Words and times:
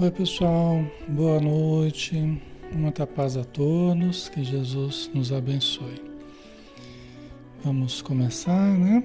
Oi, 0.00 0.12
pessoal, 0.12 0.76
boa 1.08 1.40
noite, 1.40 2.14
muita 2.72 3.04
paz 3.04 3.36
a 3.36 3.42
todos, 3.42 4.28
que 4.28 4.44
Jesus 4.44 5.10
nos 5.12 5.32
abençoe. 5.32 6.00
Vamos 7.64 8.00
começar, 8.00 8.78
né? 8.78 9.02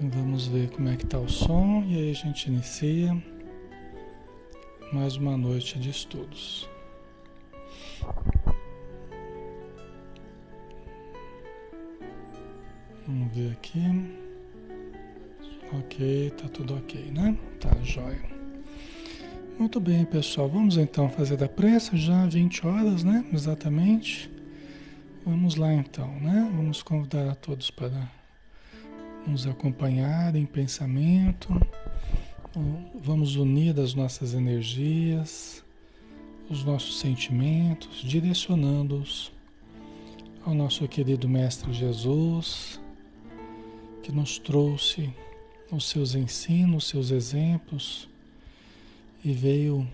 Vamos 0.00 0.46
ver 0.46 0.70
como 0.70 0.88
é 0.88 0.96
que 0.96 1.04
tá 1.04 1.18
o 1.18 1.28
som 1.28 1.84
e 1.86 1.94
aí 1.94 2.10
a 2.10 2.14
gente 2.14 2.46
inicia 2.46 3.14
mais 4.94 5.16
uma 5.16 5.36
noite 5.36 5.78
de 5.78 5.90
estudos. 5.90 6.66
Vamos 13.06 13.36
ver 13.36 13.52
aqui. 13.52 13.82
Ok, 15.80 16.30
tá 16.30 16.48
tudo 16.48 16.76
ok, 16.76 17.10
né? 17.10 17.36
Tá 17.60 17.68
jóia. 17.82 18.31
Muito 19.62 19.78
bem, 19.78 20.04
pessoal. 20.04 20.48
Vamos 20.48 20.76
então 20.76 21.08
fazer 21.08 21.36
da 21.36 21.48
pressa, 21.48 21.96
já 21.96 22.26
20 22.26 22.66
horas, 22.66 23.04
né? 23.04 23.24
Exatamente. 23.32 24.28
Vamos 25.24 25.54
lá 25.54 25.72
então, 25.72 26.08
né? 26.18 26.50
Vamos 26.56 26.82
convidar 26.82 27.30
a 27.30 27.34
todos 27.36 27.70
para 27.70 28.10
nos 29.24 29.46
acompanhar 29.46 30.34
em 30.34 30.44
pensamento. 30.44 31.48
Vamos 32.92 33.36
unir 33.36 33.78
as 33.78 33.94
nossas 33.94 34.34
energias, 34.34 35.64
os 36.50 36.64
nossos 36.64 36.98
sentimentos, 36.98 38.02
direcionando-os 38.02 39.32
ao 40.44 40.54
nosso 40.54 40.88
querido 40.88 41.28
Mestre 41.28 41.72
Jesus, 41.72 42.80
que 44.02 44.10
nos 44.10 44.40
trouxe 44.40 45.14
os 45.70 45.88
seus 45.88 46.16
ensinos, 46.16 46.82
os 46.82 46.90
seus 46.90 47.10
exemplos 47.12 48.10
e 49.24 49.32
veio 49.32 49.88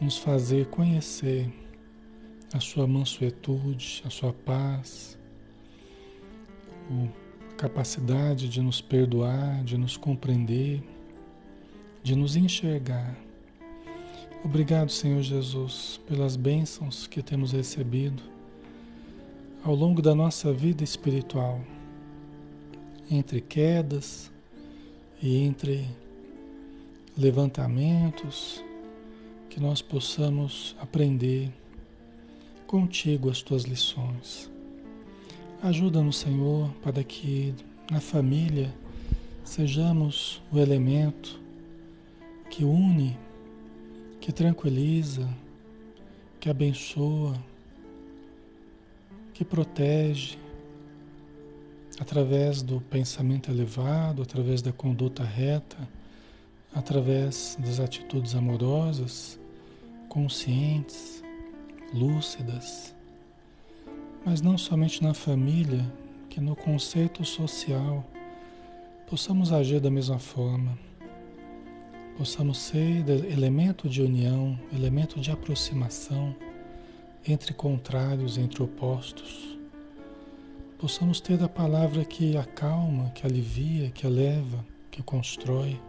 nos 0.00 0.18
fazer 0.18 0.66
conhecer 0.66 1.52
a 2.52 2.60
sua 2.60 2.86
mansuetude, 2.86 4.02
a 4.06 4.10
sua 4.10 4.32
paz, 4.32 5.18
a 6.90 7.52
capacidade 7.56 8.48
de 8.48 8.60
nos 8.60 8.80
perdoar, 8.80 9.62
de 9.64 9.76
nos 9.76 9.96
compreender, 9.96 10.82
de 12.02 12.14
nos 12.14 12.36
enxergar. 12.36 13.16
Obrigado, 14.44 14.90
Senhor 14.90 15.22
Jesus, 15.22 16.00
pelas 16.06 16.36
bênçãos 16.36 17.06
que 17.06 17.22
temos 17.22 17.52
recebido 17.52 18.22
ao 19.64 19.74
longo 19.74 20.02
da 20.02 20.14
nossa 20.14 20.52
vida 20.52 20.84
espiritual, 20.84 21.60
entre 23.10 23.40
quedas 23.40 24.30
e 25.22 25.38
entre 25.38 25.88
levantamentos, 27.16 28.62
que 29.48 29.60
nós 29.60 29.80
possamos 29.80 30.74
aprender 30.80 31.52
contigo 32.66 33.30
as 33.30 33.40
tuas 33.40 33.62
lições. 33.62 34.50
Ajuda-nos, 35.62 36.18
Senhor, 36.18 36.68
para 36.82 37.04
que 37.04 37.54
na 37.90 38.00
família 38.00 38.74
sejamos 39.44 40.42
o 40.50 40.58
elemento 40.58 41.40
que 42.50 42.64
une, 42.64 43.16
que 44.20 44.32
tranquiliza, 44.32 45.28
que 46.40 46.50
abençoa, 46.50 47.40
que 49.32 49.44
protege, 49.44 50.36
através 52.00 52.60
do 52.60 52.80
pensamento 52.80 53.50
elevado, 53.50 54.20
através 54.20 54.60
da 54.60 54.72
conduta 54.72 55.22
reta 55.22 55.88
através 56.74 57.56
das 57.60 57.78
atitudes 57.78 58.34
amorosas, 58.34 59.38
conscientes, 60.08 61.22
lúcidas, 61.92 62.94
mas 64.24 64.40
não 64.40 64.58
somente 64.58 65.02
na 65.02 65.14
família, 65.14 65.84
que 66.28 66.40
no 66.40 66.56
conceito 66.56 67.24
social 67.24 68.04
possamos 69.06 69.52
agir 69.52 69.78
da 69.80 69.90
mesma 69.90 70.18
forma, 70.18 70.76
possamos 72.16 72.58
ser 72.58 73.08
elemento 73.08 73.88
de 73.88 74.02
união, 74.02 74.58
elemento 74.72 75.20
de 75.20 75.30
aproximação 75.30 76.34
entre 77.26 77.54
contrários, 77.54 78.36
entre 78.36 78.62
opostos. 78.62 79.58
Possamos 80.78 81.20
ter 81.20 81.42
a 81.42 81.48
palavra 81.48 82.04
que 82.04 82.36
acalma, 82.36 83.10
que 83.10 83.26
alivia, 83.26 83.90
que 83.90 84.06
eleva, 84.06 84.64
que 84.90 85.02
constrói 85.02 85.80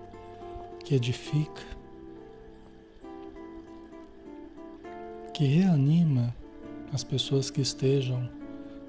que 0.86 0.94
edifica, 0.94 1.64
que 5.34 5.44
reanima 5.44 6.34
as 6.94 7.04
pessoas 7.04 7.50
que 7.50 7.60
estejam 7.60 8.30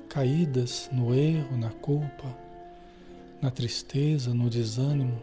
caídas 0.06 0.90
no 0.92 1.14
erro, 1.14 1.56
na 1.56 1.70
culpa, 1.70 2.36
na 3.40 3.50
tristeza, 3.50 4.34
no 4.34 4.50
desânimo. 4.50 5.18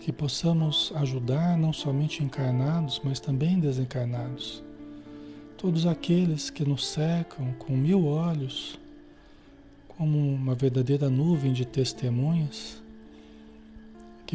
Que 0.00 0.10
possamos 0.10 0.90
ajudar 0.96 1.58
não 1.58 1.72
somente 1.72 2.24
encarnados, 2.24 3.02
mas 3.04 3.20
também 3.20 3.60
desencarnados. 3.60 4.64
Todos 5.58 5.86
aqueles 5.86 6.48
que 6.48 6.64
nos 6.64 6.86
cercam 6.86 7.52
com 7.58 7.76
mil 7.76 8.06
olhos, 8.06 8.80
como 9.86 10.18
uma 10.18 10.54
verdadeira 10.54 11.10
nuvem 11.10 11.52
de 11.52 11.66
testemunhas, 11.66 12.82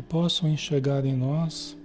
possam 0.04 0.50
enxergar 0.50 1.06
em 1.06 1.16
nós 1.16 1.78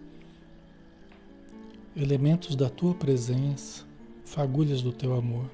elementos 1.96 2.54
da 2.54 2.68
tua 2.68 2.94
presença, 2.94 3.84
fagulhas 4.24 4.82
do 4.82 4.92
teu 4.92 5.16
amor. 5.16 5.50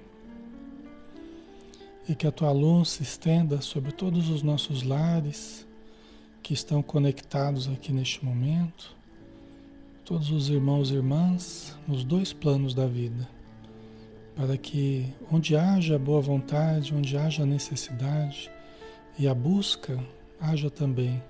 E 2.07 2.15
que 2.15 2.27
a 2.27 2.33
tua 2.33 2.53
luz 2.53 2.91
se 2.91 3.03
estenda 3.03 3.63
sobre 3.63 3.93
todos 3.93 4.29
os 4.29 4.43
nossos 4.43 4.83
lares 4.83 5.67
que 6.43 6.53
estão 6.53 6.83
conectados 6.83 7.67
aqui 7.67 7.93
neste 7.93 8.23
momento, 8.23 8.95
todos 10.05 10.31
os 10.31 10.51
irmãos 10.51 10.91
e 10.91 10.95
irmãs 10.95 11.75
nos 11.89 12.05
dois 12.05 12.35
planos 12.35 12.75
da 12.75 12.87
vida, 12.87 13.27
para 14.37 14.59
que 14.59 15.07
onde 15.33 15.57
haja 15.57 15.99
boa 15.99 16.21
vontade, 16.21 16.95
onde 16.95 17.17
haja 17.17 17.47
necessidade 17.47 18.51
e 19.19 19.27
a 19.27 19.35
busca, 19.35 19.99
haja 20.39 20.69
também 20.69 21.23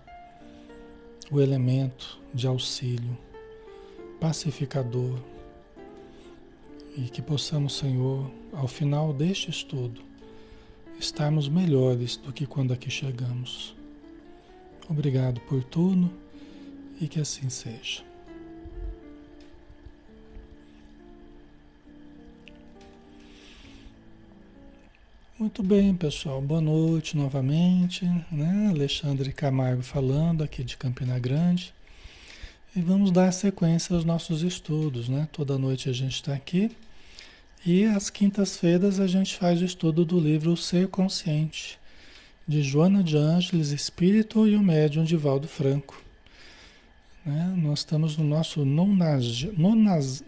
o 1.31 1.41
elemento 1.41 2.21
de 2.33 2.47
auxílio, 2.47 3.17
pacificador, 4.21 5.19
e 6.97 7.03
que 7.03 7.21
possamos, 7.21 7.77
Senhor, 7.77 8.31
ao 8.53 8.69
final 8.69 9.13
deste 9.13 9.51
estudo, 9.51 10.01
estarmos 10.99 11.49
melhores 11.49 12.17
do 12.17 12.33
que 12.33 12.47
quando 12.47 12.73
aqui 12.73 12.91
chegamos. 12.91 13.75
Obrigado 14.89 15.41
por 15.43 15.65
tudo 15.65 16.11
e 17.01 17.09
que 17.09 17.21
assim 17.21 17.49
seja. 17.49 18.14
Muito 25.37 25.65
bem, 25.65 25.93
pessoal. 25.97 26.41
Boa 26.41 26.61
noite 26.61 27.17
novamente. 27.17 28.05
Né? 28.31 28.69
Alexandre 28.71 29.33
Camargo 29.33 29.83
falando 29.83 30.45
aqui 30.45 30.63
de 30.63 30.77
Campina 30.77 31.19
Grande. 31.19 31.75
E 32.75 32.81
vamos 32.81 33.11
dar 33.11 33.33
sequência 33.33 33.97
aos 33.97 34.05
nossos 34.05 34.43
estudos. 34.43 35.09
Né? 35.09 35.29
Toda 35.33 35.59
noite 35.59 35.91
a 35.91 35.93
gente 35.93 36.15
está 36.15 36.33
aqui. 36.33 36.71
E 37.67 37.85
às 37.85 38.11
quintas-feiras 38.11 39.01
a 39.01 39.09
gente 39.09 39.35
faz 39.35 39.61
o 39.61 39.65
estudo 39.65 40.05
do 40.05 40.21
livro 40.21 40.57
Ser 40.57 40.87
Consciente, 40.87 41.81
de 42.47 42.63
Joana 42.63 43.03
de 43.03 43.17
Ângeles, 43.17 43.71
Espírito 43.71 44.47
e 44.47 44.55
o 44.55 44.63
Médium 44.63 45.03
de 45.03 45.17
Valdo 45.17 45.49
Franco. 45.49 46.01
Né? 47.27 47.53
Nós 47.57 47.81
estamos 47.81 48.17
no 48.17 48.23
nosso 48.23 48.65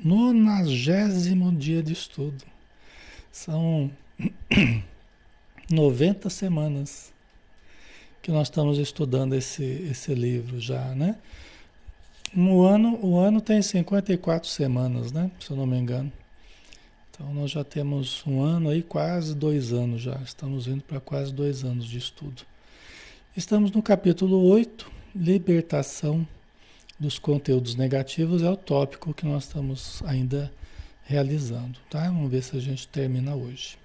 nonagésimo 0.02 1.52
dia 1.52 1.80
de 1.80 1.92
estudo. 1.92 2.44
São 3.30 3.88
90 5.70 6.30
semanas 6.30 7.12
que 8.22 8.30
nós 8.30 8.48
estamos 8.48 8.78
estudando 8.78 9.34
esse, 9.34 9.64
esse 9.64 10.14
livro 10.14 10.60
já, 10.60 10.94
né? 10.94 11.16
No 12.32 12.62
ano, 12.62 12.98
o 13.04 13.18
ano 13.18 13.40
tem 13.40 13.62
54 13.62 14.48
semanas, 14.48 15.10
né? 15.10 15.30
Se 15.40 15.50
eu 15.50 15.56
não 15.56 15.66
me 15.66 15.76
engano. 15.76 16.12
Então 17.10 17.32
nós 17.32 17.50
já 17.50 17.64
temos 17.64 18.22
um 18.26 18.42
ano 18.42 18.68
aí, 18.68 18.82
quase 18.82 19.34
dois 19.34 19.72
anos 19.72 20.02
já. 20.02 20.16
Estamos 20.24 20.66
indo 20.66 20.84
para 20.84 21.00
quase 21.00 21.32
dois 21.32 21.64
anos 21.64 21.86
de 21.86 21.98
estudo. 21.98 22.42
Estamos 23.36 23.70
no 23.70 23.82
capítulo 23.82 24.44
8, 24.44 24.90
libertação 25.14 26.26
dos 26.98 27.18
conteúdos 27.18 27.74
negativos, 27.74 28.42
é 28.42 28.50
o 28.50 28.56
tópico 28.56 29.12
que 29.12 29.26
nós 29.26 29.44
estamos 29.44 30.02
ainda 30.04 30.52
realizando, 31.04 31.78
tá? 31.90 32.04
Vamos 32.04 32.30
ver 32.30 32.42
se 32.42 32.56
a 32.56 32.60
gente 32.60 32.88
termina 32.88 33.34
hoje. 33.34 33.78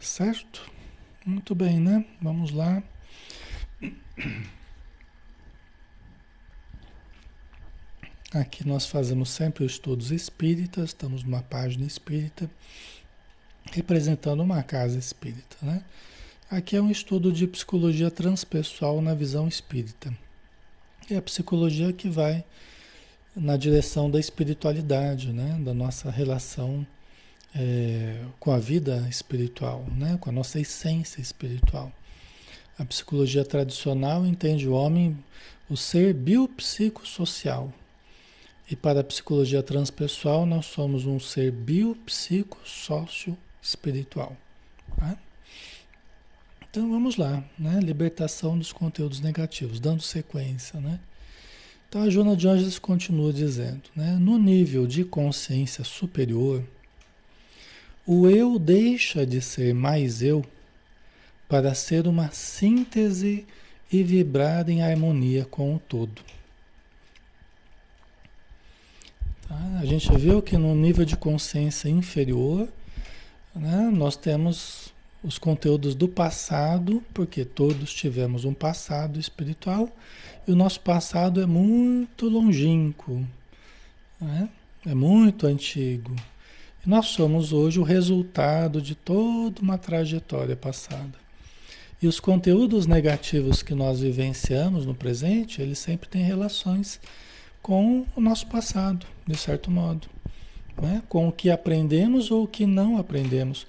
Certo? 0.00 0.70
Muito 1.26 1.54
bem, 1.54 1.78
né? 1.78 2.06
Vamos 2.22 2.50
lá. 2.50 2.82
Aqui 8.32 8.66
nós 8.66 8.86
fazemos 8.86 9.28
sempre 9.28 9.62
os 9.62 9.72
estudos 9.72 10.10
espíritas, 10.10 10.90
estamos 10.90 11.22
numa 11.22 11.42
página 11.42 11.84
espírita, 11.84 12.50
representando 13.72 14.40
uma 14.42 14.62
casa 14.62 14.98
espírita, 14.98 15.56
né? 15.60 15.84
Aqui 16.50 16.76
é 16.76 16.82
um 16.82 16.90
estudo 16.90 17.30
de 17.30 17.46
psicologia 17.46 18.10
transpessoal 18.10 19.02
na 19.02 19.14
visão 19.14 19.46
espírita. 19.46 20.16
É 21.10 21.16
a 21.16 21.22
psicologia 21.22 21.92
que 21.92 22.08
vai 22.08 22.44
na 23.36 23.56
direção 23.56 24.10
da 24.10 24.18
espiritualidade, 24.18 25.32
né? 25.32 25.60
da 25.64 25.72
nossa 25.72 26.10
relação 26.10 26.86
é, 27.54 28.22
com 28.38 28.52
a 28.52 28.58
vida 28.58 29.06
espiritual, 29.08 29.86
né? 29.96 30.18
com 30.20 30.28
a 30.30 30.32
nossa 30.32 30.60
essência 30.60 31.20
espiritual. 31.20 31.92
A 32.78 32.84
psicologia 32.84 33.44
tradicional 33.44 34.24
entende 34.26 34.68
o 34.68 34.72
homem, 34.72 35.18
o 35.68 35.76
ser 35.76 36.14
biopsicossocial. 36.14 37.72
E 38.70 38.76
para 38.76 39.00
a 39.00 39.04
psicologia 39.04 39.62
transpessoal, 39.62 40.46
nós 40.46 40.64
somos 40.66 41.04
um 41.04 41.18
ser 41.18 41.50
biopsicossócio-espiritual. 41.50 44.36
Tá? 44.96 45.18
Então 46.70 46.88
vamos 46.88 47.16
lá, 47.16 47.42
né? 47.58 47.80
Libertação 47.80 48.56
dos 48.56 48.72
conteúdos 48.72 49.20
negativos, 49.20 49.80
dando 49.80 50.02
sequência, 50.02 50.78
né? 50.78 51.00
Então 51.88 52.02
a 52.02 52.08
Joana 52.08 52.36
de 52.36 52.46
Anjos 52.46 52.78
continua 52.78 53.32
dizendo, 53.32 53.82
né? 53.96 54.16
No 54.20 54.38
nível 54.38 54.86
de 54.86 55.04
consciência 55.04 55.82
superior, 55.82 56.62
o 58.12 58.28
eu 58.28 58.58
deixa 58.58 59.24
de 59.24 59.40
ser 59.40 59.72
mais 59.72 60.20
eu 60.20 60.44
para 61.48 61.74
ser 61.74 62.08
uma 62.08 62.32
síntese 62.32 63.46
e 63.92 64.02
vibrar 64.02 64.68
em 64.68 64.82
harmonia 64.82 65.44
com 65.44 65.76
o 65.76 65.78
todo. 65.78 66.20
Tá? 69.46 69.78
A 69.80 69.84
gente 69.86 70.10
viu 70.16 70.42
que 70.42 70.58
no 70.58 70.74
nível 70.74 71.04
de 71.04 71.16
consciência 71.16 71.88
inferior, 71.88 72.68
né, 73.54 73.88
nós 73.92 74.16
temos 74.16 74.92
os 75.22 75.38
conteúdos 75.38 75.94
do 75.94 76.08
passado, 76.08 77.04
porque 77.14 77.44
todos 77.44 77.94
tivemos 77.94 78.44
um 78.44 78.52
passado 78.52 79.20
espiritual 79.20 79.88
e 80.48 80.50
o 80.50 80.56
nosso 80.56 80.80
passado 80.80 81.40
é 81.40 81.46
muito 81.46 82.28
longínquo, 82.28 83.24
né? 84.20 84.48
é 84.84 84.94
muito 84.96 85.46
antigo. 85.46 86.12
Nós 86.84 87.06
somos 87.06 87.52
hoje 87.52 87.78
o 87.78 87.82
resultado 87.82 88.80
de 88.80 88.94
toda 88.94 89.60
uma 89.60 89.76
trajetória 89.76 90.56
passada. 90.56 91.12
E 92.02 92.06
os 92.06 92.18
conteúdos 92.18 92.86
negativos 92.86 93.62
que 93.62 93.74
nós 93.74 94.00
vivenciamos 94.00 94.86
no 94.86 94.94
presente, 94.94 95.60
eles 95.60 95.78
sempre 95.78 96.08
têm 96.08 96.22
relações 96.22 96.98
com 97.60 98.06
o 98.16 98.20
nosso 98.20 98.46
passado, 98.46 99.06
de 99.26 99.36
certo 99.36 99.70
modo. 99.70 100.08
Né? 100.80 101.02
Com 101.08 101.28
o 101.28 101.32
que 101.32 101.50
aprendemos 101.50 102.30
ou 102.30 102.44
o 102.44 102.48
que 102.48 102.64
não 102.64 102.96
aprendemos 102.96 103.66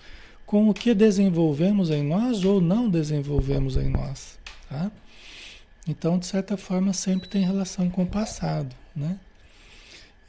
com 0.51 0.67
o 0.67 0.73
que 0.73 0.93
desenvolvemos 0.93 1.89
em 1.89 2.03
nós 2.03 2.43
ou 2.43 2.59
não 2.59 2.89
desenvolvemos 2.89 3.77
em 3.77 3.87
nós. 3.87 4.37
Tá? 4.69 4.91
Então, 5.87 6.19
de 6.19 6.25
certa 6.25 6.57
forma, 6.57 6.91
sempre 6.91 7.29
tem 7.29 7.41
relação 7.41 7.89
com 7.89 8.03
o 8.03 8.05
passado. 8.05 8.75
Né? 8.93 9.17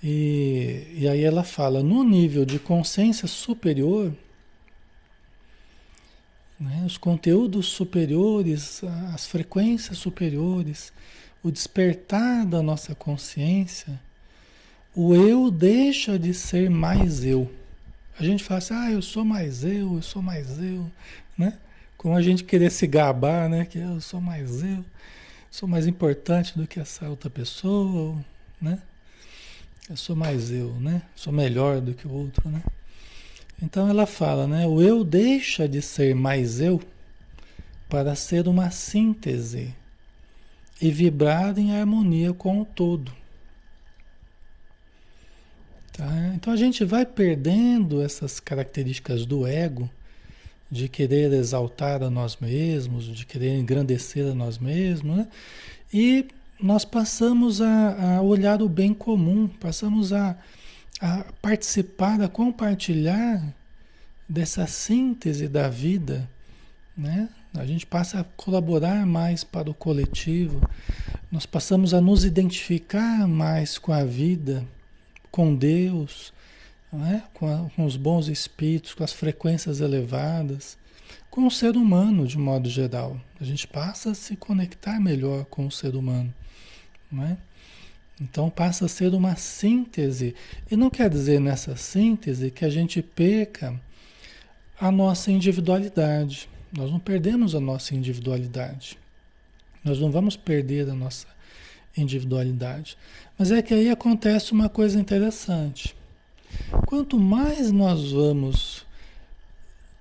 E, 0.02 0.86
e 0.94 1.08
aí 1.08 1.22
ela 1.22 1.44
fala, 1.44 1.82
no 1.82 2.02
nível 2.02 2.44
de 2.44 2.58
consciência 2.58 3.28
superior, 3.28 4.12
né, 6.58 6.82
os 6.84 6.96
conteúdos 6.96 7.66
superiores, 7.66 8.82
as 9.14 9.26
frequências 9.26 9.98
superiores, 9.98 10.92
o 11.42 11.50
despertar 11.50 12.44
da 12.44 12.62
nossa 12.62 12.94
consciência, 12.94 14.00
o 14.94 15.14
eu 15.14 15.50
deixa 15.50 16.18
de 16.18 16.34
ser 16.34 16.68
mais 16.68 17.24
eu. 17.24 17.50
A 18.18 18.24
gente 18.24 18.44
fala 18.44 18.58
assim, 18.58 18.74
ah, 18.74 18.90
eu 18.90 19.02
sou 19.02 19.24
mais 19.24 19.64
eu, 19.64 19.94
eu 19.96 20.02
sou 20.02 20.20
mais 20.20 20.58
eu, 20.60 20.90
né? 21.36 21.58
Como 21.96 22.14
a 22.14 22.22
gente 22.22 22.44
querer 22.44 22.70
se 22.70 22.86
gabar, 22.86 23.48
né? 23.48 23.64
Que 23.64 23.78
eu 23.78 24.00
sou 24.00 24.20
mais 24.20 24.62
eu, 24.62 24.84
sou 25.50 25.68
mais 25.68 25.86
importante 25.86 26.56
do 26.58 26.66
que 26.66 26.78
essa 26.78 27.08
outra 27.08 27.30
pessoa, 27.30 28.16
né? 28.60 28.82
Eu 29.90 29.96
sou 29.96 30.14
mais 30.14 30.50
eu, 30.50 30.72
né? 30.74 31.02
Sou 31.14 31.32
melhor 31.32 31.80
do 31.80 31.94
que 31.94 32.06
o 32.06 32.12
outro, 32.12 32.48
né? 32.48 32.62
Então 33.62 33.88
ela 33.88 34.06
fala, 34.06 34.46
né? 34.46 34.66
O 34.66 34.80
eu 34.80 35.04
deixa 35.04 35.68
de 35.68 35.82
ser 35.82 36.14
mais 36.14 36.60
eu 36.60 36.80
para 37.88 38.14
ser 38.14 38.48
uma 38.48 38.70
síntese 38.70 39.74
e 40.80 40.90
vibrar 40.90 41.58
em 41.58 41.76
harmonia 41.76 42.32
com 42.32 42.60
o 42.60 42.64
todo. 42.64 43.12
Tá? 45.92 46.32
Então 46.34 46.52
a 46.52 46.56
gente 46.56 46.84
vai 46.84 47.04
perdendo 47.04 48.02
essas 48.02 48.40
características 48.40 49.26
do 49.26 49.46
ego, 49.46 49.90
de 50.70 50.88
querer 50.88 51.32
exaltar 51.32 52.02
a 52.02 52.08
nós 52.08 52.38
mesmos, 52.40 53.04
de 53.04 53.26
querer 53.26 53.58
engrandecer 53.58 54.26
a 54.26 54.34
nós 54.34 54.58
mesmos, 54.58 55.18
né? 55.18 55.28
e 55.92 56.26
nós 56.62 56.84
passamos 56.84 57.60
a, 57.60 58.16
a, 58.16 58.22
olhar 58.22 58.62
o 58.62 58.68
bem 58.68 58.94
comum, 58.94 59.48
passamos 59.48 60.12
a, 60.12 60.36
a 61.00 61.24
participar, 61.42 62.22
a 62.22 62.28
compartilhar 62.28 63.42
dessa 64.28 64.66
síntese 64.68 65.48
da 65.48 65.68
vida, 65.68 66.28
né? 66.96 67.28
A 67.54 67.66
gente 67.66 67.84
passa 67.84 68.20
a 68.20 68.24
colaborar 68.24 69.04
mais 69.04 69.44
para 69.44 69.68
o 69.68 69.74
coletivo, 69.74 70.60
nós 71.30 71.44
passamos 71.44 71.92
a 71.92 72.00
nos 72.00 72.24
identificar 72.24 73.26
mais 73.26 73.76
com 73.76 73.92
a 73.92 74.04
vida, 74.04 74.64
com 75.30 75.54
Deus, 75.54 76.32
é? 77.10 77.22
com, 77.34 77.46
a, 77.52 77.68
com 77.70 77.84
os 77.84 77.96
bons 77.96 78.28
espíritos, 78.28 78.94
com 78.94 79.02
as 79.02 79.12
frequências 79.12 79.80
elevadas, 79.80 80.78
com 81.30 81.46
o 81.46 81.50
ser 81.50 81.76
humano 81.76 82.26
de 82.26 82.38
modo 82.38 82.70
geral. 82.70 83.20
A 83.40 83.44
gente 83.44 83.66
passa 83.66 84.12
a 84.12 84.14
se 84.14 84.36
conectar 84.36 85.00
melhor 85.00 85.44
com 85.46 85.66
o 85.66 85.70
ser 85.70 85.94
humano. 85.94 86.32
É? 87.20 87.36
Então 88.20 88.48
passa 88.48 88.86
a 88.86 88.88
ser 88.88 89.12
uma 89.14 89.36
síntese. 89.36 90.34
E 90.70 90.76
não 90.76 90.88
quer 90.88 91.10
dizer 91.10 91.40
nessa 91.40 91.76
síntese 91.76 92.50
que 92.50 92.64
a 92.64 92.70
gente 92.70 93.02
perca 93.02 93.78
a 94.80 94.90
nossa 94.90 95.30
individualidade. 95.30 96.48
Nós 96.72 96.90
não 96.90 96.98
perdemos 96.98 97.54
a 97.54 97.60
nossa 97.60 97.94
individualidade. 97.94 98.98
Nós 99.84 99.98
não 99.98 100.10
vamos 100.10 100.36
perder 100.36 100.88
a 100.88 100.94
nossa 100.94 101.26
individualidade. 101.96 102.96
Mas 103.38 103.50
é 103.50 103.60
que 103.60 103.74
aí 103.74 103.90
acontece 103.90 104.52
uma 104.52 104.68
coisa 104.68 104.98
interessante. 104.98 105.94
Quanto 106.86 107.18
mais 107.18 107.70
nós 107.70 108.12
vamos 108.12 108.86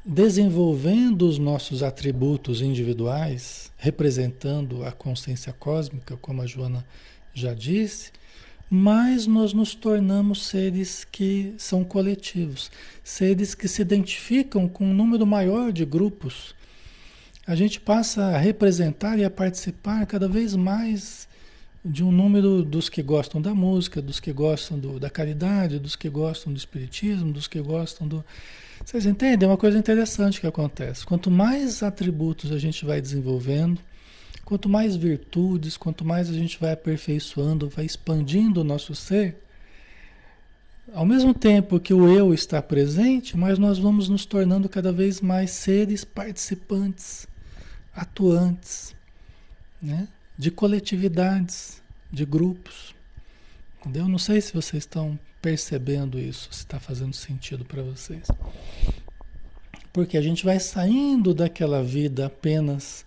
desenvolvendo 0.03 1.27
os 1.27 1.37
nossos 1.37 1.83
atributos 1.83 2.61
individuais, 2.61 3.71
representando 3.77 4.83
a 4.83 4.91
consciência 4.91 5.53
cósmica, 5.53 6.17
como 6.17 6.41
a 6.41 6.47
Joana 6.47 6.85
já 7.33 7.53
disse, 7.53 8.11
mais 8.69 9.27
nós 9.27 9.53
nos 9.53 9.75
tornamos 9.75 10.45
seres 10.45 11.03
que 11.03 11.53
são 11.57 11.83
coletivos, 11.83 12.71
seres 13.03 13.53
que 13.53 13.67
se 13.67 13.81
identificam 13.81 14.67
com 14.67 14.85
um 14.85 14.93
número 14.93 15.25
maior 15.25 15.71
de 15.71 15.85
grupos. 15.85 16.55
A 17.45 17.53
gente 17.53 17.79
passa 17.79 18.23
a 18.27 18.37
representar 18.37 19.19
e 19.19 19.25
a 19.25 19.29
participar 19.29 20.05
cada 20.05 20.27
vez 20.27 20.55
mais 20.55 21.27
de 21.83 22.03
um 22.03 22.11
número 22.11 22.63
dos 22.63 22.89
que 22.89 23.01
gostam 23.01 23.41
da 23.41 23.53
música, 23.55 24.01
dos 24.01 24.19
que 24.19 24.31
gostam 24.31 24.77
do, 24.77 24.99
da 24.99 25.09
caridade, 25.09 25.79
dos 25.79 25.95
que 25.95 26.09
gostam 26.09 26.53
do 26.53 26.57
espiritismo, 26.57 27.33
dos 27.33 27.47
que 27.47 27.59
gostam 27.59 28.07
do. 28.07 28.23
Vocês 28.85 29.05
entendem? 29.05 29.47
É 29.47 29.51
uma 29.51 29.57
coisa 29.57 29.77
interessante 29.77 30.39
que 30.39 30.47
acontece. 30.47 31.05
Quanto 31.05 31.31
mais 31.31 31.81
atributos 31.81 32.51
a 32.51 32.59
gente 32.59 32.85
vai 32.85 33.01
desenvolvendo, 33.01 33.79
quanto 34.45 34.69
mais 34.69 34.95
virtudes, 34.95 35.75
quanto 35.75 36.05
mais 36.05 36.29
a 36.29 36.33
gente 36.33 36.59
vai 36.59 36.71
aperfeiçoando, 36.73 37.69
vai 37.69 37.85
expandindo 37.85 38.61
o 38.61 38.63
nosso 38.63 38.93
ser, 38.93 39.37
ao 40.93 41.05
mesmo 41.05 41.33
tempo 41.33 41.79
que 41.79 41.93
o 41.93 42.07
eu 42.09 42.33
está 42.33 42.61
presente, 42.61 43.37
mas 43.37 43.57
nós 43.57 43.79
vamos 43.79 44.09
nos 44.09 44.25
tornando 44.25 44.67
cada 44.67 44.91
vez 44.91 45.21
mais 45.21 45.51
seres 45.51 46.03
participantes, 46.03 47.27
atuantes, 47.95 48.93
né? 49.81 50.07
De 50.37 50.51
coletividades, 50.51 51.81
de 52.11 52.25
grupos. 52.25 52.95
Entendeu? 53.79 54.07
Não 54.07 54.17
sei 54.17 54.41
se 54.41 54.53
vocês 54.53 54.83
estão 54.83 55.17
percebendo 55.41 56.19
isso, 56.19 56.47
se 56.51 56.59
está 56.59 56.79
fazendo 56.79 57.15
sentido 57.15 57.65
para 57.65 57.81
vocês. 57.81 58.27
Porque 59.91 60.17
a 60.17 60.21
gente 60.21 60.45
vai 60.45 60.59
saindo 60.59 61.33
daquela 61.33 61.83
vida 61.83 62.27
apenas 62.27 63.05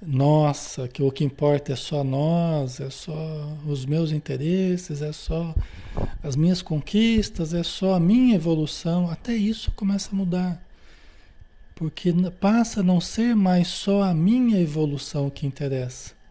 nossa, 0.00 0.88
que 0.88 1.02
o 1.02 1.12
que 1.12 1.24
importa 1.24 1.72
é 1.72 1.76
só 1.76 2.02
nós, 2.02 2.80
é 2.80 2.90
só 2.90 3.56
os 3.66 3.84
meus 3.84 4.10
interesses, 4.10 5.00
é 5.00 5.12
só 5.12 5.54
as 6.22 6.34
minhas 6.34 6.60
conquistas, 6.60 7.54
é 7.54 7.62
só 7.62 7.94
a 7.94 8.00
minha 8.00 8.34
evolução. 8.34 9.08
Até 9.10 9.34
isso 9.34 9.70
começa 9.72 10.10
a 10.10 10.14
mudar. 10.14 10.62
Porque 11.74 12.12
passa 12.40 12.80
a 12.80 12.82
não 12.82 13.00
ser 13.00 13.34
mais 13.34 13.68
só 13.68 14.02
a 14.02 14.14
minha 14.14 14.60
evolução 14.60 15.30
que 15.30 15.46
interessa 15.46 16.21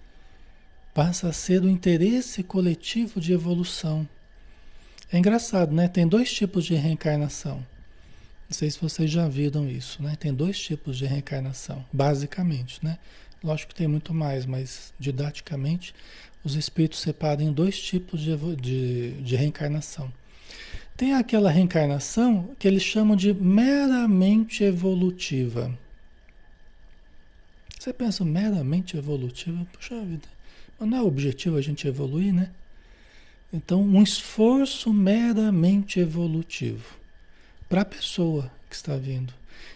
passa 0.94 1.30
a 1.30 1.34
ser 1.34 1.64
o 1.64 1.70
interesse 1.70 2.44
coletivo 2.44 3.20
de 3.20 3.34
evolução. 3.34 4.08
É 5.12 5.18
engraçado, 5.18 5.74
né? 5.74 5.88
Tem 5.88 6.08
dois 6.08 6.34
tipos 6.34 6.66
de 6.66 6.76
reencarnação. 6.76 7.66
Não 8.50 8.56
sei 8.56 8.70
se 8.70 8.80
vocês 8.80 9.10
já 9.10 9.28
viram 9.28 9.70
isso, 9.70 10.04
né? 10.04 10.16
Tem 10.20 10.34
dois 10.34 10.60
tipos 10.60 10.98
de 10.98 11.06
reencarnação, 11.06 11.86
basicamente, 11.92 12.84
né? 12.84 12.98
Lógico 13.44 13.70
que 13.70 13.76
tem 13.76 13.88
muito 13.88 14.14
mais, 14.14 14.46
mas 14.46 14.94
didaticamente 15.00 15.96
os 16.44 16.56
espíritos 16.56 17.00
separam 17.00 17.42
em 17.42 17.52
dois 17.52 17.80
tipos 17.80 18.20
de, 18.20 18.36
de, 18.58 19.12
de 19.22 19.36
reencarnação. 19.36 20.12
Tem 20.98 21.14
aquela 21.14 21.50
reencarnação 21.50 22.56
que 22.60 22.68
eles 22.68 22.84
chamam 22.84 23.16
de 23.16 23.34
meramente 23.34 24.64
evolutiva. 24.64 25.76
Você 27.80 27.92
pensa 27.92 28.24
meramente 28.24 28.96
evolutiva? 28.96 29.66
Puxa 29.74 30.00
vida, 30.06 30.28
não 30.86 30.98
é 30.98 31.02
objetivo 31.02 31.58
a 31.58 31.62
gente 31.62 31.88
evoluir, 31.88 32.34
né? 32.34 32.52
Então, 33.54 33.82
um 33.82 34.02
esforço 34.02 34.94
meramente 34.94 36.00
evolutivo 36.00 36.98
para 37.68 37.82
a 37.82 37.86
pessoa 37.86 38.52
que 38.70 38.76
está 38.76 38.96
vindo. 38.96 39.34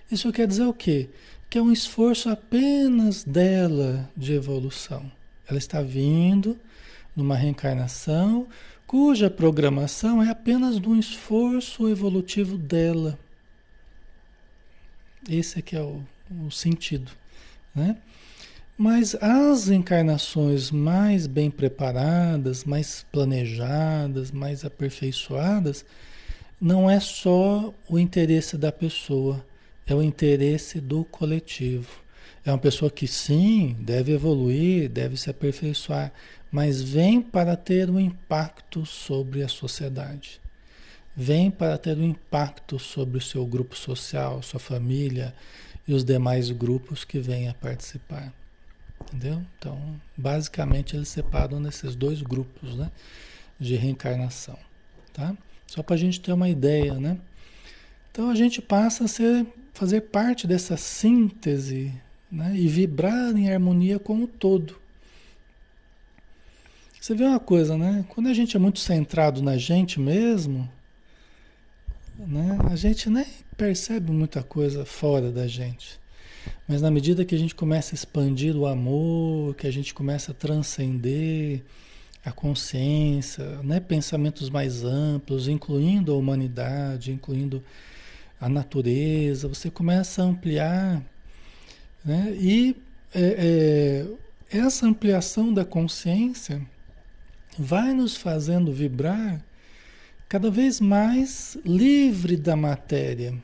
Isso 0.10 0.32
quer 0.32 0.48
dizer 0.48 0.64
o 0.64 0.74
quê? 0.74 1.10
Que 1.50 1.58
é 1.58 1.62
um 1.62 1.72
esforço 1.72 2.30
apenas 2.30 3.24
dela 3.24 4.10
de 4.16 4.34
evolução. 4.34 5.12
Ela 5.48 5.58
está 5.58 5.82
vindo 5.82 6.58
numa 7.16 7.36
reencarnação 7.36 8.48
cuja 8.88 9.30
programação 9.30 10.22
é 10.22 10.30
apenas 10.30 10.80
de 10.80 10.88
um 10.88 10.98
esforço 10.98 11.90
evolutivo 11.90 12.58
dela. 12.58 13.20
Esse 15.30 15.60
é 15.60 15.62
que 15.62 15.76
é 15.76 15.82
o, 15.82 16.04
o 16.46 16.52
sentido, 16.52 17.12
né? 17.74 17.98
Mas 18.78 19.16
as 19.22 19.70
encarnações 19.70 20.70
mais 20.70 21.28
bem 21.28 21.50
preparadas, 21.50 22.66
mais 22.66 23.06
planejadas, 23.10 24.32
mais 24.32 24.66
aperfeiçoadas, 24.66 25.86
não 26.60 26.90
é 26.90 27.00
só 27.00 27.74
o 27.88 27.98
interesse 27.98 28.58
da 28.58 28.74
pessoa, 28.74 29.46
é 29.88 29.96
o 29.96 30.04
interesse 30.04 30.82
do 30.82 31.06
coletivo. 31.06 31.88
É 32.44 32.52
uma 32.52 32.58
pessoa 32.58 32.92
que 32.92 33.08
sim, 33.08 33.78
deve 33.80 34.12
evoluir, 34.12 34.90
deve 34.90 35.16
se 35.16 35.30
aperfeiçoar, 35.30 36.12
mas 36.52 36.82
vem 36.82 37.22
para 37.22 37.56
ter 37.56 37.90
um 37.90 38.00
impacto 38.00 38.86
sobre 38.86 39.42
a 39.42 39.48
sociedade. 39.48 40.42
Vem 41.16 41.50
para 41.50 41.78
ter 41.78 41.98
um 41.98 42.04
impacto 42.04 42.78
sobre 42.78 43.20
o 43.20 43.22
seu 43.22 43.46
grupo 43.46 43.74
social, 43.74 44.44
sua 44.44 44.60
família 44.60 45.34
e 45.88 45.94
os 45.94 46.04
demais 46.04 46.52
grupos 46.52 47.06
que 47.06 47.20
venham 47.20 47.52
a 47.52 47.54
participar. 47.54 48.34
Entendeu? 49.02 49.42
Então, 49.58 49.80
basicamente, 50.18 50.96
eles 50.96 51.08
separam 51.08 51.60
nesses 51.60 51.96
dois 51.96 52.22
grupos 52.22 52.76
né, 52.76 52.92
de 53.60 53.76
reencarnação. 53.76 54.58
Tá? 55.14 55.36
Só 55.68 55.82
para 55.84 55.96
a 55.96 55.98
gente 55.98 56.20
ter 56.20 56.34
uma 56.34 56.50
ideia, 56.50 56.96
né? 56.96 57.18
Então, 58.12 58.30
a 58.30 58.36
gente 58.36 58.62
passa 58.62 59.06
a 59.06 59.08
ser, 59.08 59.46
fazer 59.74 60.02
parte 60.02 60.48
dessa 60.48 60.78
síntese 60.78 61.94
né, 62.32 62.54
e 62.56 62.68
vibrar 62.68 63.36
em 63.36 63.52
harmonia 63.52 64.00
com 64.00 64.24
o 64.24 64.28
todo. 64.28 64.80
Você 67.00 67.14
vê 67.14 67.24
uma 67.24 67.40
coisa, 67.40 67.78
né? 67.78 68.04
Quando 68.10 68.28
a 68.30 68.34
gente 68.34 68.58
é 68.58 68.60
muito 68.60 68.80
centrado 68.80 69.44
na 69.44 69.58
gente 69.58 70.00
mesmo, 70.00 70.68
né, 72.18 72.58
a 72.72 72.76
gente 72.76 73.10
nem 73.10 73.28
percebe 73.56 74.12
muita 74.12 74.42
coisa 74.42 74.86
fora 74.86 75.32
da 75.32 75.46
gente. 75.48 76.00
Mas 76.68 76.82
na 76.82 76.90
medida 76.90 77.26
que 77.26 77.36
a 77.36 77.38
gente 77.38 77.56
começa 77.56 77.94
a 77.94 77.96
expandir 77.96 78.56
o 78.56 78.66
amor, 78.66 79.56
que 79.56 79.68
a 79.68 79.72
gente 79.72 79.94
começa 79.94 80.32
a 80.32 80.36
transcender 80.36 81.62
a 82.26 82.32
consciência, 82.32 83.62
né? 83.64 83.80
pensamentos 83.80 84.50
mais 84.50 84.84
amplos, 84.84 85.48
incluindo 85.48 86.12
a 86.12 86.16
humanidade, 86.16 87.12
incluindo 87.12 87.64
a 88.42 88.50
natureza, 88.50 89.48
você 89.48 89.70
começa 89.70 90.24
a 90.24 90.26
ampliar. 90.26 91.04
Né? 92.04 92.36
E 92.40 92.76
é, 93.14 94.06
é, 94.52 94.58
essa 94.58 94.88
ampliação 94.88 95.54
da 95.54 95.64
consciência 95.64 96.62
vai 97.58 97.94
nos 97.94 98.18
fazendo 98.18 98.74
vibrar 98.74 99.40
cada 100.28 100.50
vez 100.50 100.82
mais 100.82 101.58
livre 101.64 102.36
da 102.36 102.56
matéria 102.56 103.36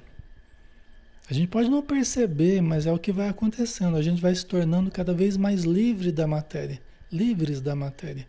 a 1.32 1.34
gente 1.34 1.48
pode 1.48 1.70
não 1.70 1.82
perceber, 1.82 2.60
mas 2.60 2.86
é 2.86 2.92
o 2.92 3.00
que 3.00 3.10
vai 3.10 3.30
acontecendo. 3.30 3.96
A 3.96 4.02
gente 4.02 4.22
vai 4.22 4.36
se 4.36 4.46
tornando 4.46 4.92
cada 4.92 5.14
vez 5.14 5.38
mais 5.38 5.64
livre 5.64 6.12
da 6.12 6.28
matéria, 6.28 6.82
livres 7.10 7.62
da 7.62 7.74
matéria. 7.74 8.28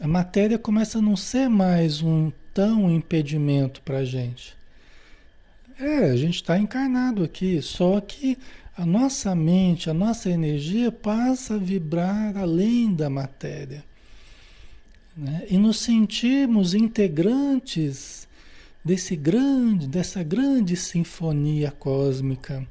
A 0.00 0.06
matéria 0.06 0.56
começa 0.56 0.98
a 0.98 1.02
não 1.02 1.16
ser 1.16 1.48
mais 1.48 2.00
um 2.00 2.30
tão 2.54 2.88
impedimento 2.88 3.82
para 3.82 3.98
a 3.98 4.04
gente. 4.04 4.54
É, 5.80 6.10
a 6.10 6.16
gente 6.16 6.36
está 6.36 6.56
encarnado 6.56 7.24
aqui, 7.24 7.60
só 7.60 8.00
que 8.00 8.38
a 8.76 8.86
nossa 8.86 9.34
mente, 9.34 9.90
a 9.90 9.94
nossa 9.94 10.30
energia 10.30 10.92
passa 10.92 11.56
a 11.56 11.58
vibrar 11.58 12.36
além 12.36 12.94
da 12.94 13.10
matéria. 13.10 13.84
Né? 15.16 15.44
E 15.50 15.58
nos 15.58 15.78
sentimos 15.78 16.72
integrantes 16.72 18.28
desse 18.84 19.14
grande, 19.14 19.86
dessa 19.86 20.22
grande 20.22 20.76
sinfonia 20.76 21.70
cósmica 21.70 22.66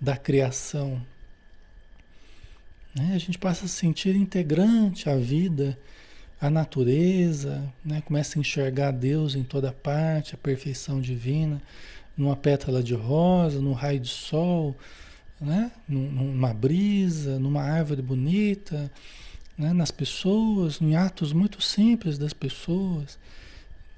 da 0.00 0.16
criação. 0.16 1.00
Né? 2.94 3.12
A 3.14 3.18
gente 3.18 3.38
passa 3.38 3.64
a 3.64 3.68
se 3.68 3.74
sentir 3.74 4.14
integrante 4.14 5.08
à 5.08 5.16
vida, 5.16 5.78
à 6.40 6.50
natureza, 6.50 7.62
né? 7.84 8.02
começa 8.02 8.38
a 8.38 8.40
enxergar 8.40 8.92
Deus 8.92 9.34
em 9.34 9.42
toda 9.42 9.72
parte, 9.72 10.34
a 10.34 10.38
perfeição 10.38 11.00
divina, 11.00 11.60
numa 12.16 12.36
pétala 12.36 12.82
de 12.82 12.94
rosa, 12.94 13.60
num 13.60 13.72
raio 13.72 14.00
de 14.00 14.08
sol, 14.08 14.76
né? 15.40 15.70
numa 15.88 16.52
brisa, 16.52 17.38
numa 17.38 17.62
árvore 17.62 18.02
bonita, 18.02 18.90
né? 19.56 19.72
nas 19.72 19.90
pessoas, 19.90 20.80
em 20.80 20.94
atos 20.94 21.32
muito 21.32 21.62
simples 21.62 22.18
das 22.18 22.32
pessoas. 22.32 23.18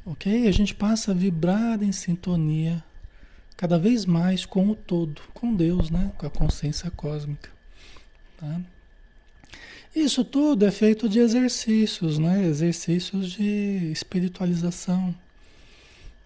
Ok? 0.04 0.48
A 0.48 0.52
gente 0.52 0.74
passa 0.74 1.12
a 1.12 1.14
vibrar 1.14 1.82
em 1.82 1.92
sintonia 1.92 2.82
cada 3.56 3.78
vez 3.78 4.06
mais 4.06 4.46
com 4.46 4.70
o 4.70 4.74
todo, 4.74 5.20
com 5.34 5.54
Deus, 5.54 5.90
né? 5.90 6.10
com 6.16 6.26
a 6.26 6.30
consciência 6.30 6.90
cósmica. 6.90 7.50
Tá? 8.38 8.60
Isso 9.94 10.24
tudo 10.24 10.64
é 10.64 10.70
feito 10.70 11.08
de 11.08 11.18
exercícios, 11.18 12.18
né? 12.18 12.46
exercícios 12.46 13.32
de 13.32 13.90
espiritualização. 13.92 15.14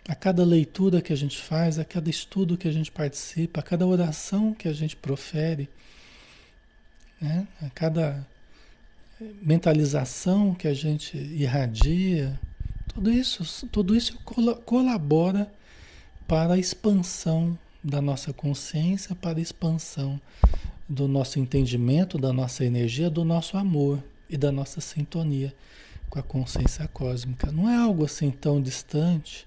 A 0.07 0.15
cada 0.15 0.45
leitura 0.45 1.01
que 1.01 1.13
a 1.13 1.17
gente 1.17 1.37
faz, 1.37 1.79
a 1.79 1.85
cada 1.85 2.09
estudo 2.09 2.57
que 2.57 2.69
a 2.69 2.73
gente 2.73 2.93
participa, 2.93 3.61
a 3.61 3.63
cada 3.65 3.87
oração 3.87 4.55
que 4.55 4.69
a 4.69 4.73
gente 4.73 4.95
profere, 4.95 5.69
né? 7.21 7.49
a 7.61 7.71
cada 7.71 8.25
mentalização 9.43 10.55
que 10.55 10.69
a 10.69 10.75
gente 10.75 11.17
irradia, 11.17 12.39
tudo 12.95 13.11
isso, 13.11 13.67
tudo 13.67 13.97
isso 13.97 14.17
colabora 14.65 15.53
para 16.29 16.55
a 16.55 16.59
expansão 16.59 17.59
da 17.83 18.01
nossa 18.01 18.33
consciência, 18.33 19.17
para 19.17 19.39
a 19.39 19.43
expansão 19.43 20.21
do 20.89 21.09
nosso 21.09 21.41
entendimento, 21.41 22.17
da 22.17 22.33
nossa 22.33 22.65
energia, 22.65 23.11
do 23.11 23.25
nosso 23.25 23.57
amor 23.57 24.03
e 24.31 24.37
da 24.37 24.53
nossa 24.53 24.81
sintonia 24.81 25.53
com 26.09 26.21
a 26.21 26.23
consciência 26.23 26.87
cósmica. 26.87 27.51
Não 27.51 27.69
é 27.69 27.77
algo 27.77 28.05
assim 28.05 28.31
tão 28.31 28.63
distante, 28.63 29.45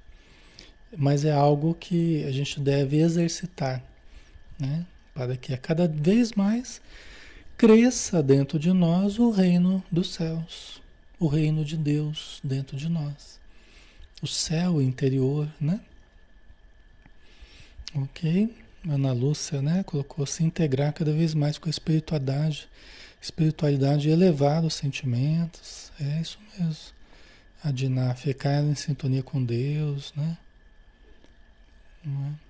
mas 0.96 1.24
é 1.24 1.32
algo 1.32 1.74
que 1.74 2.26
a 2.26 2.32
gente 2.32 2.60
deve 2.60 2.98
exercitar, 2.98 3.82
né? 4.60 4.86
para 5.14 5.38
que 5.38 5.54
a 5.54 5.58
cada 5.58 5.88
vez 5.88 6.34
mais 6.34 6.82
cresça 7.58 8.22
dentro 8.22 8.60
de 8.60 8.74
nós 8.74 9.18
o 9.18 9.32
reino 9.32 9.82
dos 9.90 10.14
céus, 10.14 10.82
o 11.18 11.28
reino 11.28 11.64
de 11.64 11.78
Deus 11.78 12.40
dentro 12.44 12.76
de 12.76 12.90
nós 12.90 13.37
o 14.22 14.28
céu 14.28 14.82
interior, 14.82 15.48
né? 15.60 15.80
Ok? 17.96 18.54
Ana 18.88 19.12
Lúcia, 19.12 19.62
né? 19.62 19.84
Colocou 19.84 20.26
se 20.26 20.44
integrar 20.44 20.94
cada 20.94 21.12
vez 21.12 21.34
mais 21.34 21.58
com 21.58 21.68
a 21.68 21.70
espiritualidade, 21.70 22.70
espiritualidade 23.22 24.10
elevar 24.10 24.64
os 24.64 24.74
sentimentos. 24.74 25.92
É 26.00 26.22
isso 26.22 26.40
mesmo. 26.58 26.96
A 27.64 28.16
ficar 28.16 28.64
em 28.64 28.76
sintonia 28.76 29.24
com 29.24 29.44
Deus, 29.44 30.14
né? 30.16 30.38
Não 32.06 32.28
é? 32.28 32.48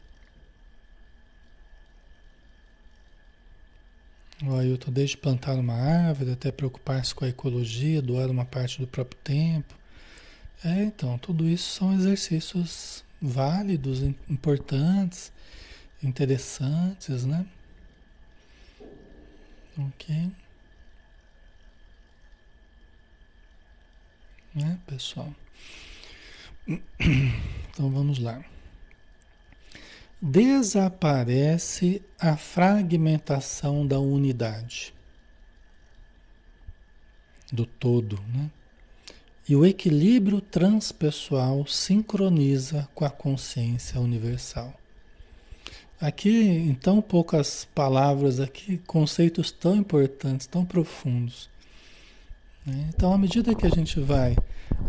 O 4.46 4.56
Ailton, 4.56 4.92
desde 4.92 5.18
plantar 5.18 5.56
uma 5.56 5.74
árvore 5.74 6.32
até 6.32 6.52
preocupar-se 6.52 7.16
com 7.16 7.26
a 7.26 7.30
ecologia, 7.30 8.02
doar 8.04 8.30
uma 8.30 8.46
parte 8.46 8.80
do 8.80 8.86
próprio 8.86 9.20
tempo, 9.24 9.77
é, 10.64 10.84
então, 10.84 11.18
tudo 11.18 11.48
isso 11.48 11.72
são 11.76 11.94
exercícios 11.94 13.04
válidos, 13.22 14.02
importantes, 14.30 15.32
interessantes, 16.02 17.26
né? 17.26 17.46
Ok. 19.78 20.32
né, 24.58 24.80
pessoal? 24.86 25.34
Então 27.70 27.92
vamos 27.92 28.18
lá. 28.18 28.44
Desaparece 30.20 32.02
a 32.20 32.36
fragmentação 32.36 33.86
da 33.86 34.00
unidade, 34.00 34.96
do 37.54 37.68
todo, 37.68 38.20
né? 38.34 38.50
E 39.50 39.56
o 39.56 39.66
equilíbrio 39.66 40.42
transpessoal 40.42 41.66
sincroniza 41.66 42.88
com 42.94 43.06
a 43.06 43.10
consciência 43.10 44.00
universal. 44.00 44.74
Aqui, 46.02 46.30
em 46.30 46.74
tão 46.74 47.02
poucas 47.02 47.66
palavras, 47.74 48.40
aqui, 48.42 48.78
conceitos 48.86 49.50
tão 49.50 49.76
importantes, 49.76 50.46
tão 50.46 50.66
profundos. 50.66 51.50
Né? 52.66 52.90
Então, 52.90 53.14
à 53.14 53.18
medida 53.18 53.56
que 53.56 53.66
a 53.66 53.70
gente 53.70 54.00
vai 54.02 54.36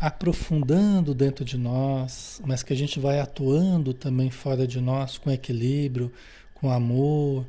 aprofundando 0.00 1.14
dentro 1.14 1.44
de 1.44 1.56
nós, 1.56 2.42
mas 2.44 2.64
que 2.64 2.72
a 2.72 2.76
gente 2.76 2.98
vai 2.98 3.20
atuando 3.20 3.94
também 3.94 4.28
fora 4.28 4.66
de 4.66 4.80
nós 4.80 5.16
com 5.16 5.30
equilíbrio, 5.30 6.12
com 6.52 6.68
amor, 6.68 7.46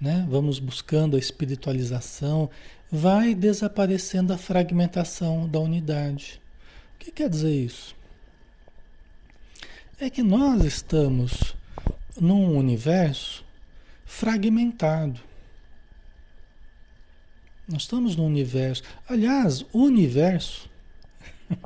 né? 0.00 0.24
Vamos 0.28 0.58
buscando 0.58 1.16
a 1.16 1.18
espiritualização, 1.18 2.48
vai 2.90 3.34
desaparecendo 3.34 4.32
a 4.32 4.38
fragmentação 4.38 5.48
da 5.48 5.58
unidade. 5.58 6.43
O 6.94 6.98
que 6.98 7.10
quer 7.10 7.28
dizer 7.28 7.52
isso? 7.52 7.94
É 10.00 10.10
que 10.10 10.22
nós 10.22 10.64
estamos 10.64 11.54
num 12.20 12.56
universo 12.56 13.44
fragmentado. 14.04 15.20
Nós 17.66 17.82
estamos 17.82 18.16
num 18.16 18.26
universo. 18.26 18.82
Aliás, 19.08 19.64
universo. 19.72 20.68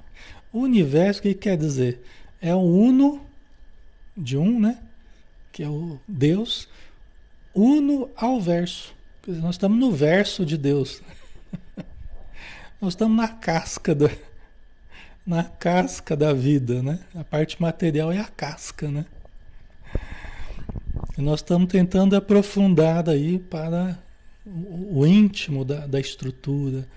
universo, 0.53 1.21
o 1.21 1.23
que 1.23 1.35
quer 1.35 1.57
dizer? 1.57 2.03
É 2.41 2.55
o 2.55 2.61
uno 2.61 3.27
de 4.17 4.37
um, 4.37 4.61
né? 4.61 4.79
Que 5.53 5.62
é 5.62 5.69
o 5.69 5.99
Deus, 6.07 6.69
uno 7.55 8.09
ao 8.17 8.41
verso. 8.41 8.95
Nós 9.27 9.57
estamos 9.57 9.79
no 9.79 9.93
verso 9.93 10.47
de 10.47 10.57
Deus. 10.57 11.03
nós 12.81 12.93
estamos 12.93 13.17
na 13.17 13.29
casca 13.29 13.95
da, 13.95 14.09
na 15.29 15.45
casca 15.45 16.17
da 16.17 16.33
vida, 16.33 16.83
né? 16.83 17.01
A 17.14 17.23
parte 17.23 17.61
material 17.61 18.11
é 18.11 18.19
a 18.19 18.25
casca, 18.25 18.91
né? 18.91 19.05
E 21.19 21.21
nós 21.21 21.41
estamos 21.41 21.71
tentando 21.71 22.17
aprofundar 22.17 23.07
aí 23.11 23.38
para 23.38 23.99
o, 24.47 25.07
íntimo 25.07 25.67
da, 25.67 25.87
da, 25.87 26.01
estrutura 26.01 26.88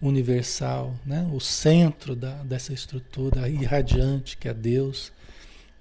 universal, 0.00 0.94
né? 1.04 1.28
o 1.32 1.40
centro 1.40 2.14
da, 2.14 2.34
dessa 2.44 2.72
estrutura 2.72 3.48
irradiante 3.48 4.36
que 4.36 4.46
é 4.46 4.54
Deus, 4.54 5.12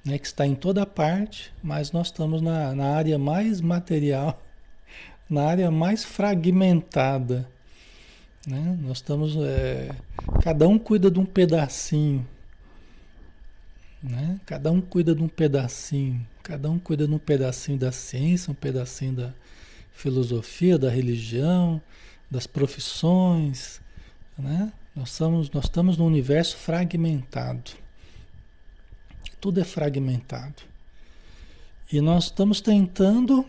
né? 0.03 0.17
que 0.17 0.25
está 0.25 0.47
em 0.47 0.55
toda 0.55 0.83
parte, 0.87 1.53
mas 1.61 1.91
nós 1.91 2.07
estamos 2.07 2.41
na, 2.41 2.73
na 2.73 2.95
área 2.95 3.19
mais 3.19 3.61
material, 3.61 4.41
na 5.29 5.43
área 5.43 5.69
mais 5.69 6.03
fragmentada. 6.03 7.47
Né? 8.47 8.77
Nós 8.81 8.97
estamos. 8.97 9.35
É, 9.37 9.95
cada 10.43 10.67
um 10.67 10.77
cuida 10.79 11.09
de 11.09 11.19
um 11.19 11.25
pedacinho. 11.25 12.27
Né? 14.01 14.39
Cada 14.45 14.71
um 14.71 14.81
cuida 14.81 15.13
de 15.13 15.23
um 15.23 15.27
pedacinho. 15.27 16.25
Cada 16.43 16.69
um 16.69 16.79
cuida 16.79 17.07
de 17.07 17.13
um 17.13 17.19
pedacinho 17.19 17.77
da 17.77 17.91
ciência, 17.91 18.51
um 18.51 18.55
pedacinho 18.55 19.13
da, 19.13 19.33
filosofia, 20.01 20.77
da 20.77 20.89
religião, 20.89 21.81
das 22.29 22.47
profissões, 22.47 23.81
né? 24.37 24.71
Nós 24.95 25.11
estamos, 25.11 25.49
nós 25.51 25.65
estamos 25.65 25.97
num 25.97 26.05
universo 26.05 26.57
fragmentado. 26.57 27.71
Tudo 29.39 29.59
é 29.59 29.63
fragmentado. 29.63 30.63
E 31.91 32.01
nós 32.01 32.25
estamos 32.25 32.61
tentando 32.61 33.45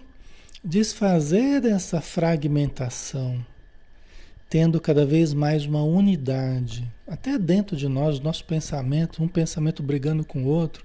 desfazer 0.62 1.64
essa 1.64 2.00
fragmentação, 2.00 3.44
tendo 4.52 4.78
cada 4.78 5.06
vez 5.06 5.32
mais 5.32 5.64
uma 5.64 5.82
unidade, 5.82 6.86
até 7.08 7.38
dentro 7.38 7.74
de 7.74 7.88
nós, 7.88 8.20
nosso 8.20 8.44
pensamento, 8.44 9.22
um 9.22 9.26
pensamento 9.26 9.82
brigando 9.82 10.26
com 10.26 10.42
o 10.42 10.46
outro, 10.46 10.84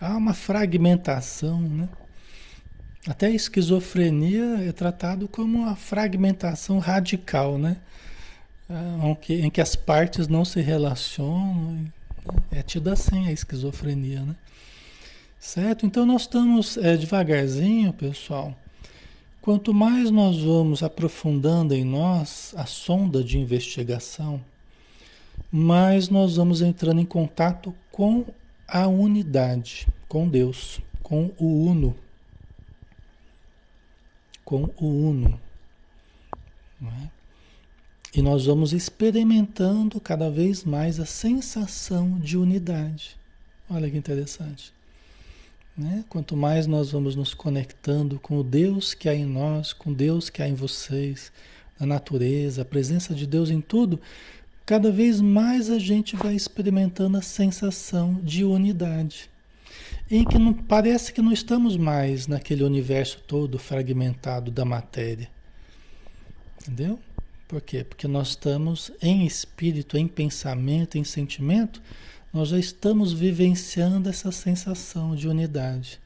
há 0.00 0.16
uma 0.16 0.34
fragmentação, 0.34 1.60
né? 1.60 1.88
Até 3.06 3.26
a 3.26 3.30
esquizofrenia 3.30 4.64
é 4.68 4.72
tratado 4.72 5.28
como 5.28 5.58
uma 5.58 5.76
fragmentação 5.76 6.80
radical, 6.80 7.56
né? 7.56 7.76
É, 8.68 9.32
em 9.34 9.48
que 9.48 9.60
as 9.60 9.76
partes 9.76 10.26
não 10.26 10.44
se 10.44 10.60
relacionam. 10.60 11.86
É 12.50 12.62
tido 12.62 12.90
assim 12.90 13.28
a 13.28 13.32
esquizofrenia, 13.32 14.22
né? 14.22 14.34
Certo? 15.38 15.86
Então 15.86 16.04
nós 16.04 16.22
estamos 16.22 16.76
é, 16.78 16.96
devagarzinho, 16.96 17.92
pessoal. 17.92 18.58
Quanto 19.44 19.74
mais 19.74 20.10
nós 20.10 20.40
vamos 20.42 20.82
aprofundando 20.82 21.74
em 21.74 21.84
nós 21.84 22.54
a 22.56 22.64
sonda 22.64 23.22
de 23.22 23.38
investigação, 23.38 24.42
mais 25.52 26.08
nós 26.08 26.36
vamos 26.36 26.62
entrando 26.62 27.00
em 27.02 27.04
contato 27.04 27.74
com 27.92 28.24
a 28.66 28.86
unidade, 28.86 29.86
com 30.08 30.26
Deus, 30.26 30.80
com 31.02 31.30
o 31.38 31.66
Uno 31.66 31.94
com 34.44 34.70
o 34.76 35.08
Uno. 35.08 35.40
É? 36.82 37.08
E 38.14 38.22
nós 38.22 38.46
vamos 38.46 38.72
experimentando 38.72 40.00
cada 40.00 40.30
vez 40.30 40.64
mais 40.64 41.00
a 41.00 41.06
sensação 41.06 42.18
de 42.18 42.36
unidade. 42.36 43.16
Olha 43.68 43.90
que 43.90 43.96
interessante. 43.96 44.73
Né? 45.76 46.04
Quanto 46.08 46.36
mais 46.36 46.66
nós 46.66 46.92
vamos 46.92 47.16
nos 47.16 47.34
conectando 47.34 48.18
com 48.20 48.38
o 48.38 48.44
Deus 48.44 48.94
que 48.94 49.08
há 49.08 49.14
em 49.14 49.24
nós, 49.24 49.72
com 49.72 49.92
Deus 49.92 50.30
que 50.30 50.42
há 50.42 50.48
em 50.48 50.54
vocês, 50.54 51.32
na 51.78 51.86
natureza, 51.86 52.62
a 52.62 52.64
presença 52.64 53.14
de 53.14 53.26
Deus 53.26 53.50
em 53.50 53.60
tudo, 53.60 54.00
cada 54.64 54.90
vez 54.90 55.20
mais 55.20 55.68
a 55.70 55.78
gente 55.78 56.16
vai 56.16 56.34
experimentando 56.34 57.16
a 57.16 57.22
sensação 57.22 58.20
de 58.22 58.44
unidade 58.44 59.28
em 60.10 60.24
que 60.24 60.38
não, 60.38 60.52
parece 60.52 61.12
que 61.12 61.22
não 61.22 61.32
estamos 61.32 61.76
mais 61.76 62.26
naquele 62.26 62.62
universo 62.62 63.22
todo 63.26 63.58
fragmentado 63.58 64.50
da 64.50 64.64
matéria. 64.64 65.28
Entendeu? 66.60 66.98
Por 67.48 67.60
quê? 67.60 67.84
Porque 67.84 68.08
nós 68.08 68.28
estamos 68.28 68.90
em 69.00 69.26
espírito, 69.26 69.96
em 69.96 70.06
pensamento, 70.06 70.98
em 70.98 71.04
sentimento, 71.04 71.80
nós 72.34 72.48
já 72.48 72.58
estamos 72.58 73.12
vivenciando 73.12 74.08
essa 74.08 74.32
sensação 74.32 75.14
de 75.14 75.28
unidade. 75.28 76.00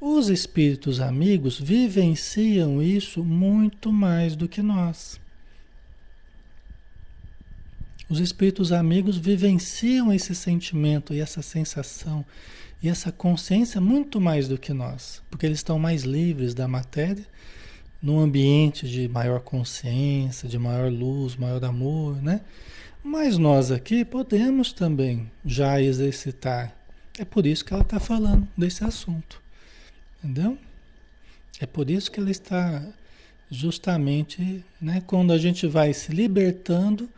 Os 0.00 0.28
espíritos 0.28 1.00
amigos 1.00 1.58
vivenciam 1.58 2.80
isso 2.80 3.24
muito 3.24 3.92
mais 3.92 4.36
do 4.36 4.48
que 4.48 4.62
nós. 4.62 5.20
Os 8.08 8.20
espíritos 8.20 8.70
amigos 8.70 9.16
vivenciam 9.16 10.12
esse 10.12 10.36
sentimento 10.36 11.12
e 11.12 11.20
essa 11.20 11.42
sensação 11.42 12.24
e 12.80 12.88
essa 12.88 13.10
consciência 13.10 13.80
muito 13.80 14.20
mais 14.20 14.46
do 14.46 14.58
que 14.58 14.72
nós, 14.72 15.20
porque 15.30 15.46
eles 15.46 15.58
estão 15.58 15.80
mais 15.80 16.02
livres 16.02 16.54
da 16.54 16.68
matéria, 16.68 17.26
num 18.00 18.20
ambiente 18.20 18.88
de 18.88 19.08
maior 19.08 19.40
consciência, 19.40 20.48
de 20.48 20.58
maior 20.58 20.92
luz, 20.92 21.36
maior 21.36 21.64
amor, 21.64 22.20
né? 22.22 22.40
Mas 23.02 23.36
nós 23.36 23.70
aqui 23.70 24.04
podemos 24.04 24.72
também 24.72 25.30
já 25.44 25.80
exercitar. 25.80 26.74
É 27.18 27.24
por 27.24 27.46
isso 27.46 27.64
que 27.64 27.72
ela 27.72 27.82
está 27.82 27.98
falando 27.98 28.46
desse 28.56 28.84
assunto, 28.84 29.42
entendeu? 30.18 30.56
É 31.60 31.66
por 31.66 31.90
isso 31.90 32.10
que 32.10 32.20
ela 32.20 32.30
está 32.30 32.82
justamente, 33.50 34.64
né, 34.80 35.02
quando 35.06 35.32
a 35.32 35.38
gente 35.38 35.66
vai 35.66 35.92
se 35.92 36.10
libertando 36.12 37.08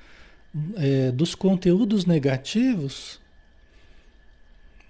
é, 0.77 1.13
dos 1.13 1.35
conteúdos 1.35 2.05
negativos, 2.05 3.21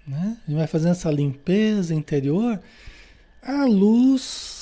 né? 0.07 0.37
Gente 0.47 0.57
vai 0.57 0.67
fazendo 0.67 0.91
essa 0.91 1.11
limpeza 1.11 1.93
interior, 1.93 2.59
a 3.41 3.65
luz 3.65 4.54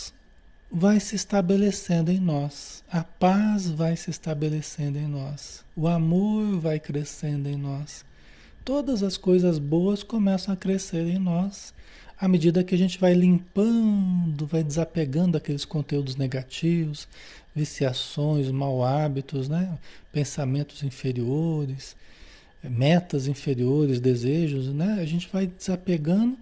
vai 0.74 1.00
se 1.00 1.16
estabelecendo 1.16 2.12
em 2.12 2.20
nós, 2.20 2.84
a 2.92 3.04
paz 3.04 3.70
vai 3.70 3.96
se 3.96 4.10
estabelecendo 4.10 4.98
em 4.98 5.08
nós, 5.08 5.64
o 5.76 5.88
amor 5.88 6.60
vai 6.60 6.80
crescendo 6.80 7.48
em 7.48 7.56
nós. 7.56 8.04
Todas 8.66 9.04
as 9.04 9.16
coisas 9.18 9.60
boas 9.60 10.02
começam 10.02 10.54
a 10.54 10.58
crescer 10.58 11.06
em 11.06 11.20
nós 11.20 11.74
à 12.20 12.28
medida 12.28 12.64
que 12.64 12.74
a 12.74 12.78
gente 12.78 13.00
vai 13.00 13.14
limpando, 13.14 14.48
vai 14.48 14.64
desapegando 14.64 15.38
aqueles 15.38 15.66
conteúdos 15.66 16.16
negativos, 16.16 17.08
viciações, 17.54 18.50
mau 18.50 18.84
hábitos, 18.84 19.50
né? 19.50 19.78
pensamentos 20.12 20.82
inferiores 20.82 21.96
metas 22.70 23.28
inferiores, 23.28 24.00
desejos, 24.00 24.68
né? 24.74 24.98
A 25.00 25.06
gente 25.06 25.30
vai 25.32 25.48
desapegando 25.48 26.38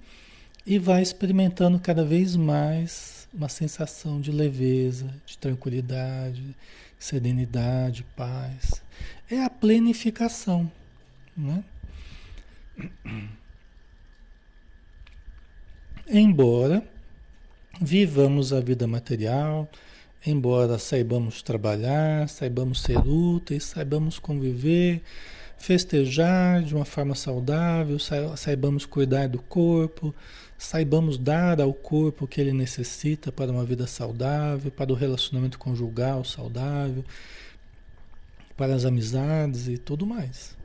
e 0.66 0.78
vai 0.78 1.02
experimentando 1.02 1.80
cada 1.80 2.04
vez 2.04 2.36
mais 2.36 3.21
uma 3.34 3.48
sensação 3.48 4.20
de 4.20 4.32
leveza, 4.32 5.14
de 5.26 5.38
tranquilidade, 5.38 6.56
serenidade, 7.00 8.06
paz. 8.16 8.82
É 9.30 9.44
a 9.44 9.50
plenificação, 9.50 10.72
né? 11.36 11.64
Embora 16.08 16.86
vivamos 17.82 18.52
a 18.52 18.60
vida 18.60 18.86
material, 18.86 19.68
embora 20.26 20.78
saibamos 20.78 21.42
trabalhar, 21.42 22.28
saibamos 22.28 22.82
ser 22.82 22.98
úteis, 22.98 23.64
saibamos 23.64 24.20
conviver, 24.20 25.02
festejar 25.58 26.62
de 26.64 26.76
uma 26.76 26.86
forma 26.86 27.16
saudável, 27.16 27.98
saibamos 28.36 28.86
cuidar 28.86 29.28
do 29.28 29.42
corpo, 29.42 30.14
saibamos 30.64 31.18
dar 31.18 31.60
ao 31.60 31.74
corpo 31.74 32.26
o 32.26 32.28
que 32.28 32.40
ele 32.40 32.54
necessita 32.54 33.32
para 33.32 33.52
uma 33.52 33.66
vida 33.66 33.88
saudável, 33.88 34.72
para 34.72 34.92
o 34.92 34.96
relacionamento 34.96 35.58
conjugal 35.58 36.24
saudável, 36.24 37.04
para 38.56 38.76
as 38.76 38.86
amizades 38.86 39.68
e 39.68 39.78
tudo 39.78 40.06
mais. 40.06 40.56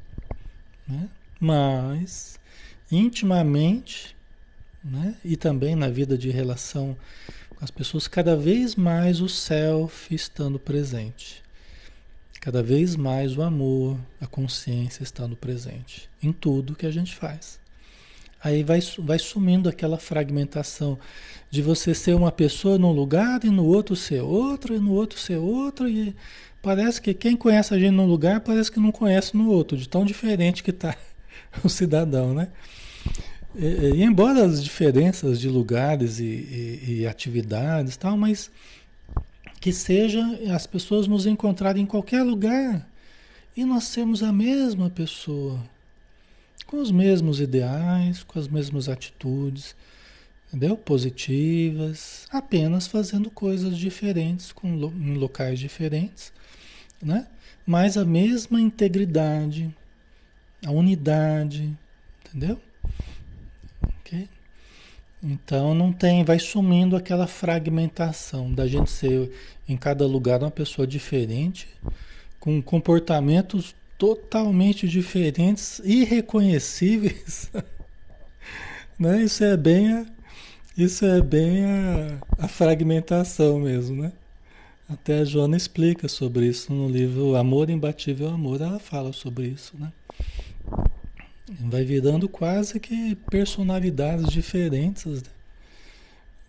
Né? 0.86 1.08
Mas, 1.40 2.38
intimamente, 2.92 4.14
né? 4.84 5.16
e 5.24 5.36
também 5.36 5.74
na 5.74 5.88
vida 5.88 6.16
de 6.16 6.30
relação 6.30 6.96
com 7.56 7.64
as 7.64 7.70
pessoas, 7.70 8.06
cada 8.06 8.36
vez 8.36 8.74
mais 8.76 9.20
o 9.20 9.28
self 9.28 10.14
estando 10.14 10.58
presente. 10.58 11.42
Cada 12.38 12.62
vez 12.62 12.94
mais 12.94 13.36
o 13.36 13.42
amor, 13.42 13.98
a 14.20 14.26
consciência 14.26 15.02
estando 15.02 15.34
presente 15.34 16.08
em 16.22 16.32
tudo 16.32 16.76
que 16.76 16.86
a 16.86 16.90
gente 16.90 17.14
faz. 17.14 17.58
Aí 18.42 18.62
vai, 18.62 18.80
vai 18.98 19.18
sumindo 19.18 19.68
aquela 19.68 19.98
fragmentação 19.98 20.98
de 21.50 21.62
você 21.62 21.94
ser 21.94 22.14
uma 22.14 22.30
pessoa 22.30 22.78
num 22.78 22.92
lugar 22.92 23.44
e 23.44 23.50
no 23.50 23.64
outro 23.64 23.96
ser 23.96 24.20
outro, 24.20 24.74
e 24.74 24.78
no 24.78 24.92
outro 24.92 25.18
ser 25.18 25.36
outro, 25.36 25.88
e 25.88 26.14
parece 26.60 27.00
que 27.00 27.14
quem 27.14 27.36
conhece 27.36 27.72
a 27.72 27.78
gente 27.78 27.92
num 27.92 28.06
lugar 28.06 28.40
parece 28.40 28.70
que 28.70 28.80
não 28.80 28.92
conhece 28.92 29.36
no 29.36 29.48
outro, 29.48 29.76
de 29.76 29.88
tão 29.88 30.04
diferente 30.04 30.62
que 30.62 30.70
está 30.70 30.96
o 31.64 31.68
cidadão, 31.68 32.34
né? 32.34 32.48
E, 33.54 33.64
e, 33.96 34.02
embora 34.02 34.44
as 34.44 34.62
diferenças 34.62 35.40
de 35.40 35.48
lugares 35.48 36.18
e, 36.18 36.24
e, 36.24 37.00
e 37.00 37.06
atividades 37.06 37.96
tal, 37.96 38.16
mas 38.16 38.50
que 39.60 39.72
seja 39.72 40.22
as 40.54 40.66
pessoas 40.66 41.06
nos 41.06 41.24
encontrarem 41.24 41.84
em 41.84 41.86
qualquer 41.86 42.22
lugar 42.22 42.86
e 43.56 43.64
nós 43.64 43.84
sermos 43.84 44.22
a 44.22 44.30
mesma 44.30 44.90
pessoa, 44.90 45.58
com 46.66 46.80
os 46.80 46.90
mesmos 46.90 47.40
ideais, 47.40 48.22
com 48.22 48.38
as 48.38 48.48
mesmas 48.48 48.88
atitudes, 48.88 49.76
entendeu? 50.48 50.76
Positivas, 50.76 52.26
apenas 52.30 52.86
fazendo 52.86 53.30
coisas 53.30 53.76
diferentes, 53.76 54.52
com, 54.52 54.68
em 54.68 55.14
locais 55.14 55.58
diferentes, 55.58 56.32
né? 57.02 57.26
Mas 57.66 57.96
a 57.96 58.04
mesma 58.04 58.60
integridade, 58.60 59.74
a 60.64 60.70
unidade, 60.70 61.76
entendeu? 62.24 62.60
Então 65.28 65.74
não 65.74 65.92
tem, 65.92 66.22
vai 66.24 66.38
sumindo 66.38 66.94
aquela 66.94 67.26
fragmentação 67.26 68.52
da 68.52 68.66
gente 68.66 68.90
ser 68.90 69.32
em 69.68 69.76
cada 69.76 70.06
lugar 70.06 70.40
uma 70.40 70.52
pessoa 70.52 70.86
diferente, 70.86 71.66
com 72.38 72.62
comportamentos 72.62 73.74
totalmente 73.98 74.88
diferentes, 74.88 75.80
irreconhecíveis. 75.84 77.50
né? 78.98 79.22
Isso 79.22 79.44
é 79.44 79.56
bem 79.56 79.92
a, 79.92 80.06
isso 80.76 81.04
é 81.04 81.20
bem 81.20 81.64
a, 81.64 82.18
a 82.38 82.48
fragmentação 82.48 83.60
mesmo, 83.60 84.02
né? 84.02 84.12
Até 84.88 85.18
a 85.18 85.24
Joana 85.24 85.56
explica 85.56 86.06
sobre 86.06 86.46
isso 86.46 86.72
no 86.72 86.88
livro 86.88 87.34
Amor 87.34 87.70
Imbatível 87.70 88.28
Amor, 88.28 88.60
ela 88.60 88.78
fala 88.78 89.12
sobre 89.12 89.48
isso, 89.48 89.74
né? 89.78 89.92
Vai 91.60 91.84
virando 91.84 92.28
quase 92.28 92.78
que 92.78 93.16
personalidades 93.30 94.28
diferentes, 94.28 95.22
né? 95.22 95.28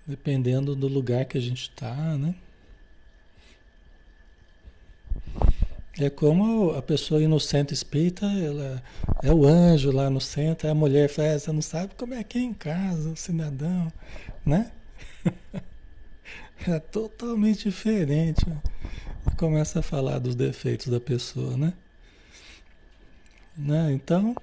dependendo 0.08 0.76
do 0.76 0.88
lugar 0.88 1.26
que 1.26 1.38
a 1.38 1.42
gente 1.42 1.64
está, 1.64 1.94
né? 2.18 2.34
É 6.00 6.12
como 6.12 6.72
a 6.72 6.82
pessoa 6.82 7.22
ir 7.22 7.28
no 7.28 7.40
centro 7.40 7.74
espírita, 7.74 8.26
ela 8.28 8.84
é 9.24 9.34
o 9.34 9.46
anjo 9.46 9.92
lá 9.92 10.12
no 10.12 10.22
centro, 10.22 10.70
a 10.70 10.76
mulher 10.76 11.10
fala, 11.10 11.30
é, 11.30 11.40
você 11.40 11.52
não 11.52 11.62
sabe 11.62 11.96
como 11.96 12.14
é 12.14 12.24
que 12.24 12.38
é 12.38 12.42
em 12.42 12.54
casa, 12.54 13.10
o 13.10 13.16
cidadão, 13.16 13.92
né? 14.46 14.72
É 16.66 16.80
totalmente 16.80 17.70
diferente. 17.70 18.44
Começa 19.38 19.80
a 19.80 19.84
falar 19.84 20.18
dos 20.18 20.34
defeitos 20.34 20.88
da 20.88 21.00
pessoa, 21.00 21.56
né? 21.56 21.72
né? 23.56 23.92
Então, 23.94 24.36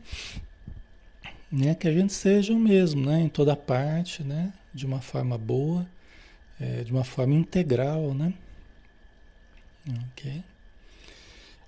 né, 1.50 1.74
que 1.74 1.88
a 1.88 1.92
gente 1.92 2.12
seja 2.12 2.52
o 2.52 2.58
mesmo, 2.58 3.04
né? 3.04 3.20
Em 3.20 3.28
toda 3.28 3.56
parte, 3.56 4.22
né? 4.22 4.52
De 4.72 4.86
uma 4.86 5.00
forma 5.00 5.36
boa, 5.36 5.84
é, 6.60 6.84
de 6.84 6.92
uma 6.92 7.04
forma 7.04 7.34
integral, 7.34 8.14
né? 8.14 8.32
Ok. 10.12 10.42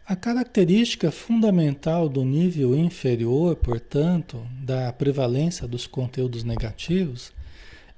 A 0.09 0.15
característica 0.15 1.11
fundamental 1.11 2.09
do 2.09 2.25
nível 2.25 2.77
inferior, 2.77 3.57
portanto, 3.57 4.41
da 4.63 4.93
prevalência 4.93 5.67
dos 5.67 5.85
conteúdos 5.85 6.45
negativos, 6.45 7.33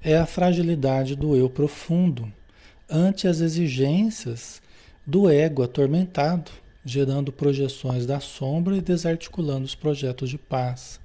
é 0.01 0.17
a 0.17 0.25
fragilidade 0.25 1.15
do 1.15 1.35
eu 1.35 1.47
profundo 1.47 2.33
ante 2.89 3.27
as 3.27 3.41
exigências 3.41 4.59
do 5.05 5.29
ego 5.29 5.61
atormentado, 5.61 6.49
gerando 6.83 7.31
projeções 7.31 8.07
da 8.07 8.19
sombra 8.19 8.75
e 8.75 8.81
desarticulando 8.81 9.65
os 9.65 9.75
projetos 9.75 10.31
de 10.31 10.37
paz. 10.39 10.99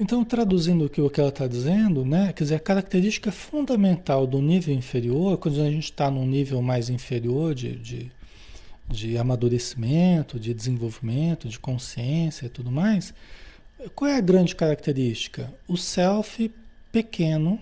Então, 0.00 0.24
traduzindo 0.24 0.86
o 0.86 0.88
que, 0.88 1.20
ela 1.20 1.28
está 1.28 1.46
dizendo, 1.46 2.06
né? 2.06 2.32
quer 2.32 2.44
dizer, 2.44 2.54
a 2.54 2.60
característica 2.60 3.30
fundamental 3.30 4.26
do 4.26 4.40
nível 4.40 4.74
inferior, 4.74 5.36
quando 5.36 5.60
a 5.60 5.70
gente 5.70 5.84
está 5.84 6.10
num 6.10 6.24
nível 6.24 6.62
mais 6.62 6.88
inferior 6.88 7.54
de, 7.54 7.76
de, 7.76 8.10
de 8.88 9.18
amadurecimento, 9.18 10.38
de 10.38 10.54
desenvolvimento, 10.54 11.48
de 11.48 11.58
consciência 11.58 12.46
e 12.46 12.48
tudo 12.48 12.70
mais, 12.70 13.12
qual 13.94 14.10
é 14.10 14.16
a 14.16 14.20
grande 14.20 14.56
característica? 14.56 15.52
O 15.66 15.76
self 15.76 16.50
pequeno, 16.90 17.60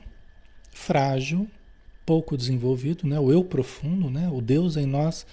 frágil, 0.71 1.49
pouco 2.05 2.37
desenvolvido, 2.37 3.07
né? 3.07 3.19
o 3.19 3.33
eu 3.33 3.45
profundo, 3.45 4.09
né? 4.09 4.29
o 4.33 4.41
Deus 4.41 4.77
em 4.77 4.87
nós 4.87 5.27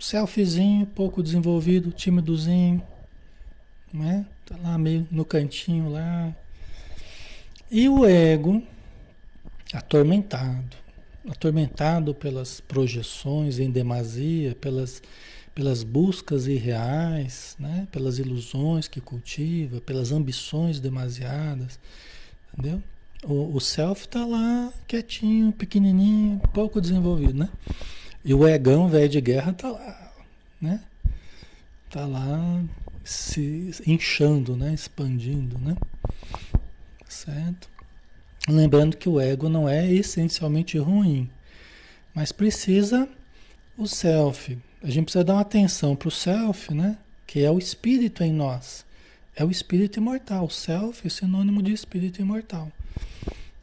selfiezinho, 0.00 0.86
pouco 0.86 1.22
desenvolvido, 1.22 1.92
timidozinho, 1.92 2.82
né? 3.92 4.24
Tá 4.46 4.56
lá 4.62 4.78
meio 4.78 5.06
no 5.10 5.24
cantinho 5.24 5.90
lá. 5.90 6.34
E 7.70 7.88
o 7.88 8.04
ego 8.04 8.62
atormentado, 9.72 10.76
atormentado 11.28 12.14
pelas 12.14 12.60
projeções 12.60 13.58
em 13.58 13.70
demasia, 13.70 14.54
pelas, 14.60 15.02
pelas 15.54 15.82
buscas 15.82 16.46
irreais, 16.46 17.56
né? 17.58 17.86
pelas 17.92 18.18
ilusões 18.18 18.88
que 18.88 19.00
cultiva, 19.00 19.80
pelas 19.80 20.12
ambições 20.12 20.80
demasiadas, 20.80 21.78
entendeu? 22.52 22.82
O, 23.22 23.56
o 23.56 23.60
self 23.60 24.06
está 24.06 24.24
lá 24.24 24.72
quietinho, 24.88 25.52
pequenininho, 25.52 26.40
pouco 26.54 26.80
desenvolvido, 26.80 27.34
né? 27.34 27.50
E 28.24 28.32
o 28.32 28.48
egão 28.48 28.88
velho 28.88 29.08
de 29.10 29.20
guerra 29.20 29.52
tá 29.52 29.70
lá, 29.70 30.12
né? 30.60 30.80
Tá 31.90 32.06
lá 32.06 32.62
se 33.04 33.72
inchando, 33.86 34.56
né? 34.56 34.72
Expandindo, 34.72 35.58
né? 35.58 35.76
Certo? 37.06 37.68
Lembrando 38.48 38.96
que 38.96 39.08
o 39.08 39.20
ego 39.20 39.48
não 39.48 39.68
é 39.68 39.92
essencialmente 39.92 40.78
ruim, 40.78 41.30
mas 42.14 42.32
precisa 42.32 43.08
o 43.76 43.86
self. 43.86 44.58
A 44.82 44.88
gente 44.88 45.04
precisa 45.04 45.24
dar 45.24 45.34
uma 45.34 45.42
atenção 45.42 45.94
para 45.94 46.08
o 46.08 46.10
self, 46.10 46.72
né? 46.72 46.96
Que 47.26 47.44
é 47.44 47.50
o 47.50 47.58
espírito 47.58 48.22
em 48.22 48.32
nós. 48.32 48.84
É 49.36 49.44
o 49.44 49.50
espírito 49.50 49.98
imortal. 49.98 50.46
O 50.46 50.50
self 50.50 51.06
é 51.06 51.10
sinônimo 51.10 51.62
de 51.62 51.72
espírito 51.72 52.20
imortal. 52.20 52.72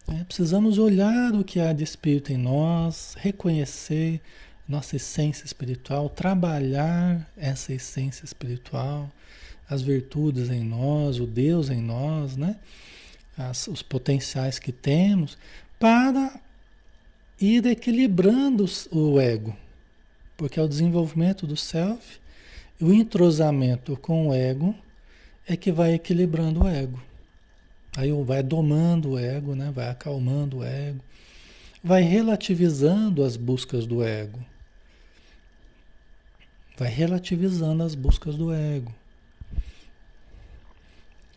É, 0.09 0.23
precisamos 0.23 0.77
olhar 0.77 1.33
o 1.33 1.43
que 1.43 1.59
há 1.59 1.73
de 1.73 1.83
espírito 1.83 2.31
em 2.31 2.37
nós, 2.37 3.15
reconhecer, 3.17 4.21
nossa 4.67 4.95
essência 4.95 5.45
espiritual, 5.45 6.07
trabalhar 6.07 7.29
essa 7.35 7.73
essência 7.73 8.23
espiritual, 8.23 9.11
as 9.69 9.81
virtudes 9.81 10.49
em 10.49 10.63
nós, 10.63 11.19
o 11.19 11.27
Deus 11.27 11.69
em 11.69 11.81
nós, 11.81 12.37
né? 12.37 12.55
As, 13.37 13.67
os 13.67 13.81
potenciais 13.81 14.57
que 14.57 14.71
temos, 14.71 15.37
para 15.79 16.39
ir 17.39 17.65
equilibrando 17.65 18.65
o 18.91 19.19
ego. 19.19 19.55
Porque 20.35 20.59
é 20.59 20.63
o 20.63 20.67
desenvolvimento 20.67 21.45
do 21.45 21.55
self, 21.55 22.19
o 22.79 22.91
entrosamento 22.91 23.95
com 23.97 24.29
o 24.29 24.33
ego 24.33 24.75
é 25.47 25.55
que 25.55 25.71
vai 25.71 25.93
equilibrando 25.93 26.63
o 26.63 26.67
ego. 26.67 27.01
Aí 27.95 28.11
vai 28.23 28.43
domando 28.43 29.11
o 29.11 29.19
ego, 29.19 29.55
né? 29.55 29.71
vai 29.73 29.89
acalmando 29.89 30.57
o 30.57 30.63
ego, 30.63 30.99
vai 31.83 32.01
relativizando 32.01 33.23
as 33.23 33.35
buscas 33.35 33.85
do 33.85 34.03
ego 34.03 34.39
vai 36.77 36.89
relativizando 36.89 37.83
as 37.83 37.95
buscas 37.95 38.37
do 38.37 38.53
ego. 38.53 38.93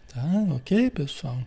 Tá? 0.08 0.22
Ok, 0.54 0.90
pessoal? 0.90 1.38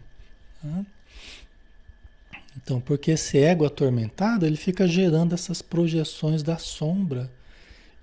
Então, 2.55 2.79
porque 2.79 3.11
esse 3.11 3.37
ego 3.37 3.65
atormentado, 3.65 4.45
ele 4.45 4.55
fica 4.55 4.87
gerando 4.87 5.33
essas 5.33 5.61
projeções 5.61 6.43
da 6.43 6.57
sombra 6.57 7.29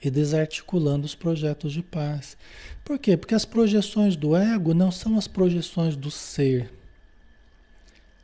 e 0.03 0.11
desarticulando 0.11 1.07
os 1.07 1.15
projetos 1.15 1.73
de 1.73 1.83
paz. 1.83 2.37
Por 2.85 2.99
quê? 2.99 3.17
Porque 3.17 3.35
as 3.35 3.45
projeções 3.45 4.17
do 4.17 4.35
ego 4.35 4.75
não 4.75 4.91
são 4.91 5.17
as 5.17 5.29
projeções 5.29 5.97
do 5.97 6.11
ser, 6.11 6.73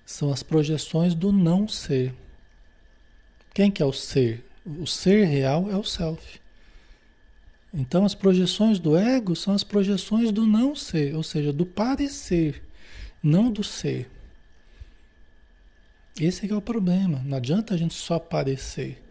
são 0.04 0.32
as 0.32 0.42
projeções 0.42 1.14
do 1.14 1.32
não 1.32 1.68
ser. 1.68 2.14
Quem 3.52 3.70
que 3.70 3.82
é 3.82 3.86
o 3.86 3.92
ser? 3.92 4.44
O 4.64 4.86
ser 4.86 5.24
real 5.24 5.70
é 5.70 5.76
o 5.76 5.84
self. 5.84 6.40
Então 7.72 8.04
as 8.04 8.14
projeções 8.14 8.78
do 8.78 8.96
ego 8.96 9.36
são 9.36 9.54
as 9.54 9.62
projeções 9.62 10.32
do 10.32 10.46
não 10.46 10.74
ser, 10.74 11.14
ou 11.14 11.22
seja, 11.22 11.52
do 11.52 11.66
parecer, 11.66 12.62
não 13.22 13.50
do 13.50 13.62
ser. 13.62 14.10
Esse 16.20 16.46
é, 16.46 16.52
é 16.52 16.56
o 16.56 16.62
problema. 16.62 17.22
Não 17.24 17.36
adianta 17.36 17.74
a 17.74 17.76
gente 17.76 17.94
só 17.94 18.18
parecer. 18.18 19.02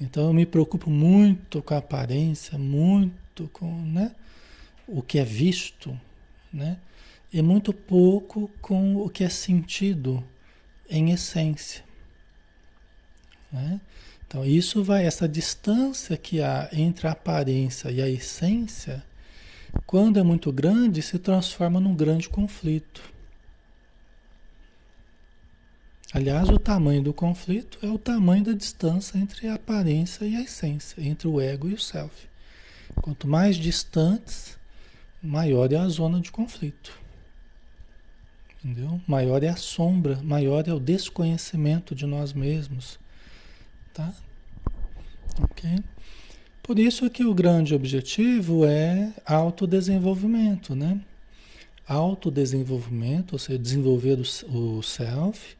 Então 0.00 0.26
eu 0.26 0.32
me 0.32 0.44
preocupo 0.44 0.90
muito 0.90 1.62
com 1.62 1.74
a 1.74 1.78
aparência, 1.78 2.58
muito 2.58 3.48
com 3.52 3.70
né, 3.70 4.12
o 4.86 5.02
que 5.02 5.18
é 5.18 5.24
visto, 5.24 5.98
né? 6.52 6.78
E 7.32 7.42
muito 7.42 7.72
pouco 7.72 8.50
com 8.60 8.96
o 8.96 9.08
que 9.08 9.24
é 9.24 9.28
sentido 9.28 10.22
em 10.88 11.10
essência. 11.10 11.84
Né? 13.50 13.80
Então 14.26 14.44
isso 14.44 14.82
vai, 14.82 15.04
essa 15.04 15.28
distância 15.28 16.16
que 16.16 16.40
há 16.40 16.68
entre 16.72 17.06
a 17.08 17.12
aparência 17.12 17.90
e 17.90 18.00
a 18.00 18.08
essência, 18.08 19.02
quando 19.86 20.18
é 20.18 20.22
muito 20.22 20.52
grande, 20.52 21.02
se 21.02 21.18
transforma 21.18 21.80
num 21.80 21.94
grande 21.94 22.28
conflito. 22.28 23.13
Aliás, 26.14 26.48
o 26.48 26.60
tamanho 26.60 27.02
do 27.02 27.12
conflito 27.12 27.76
é 27.82 27.88
o 27.88 27.98
tamanho 27.98 28.44
da 28.44 28.52
distância 28.52 29.18
entre 29.18 29.48
a 29.48 29.54
aparência 29.54 30.24
e 30.24 30.36
a 30.36 30.42
essência, 30.42 31.02
entre 31.02 31.26
o 31.26 31.40
ego 31.40 31.68
e 31.68 31.74
o 31.74 31.80
self. 31.80 32.28
Quanto 32.94 33.26
mais 33.26 33.56
distantes, 33.56 34.56
maior 35.20 35.72
é 35.72 35.76
a 35.76 35.88
zona 35.88 36.20
de 36.20 36.30
conflito. 36.30 36.96
Entendeu? 38.62 39.00
Maior 39.08 39.42
é 39.42 39.48
a 39.48 39.56
sombra, 39.56 40.20
maior 40.22 40.68
é 40.68 40.72
o 40.72 40.78
desconhecimento 40.78 41.96
de 41.96 42.06
nós 42.06 42.32
mesmos. 42.32 42.96
Tá? 43.92 44.14
Ok? 45.42 45.68
Por 46.62 46.78
isso 46.78 47.10
que 47.10 47.24
o 47.24 47.34
grande 47.34 47.74
objetivo 47.74 48.64
é 48.64 49.12
autodesenvolvimento, 49.26 50.76
né? 50.76 51.00
Autodesenvolvimento, 51.88 53.32
ou 53.32 53.38
seja, 53.40 53.58
desenvolver 53.58 54.16
o 54.46 54.80
self, 54.80 55.56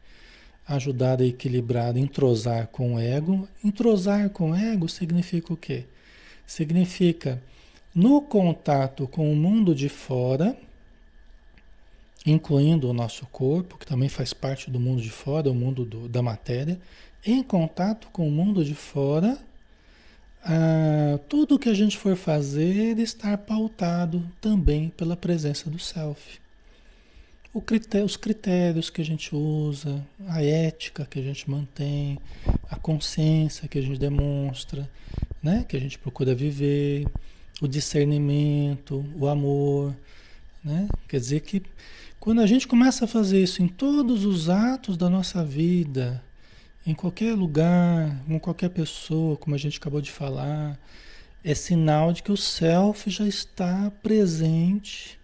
ajudar 0.66 1.20
a 1.20 1.27
equilibrar, 1.27 1.96
entrosar 1.96 2.68
com 2.68 2.94
o 2.94 2.98
ego. 2.98 3.48
Entrosar 3.62 4.31
com 4.31 4.50
o 4.50 4.55
ego 4.55 4.88
significa 4.88 5.53
o 5.53 5.57
quê? 5.57 5.85
Significa 6.46 7.42
no 7.94 8.22
contato 8.22 9.07
com 9.07 9.33
o 9.33 9.37
mundo 9.37 9.74
de 9.74 9.88
fora, 9.88 10.57
incluindo 12.27 12.88
o 12.88 12.94
nosso 12.94 13.27
corpo, 13.27 13.79
que 13.79 13.87
também 13.87 14.09
faz 14.09 14.33
parte 14.33 14.70
do 14.70 14.81
mundo 14.81 15.00
de 15.00 15.11
fora, 15.11 15.50
o 15.50 15.55
mundo 15.55 15.85
do, 15.85 16.09
da 16.09 16.22
matéria, 16.22 16.81
em 17.24 17.42
contato 17.42 18.09
com 18.12 18.27
o 18.27 18.31
mundo 18.31 18.64
de 18.64 18.74
fora, 18.74 19.38
ah, 20.42 21.18
tudo 21.29 21.59
que 21.59 21.68
a 21.68 21.74
gente 21.74 21.96
for 21.96 22.16
fazer 22.16 22.98
estar 22.98 23.38
pautado 23.38 24.22
também 24.40 24.90
pela 24.90 25.16
presença 25.16 25.70
do 25.70 25.79
self 25.79 26.43
critério, 27.60 28.04
os 28.04 28.16
critérios 28.16 28.90
que 28.90 29.00
a 29.00 29.04
gente 29.04 29.34
usa, 29.34 30.04
a 30.26 30.42
ética 30.42 31.06
que 31.06 31.18
a 31.18 31.22
gente 31.22 31.48
mantém, 31.48 32.18
a 32.68 32.76
consciência 32.76 33.68
que 33.68 33.78
a 33.78 33.82
gente 33.82 33.98
demonstra, 33.98 34.90
né? 35.42 35.64
que 35.68 35.76
a 35.76 35.80
gente 35.80 35.98
procura 35.98 36.34
viver, 36.34 37.06
o 37.60 37.68
discernimento, 37.68 39.04
o 39.16 39.28
amor. 39.28 39.94
Né? 40.64 40.88
Quer 41.08 41.20
dizer 41.20 41.40
que 41.40 41.62
quando 42.18 42.40
a 42.40 42.46
gente 42.46 42.66
começa 42.66 43.04
a 43.04 43.08
fazer 43.08 43.42
isso 43.42 43.62
em 43.62 43.68
todos 43.68 44.24
os 44.24 44.48
atos 44.48 44.96
da 44.96 45.08
nossa 45.08 45.44
vida, 45.44 46.22
em 46.86 46.94
qualquer 46.94 47.34
lugar, 47.34 48.20
com 48.26 48.40
qualquer 48.40 48.70
pessoa, 48.70 49.36
como 49.36 49.54
a 49.54 49.58
gente 49.58 49.78
acabou 49.78 50.00
de 50.00 50.10
falar, 50.10 50.78
é 51.44 51.54
sinal 51.54 52.12
de 52.12 52.22
que 52.22 52.32
o 52.32 52.36
self 52.36 53.08
já 53.10 53.26
está 53.28 53.92
presente 54.02 55.18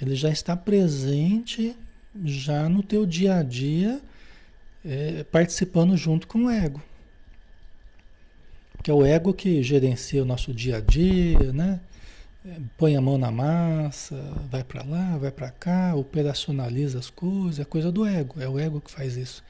ele 0.00 0.14
já 0.14 0.30
está 0.30 0.56
presente 0.56 1.76
já 2.24 2.68
no 2.68 2.82
teu 2.82 3.06
dia 3.06 3.36
a 3.36 3.42
dia, 3.42 4.00
é, 4.84 5.24
participando 5.24 5.96
junto 5.96 6.26
com 6.26 6.44
o 6.44 6.50
ego. 6.50 6.82
Que 8.82 8.90
é 8.90 8.94
o 8.94 9.04
ego 9.04 9.34
que 9.34 9.62
gerencia 9.62 10.22
o 10.22 10.26
nosso 10.26 10.54
dia 10.54 10.78
a 10.78 10.80
dia, 10.80 11.52
né? 11.52 11.80
É, 12.46 12.56
põe 12.78 12.96
a 12.96 13.00
mão 13.00 13.18
na 13.18 13.30
massa, 13.30 14.16
vai 14.50 14.64
para 14.64 14.82
lá, 14.82 15.18
vai 15.18 15.30
para 15.30 15.50
cá, 15.50 15.94
operacionaliza 15.94 16.98
as 16.98 17.10
coisas, 17.10 17.60
é 17.60 17.64
coisa 17.64 17.92
do 17.92 18.06
ego, 18.06 18.40
é 18.40 18.48
o 18.48 18.58
ego 18.58 18.80
que 18.80 18.90
faz 18.90 19.16
isso. 19.16 19.44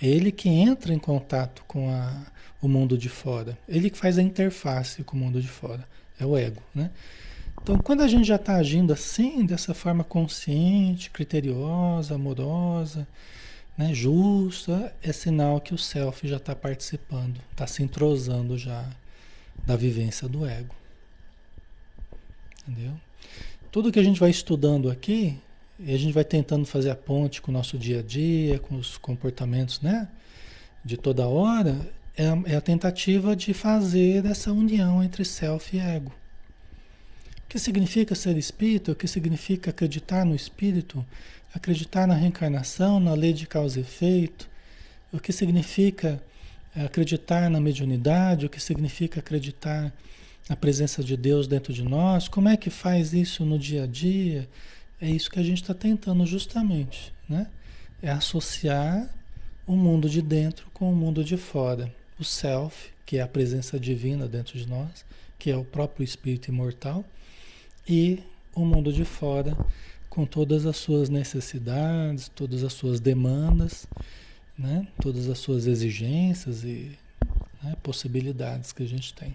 É 0.00 0.06
ele 0.06 0.30
que 0.30 0.48
entra 0.48 0.94
em 0.94 0.98
contato 0.98 1.64
com 1.66 1.90
a, 1.90 2.26
o 2.62 2.68
mundo 2.68 2.96
de 2.96 3.08
fora, 3.08 3.58
ele 3.68 3.90
que 3.90 3.98
faz 3.98 4.16
a 4.18 4.22
interface 4.22 5.02
com 5.02 5.16
o 5.16 5.20
mundo 5.20 5.42
de 5.42 5.48
fora, 5.48 5.84
é 6.20 6.24
o 6.24 6.36
ego, 6.36 6.62
né? 6.72 6.90
Então, 7.62 7.78
quando 7.78 8.02
a 8.02 8.08
gente 8.08 8.26
já 8.26 8.36
está 8.36 8.56
agindo 8.56 8.92
assim, 8.92 9.44
dessa 9.44 9.74
forma 9.74 10.02
consciente, 10.02 11.10
criteriosa, 11.10 12.14
amorosa, 12.14 13.06
né, 13.76 13.92
justa, 13.94 14.94
é 15.02 15.12
sinal 15.12 15.60
que 15.60 15.74
o 15.74 15.78
self 15.78 16.26
já 16.26 16.38
está 16.38 16.54
participando, 16.54 17.40
está 17.52 17.66
se 17.66 17.82
entrosando 17.82 18.56
já 18.56 18.88
da 19.66 19.76
vivência 19.76 20.28
do 20.28 20.46
ego. 20.46 20.74
Entendeu? 22.66 22.94
Tudo 23.70 23.92
que 23.92 23.98
a 23.98 24.02
gente 24.02 24.18
vai 24.18 24.30
estudando 24.30 24.90
aqui, 24.90 25.38
e 25.78 25.94
a 25.94 25.96
gente 25.96 26.12
vai 26.12 26.24
tentando 26.24 26.66
fazer 26.66 26.90
a 26.90 26.96
ponte 26.96 27.40
com 27.40 27.52
o 27.52 27.54
nosso 27.54 27.78
dia 27.78 28.00
a 28.00 28.02
dia, 28.02 28.58
com 28.58 28.76
os 28.76 28.96
comportamentos, 28.96 29.80
né? 29.80 30.08
De 30.84 30.96
toda 30.96 31.28
hora, 31.28 31.78
é 32.16 32.26
a, 32.26 32.42
é 32.46 32.56
a 32.56 32.60
tentativa 32.60 33.36
de 33.36 33.54
fazer 33.54 34.26
essa 34.26 34.52
união 34.52 35.02
entre 35.04 35.24
self 35.24 35.76
e 35.76 35.78
ego. 35.78 36.12
O 37.48 37.50
que 37.50 37.58
significa 37.58 38.14
ser 38.14 38.36
espírito? 38.36 38.92
O 38.92 38.94
que 38.94 39.08
significa 39.08 39.70
acreditar 39.70 40.22
no 40.22 40.36
espírito? 40.36 41.02
Acreditar 41.54 42.06
na 42.06 42.12
reencarnação, 42.12 43.00
na 43.00 43.14
lei 43.14 43.32
de 43.32 43.46
causa 43.46 43.78
e 43.78 43.82
efeito? 43.82 44.46
O 45.10 45.18
que 45.18 45.32
significa 45.32 46.22
eh, 46.76 46.84
acreditar 46.84 47.48
na 47.48 47.58
mediunidade? 47.58 48.44
O 48.44 48.50
que 48.50 48.60
significa 48.60 49.20
acreditar 49.20 49.90
na 50.46 50.56
presença 50.56 51.02
de 51.02 51.16
Deus 51.16 51.48
dentro 51.48 51.72
de 51.72 51.82
nós? 51.82 52.28
Como 52.28 52.50
é 52.50 52.56
que 52.56 52.68
faz 52.68 53.14
isso 53.14 53.46
no 53.46 53.58
dia 53.58 53.84
a 53.84 53.86
dia? 53.86 54.46
É 55.00 55.08
isso 55.08 55.30
que 55.30 55.38
a 55.38 55.42
gente 55.42 55.62
está 55.62 55.72
tentando 55.72 56.26
justamente, 56.26 57.14
né? 57.26 57.46
É 58.02 58.10
associar 58.10 59.08
o 59.66 59.74
mundo 59.74 60.06
de 60.10 60.20
dentro 60.20 60.66
com 60.74 60.92
o 60.92 60.94
mundo 60.94 61.24
de 61.24 61.38
fora. 61.38 61.90
O 62.20 62.24
self, 62.24 62.90
que 63.06 63.16
é 63.16 63.22
a 63.22 63.26
presença 63.26 63.80
divina 63.80 64.28
dentro 64.28 64.58
de 64.58 64.68
nós, 64.68 65.02
que 65.38 65.50
é 65.50 65.56
o 65.56 65.64
próprio 65.64 66.04
espírito 66.04 66.50
imortal 66.50 67.02
e 67.88 68.22
o 68.54 68.64
mundo 68.64 68.92
de 68.92 69.04
fora, 69.04 69.56
com 70.10 70.26
todas 70.26 70.66
as 70.66 70.76
suas 70.76 71.08
necessidades, 71.08 72.28
todas 72.28 72.62
as 72.62 72.72
suas 72.72 73.00
demandas, 73.00 73.86
né? 74.58 74.86
todas 75.00 75.28
as 75.28 75.38
suas 75.38 75.66
exigências 75.66 76.64
e 76.64 76.98
né, 77.62 77.76
possibilidades 77.82 78.72
que 78.72 78.82
a 78.82 78.86
gente 78.86 79.14
tem. 79.14 79.34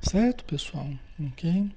Certo, 0.00 0.44
pessoal? 0.44 0.88
Ok? 1.20 1.70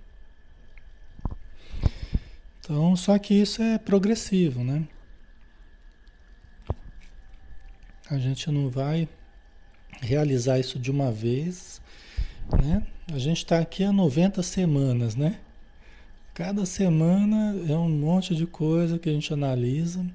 Então, 2.59 2.95
só 2.95 3.17
que 3.17 3.33
isso 3.33 3.61
é 3.61 3.77
progressivo, 3.77 4.63
né? 4.63 4.85
A 8.09 8.17
gente 8.17 8.49
não 8.51 8.69
vai 8.69 9.07
realizar 10.01 10.59
isso 10.59 10.77
de 10.79 10.91
uma 10.91 11.11
vez, 11.11 11.81
né? 12.61 12.85
A 13.11 13.17
gente 13.17 13.37
está 13.37 13.59
aqui 13.59 13.83
há 13.83 13.91
90 13.91 14.43
semanas, 14.43 15.15
né? 15.15 15.39
Cada 16.37 16.67
semana 16.67 17.55
é 17.67 17.75
um 17.75 17.89
monte 17.89 18.35
de 18.35 18.45
coisa 18.45 18.99
que 18.99 19.09
a 19.09 19.11
gente 19.11 19.33
analisa, 19.33 20.05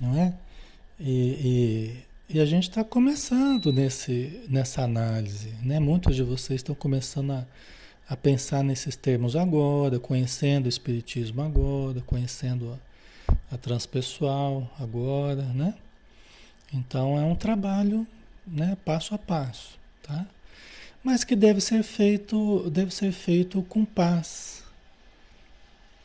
não 0.00 0.18
é? 0.18 0.32
E, 0.98 2.00
e, 2.30 2.36
e 2.36 2.40
a 2.40 2.46
gente 2.46 2.70
está 2.70 2.82
começando 2.82 3.70
nesse, 3.74 4.40
nessa 4.48 4.80
análise, 4.80 5.52
né? 5.62 5.78
Muitos 5.78 6.16
de 6.16 6.22
vocês 6.22 6.60
estão 6.60 6.74
começando 6.74 7.32
a, 7.32 7.46
a 8.08 8.16
pensar 8.16 8.64
nesses 8.64 8.96
termos 8.96 9.36
agora, 9.36 10.00
conhecendo 10.00 10.64
o 10.64 10.70
Espiritismo 10.70 11.42
agora, 11.42 12.00
conhecendo 12.00 12.72
a, 13.28 13.34
a 13.54 13.58
transpessoal 13.58 14.66
agora, 14.80 15.42
né? 15.42 15.74
Então 16.72 17.18
é 17.18 17.22
um 17.22 17.36
trabalho, 17.36 18.06
né, 18.46 18.78
passo 18.82 19.14
a 19.14 19.18
passo, 19.18 19.78
tá? 20.02 20.24
Mas 21.04 21.22
que 21.22 21.36
deve 21.36 21.60
ser 21.60 21.82
feito, 21.82 22.70
deve 22.70 22.94
ser 22.94 23.12
feito 23.12 23.60
com 23.64 23.84
paz, 23.84 24.64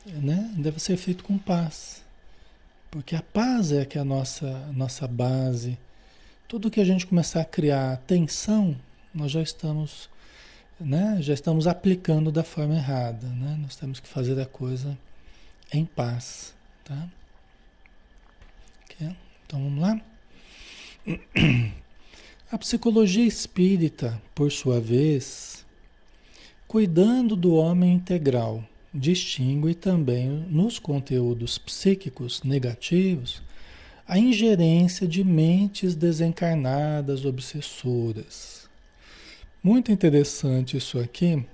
né, 0.05 0.53
deve 0.57 0.79
ser 0.79 0.97
feito 0.97 1.23
com 1.23 1.37
paz. 1.37 2.03
Porque 2.89 3.15
a 3.15 3.21
paz 3.21 3.71
é 3.71 3.85
que 3.85 3.97
é 3.97 4.01
a 4.01 4.05
nossa, 4.05 4.51
nossa 4.73 5.07
base. 5.07 5.77
Tudo 6.47 6.69
que 6.69 6.81
a 6.81 6.85
gente 6.85 7.07
começar 7.07 7.41
a 7.41 7.45
criar 7.45 7.97
tensão, 8.05 8.75
nós 9.13 9.31
já 9.31 9.41
estamos, 9.41 10.09
né, 10.79 11.17
já 11.21 11.33
estamos 11.33 11.67
aplicando 11.67 12.31
da 12.31 12.43
forma 12.43 12.75
errada. 12.75 13.27
Né? 13.27 13.57
Nós 13.61 13.75
temos 13.75 13.99
que 13.99 14.07
fazer 14.07 14.39
a 14.41 14.45
coisa 14.45 14.97
em 15.71 15.85
paz. 15.85 16.53
Tá? 16.83 17.07
Okay? 18.85 19.15
Então 19.45 19.63
vamos 19.63 19.81
lá? 19.81 20.01
A 22.51 22.57
psicologia 22.57 23.25
espírita, 23.25 24.21
por 24.35 24.51
sua 24.51 24.81
vez, 24.81 25.65
cuidando 26.67 27.33
do 27.33 27.55
homem 27.55 27.93
integral, 27.93 28.61
distingue 28.93 29.73
também 29.73 30.27
nos 30.49 30.77
conteúdos 30.77 31.58
psíquicos 31.58 32.43
negativos 32.43 33.41
a 34.08 34.17
ingerência 34.17 35.08
de 35.08 35.23
mentes 35.23 35.95
desencarnadas 35.95 37.23
obsessoras. 37.23 38.69
Muito 39.63 39.91
interessante 39.91 40.75
isso 40.75 40.99
aqui, 40.99 41.45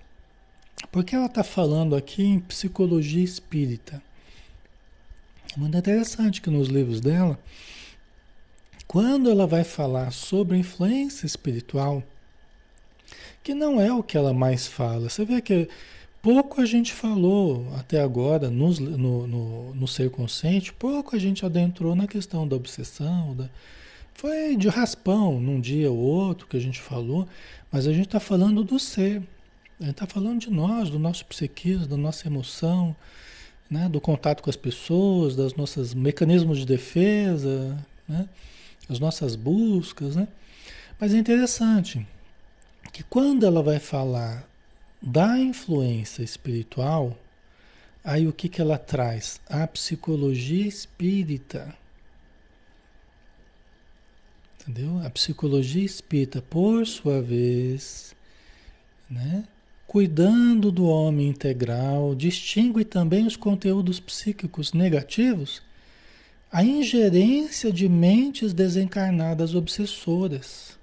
porque 0.91 1.15
ela 1.15 1.27
está 1.27 1.43
falando 1.43 1.95
aqui 1.95 2.23
em 2.23 2.39
psicologia 2.39 3.23
espírita. 3.23 4.01
Muito 5.55 5.77
interessante 5.77 6.41
que 6.41 6.49
nos 6.49 6.67
livros 6.67 6.99
dela, 6.99 7.37
quando 8.87 9.29
ela 9.29 9.45
vai 9.45 9.63
falar 9.63 10.11
sobre 10.11 10.57
influência 10.57 11.25
espiritual, 11.25 12.01
que 13.43 13.53
não 13.53 13.79
é 13.79 13.93
o 13.93 14.01
que 14.01 14.17
ela 14.17 14.33
mais 14.33 14.65
fala. 14.65 15.09
Você 15.09 15.23
vê 15.23 15.41
que 15.41 15.69
pouco 16.21 16.61
a 16.61 16.65
gente 16.65 16.93
falou 16.93 17.67
até 17.77 18.01
agora 18.01 18.49
no, 18.49 18.71
no, 18.71 19.73
no, 19.73 19.87
ser 19.87 20.09
consciente, 20.09 20.73
pouco 20.73 21.15
a 21.15 21.19
gente 21.19 21.45
adentrou 21.45 21.95
na 21.95 22.07
questão 22.07 22.47
da 22.47 22.55
obsessão. 22.55 23.35
Da... 23.35 23.49
Foi 24.13 24.55
de 24.55 24.67
raspão 24.67 25.39
num 25.39 25.59
dia 25.59 25.91
ou 25.91 25.97
outro 25.97 26.47
que 26.47 26.57
a 26.57 26.59
gente 26.59 26.81
falou, 26.81 27.27
mas 27.71 27.87
a 27.87 27.93
gente 27.93 28.07
está 28.07 28.19
falando 28.19 28.63
do 28.63 28.79
ser. 28.79 29.21
A 29.79 29.83
gente 29.83 29.91
está 29.91 30.07
falando 30.07 30.39
de 30.39 30.49
nós, 30.49 30.89
do 30.89 30.97
nosso 30.97 31.25
psiquismo, 31.25 31.85
da 31.85 31.97
nossa 31.97 32.27
emoção, 32.27 32.95
né? 33.69 33.87
do 33.87 34.01
contato 34.01 34.41
com 34.41 34.49
as 34.49 34.55
pessoas, 34.55 35.35
dos 35.35 35.53
nossos 35.55 35.93
mecanismos 35.93 36.57
de 36.57 36.65
defesa, 36.65 37.77
né? 38.07 38.27
as 38.89 38.99
nossas 38.99 39.35
buscas, 39.35 40.15
né? 40.15 40.27
Mas 40.99 41.13
é 41.13 41.17
interessante 41.17 42.05
que 42.91 43.03
quando 43.03 43.45
ela 43.45 43.61
vai 43.61 43.79
falar 43.79 44.47
da 45.01 45.37
influência 45.39 46.23
espiritual, 46.23 47.17
aí 48.03 48.27
o 48.27 48.33
que, 48.33 48.49
que 48.49 48.61
ela 48.61 48.77
traz? 48.77 49.39
A 49.47 49.65
psicologia 49.67 50.67
espírita. 50.67 51.75
Entendeu? 54.61 54.99
A 55.05 55.09
psicologia 55.09 55.85
espírita, 55.85 56.41
por 56.41 56.85
sua 56.85 57.21
vez, 57.21 58.15
né? 59.09 59.45
cuidando 59.85 60.71
do 60.71 60.85
homem 60.85 61.29
integral, 61.29 62.13
distingue 62.13 62.83
também 62.83 63.25
os 63.25 63.37
conteúdos 63.37 63.99
psíquicos 63.99 64.73
negativos 64.73 65.61
a 66.51 66.63
ingerência 66.63 67.71
de 67.71 67.89
mentes 67.89 68.53
desencarnadas 68.53 69.53
obsessoras. 69.53 70.77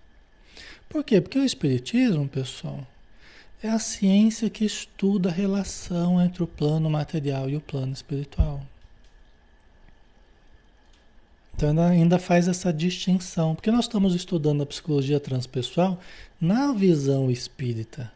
Por 0.88 1.02
quê? 1.02 1.20
Porque 1.20 1.38
o 1.38 1.44
Espiritismo, 1.44 2.28
pessoal, 2.28 2.86
é 3.66 3.70
a 3.70 3.78
ciência 3.78 4.50
que 4.50 4.62
estuda 4.62 5.30
a 5.30 5.32
relação 5.32 6.20
entre 6.20 6.42
o 6.42 6.46
plano 6.46 6.90
material 6.90 7.48
e 7.48 7.56
o 7.56 7.60
plano 7.62 7.94
espiritual. 7.94 8.60
Então 11.56 11.70
ela 11.70 11.88
ainda 11.88 12.18
faz 12.18 12.46
essa 12.46 12.70
distinção, 12.70 13.54
porque 13.54 13.70
nós 13.70 13.86
estamos 13.86 14.14
estudando 14.14 14.62
a 14.62 14.66
psicologia 14.66 15.18
transpessoal 15.18 15.98
na 16.38 16.74
visão 16.74 17.30
espírita. 17.30 18.12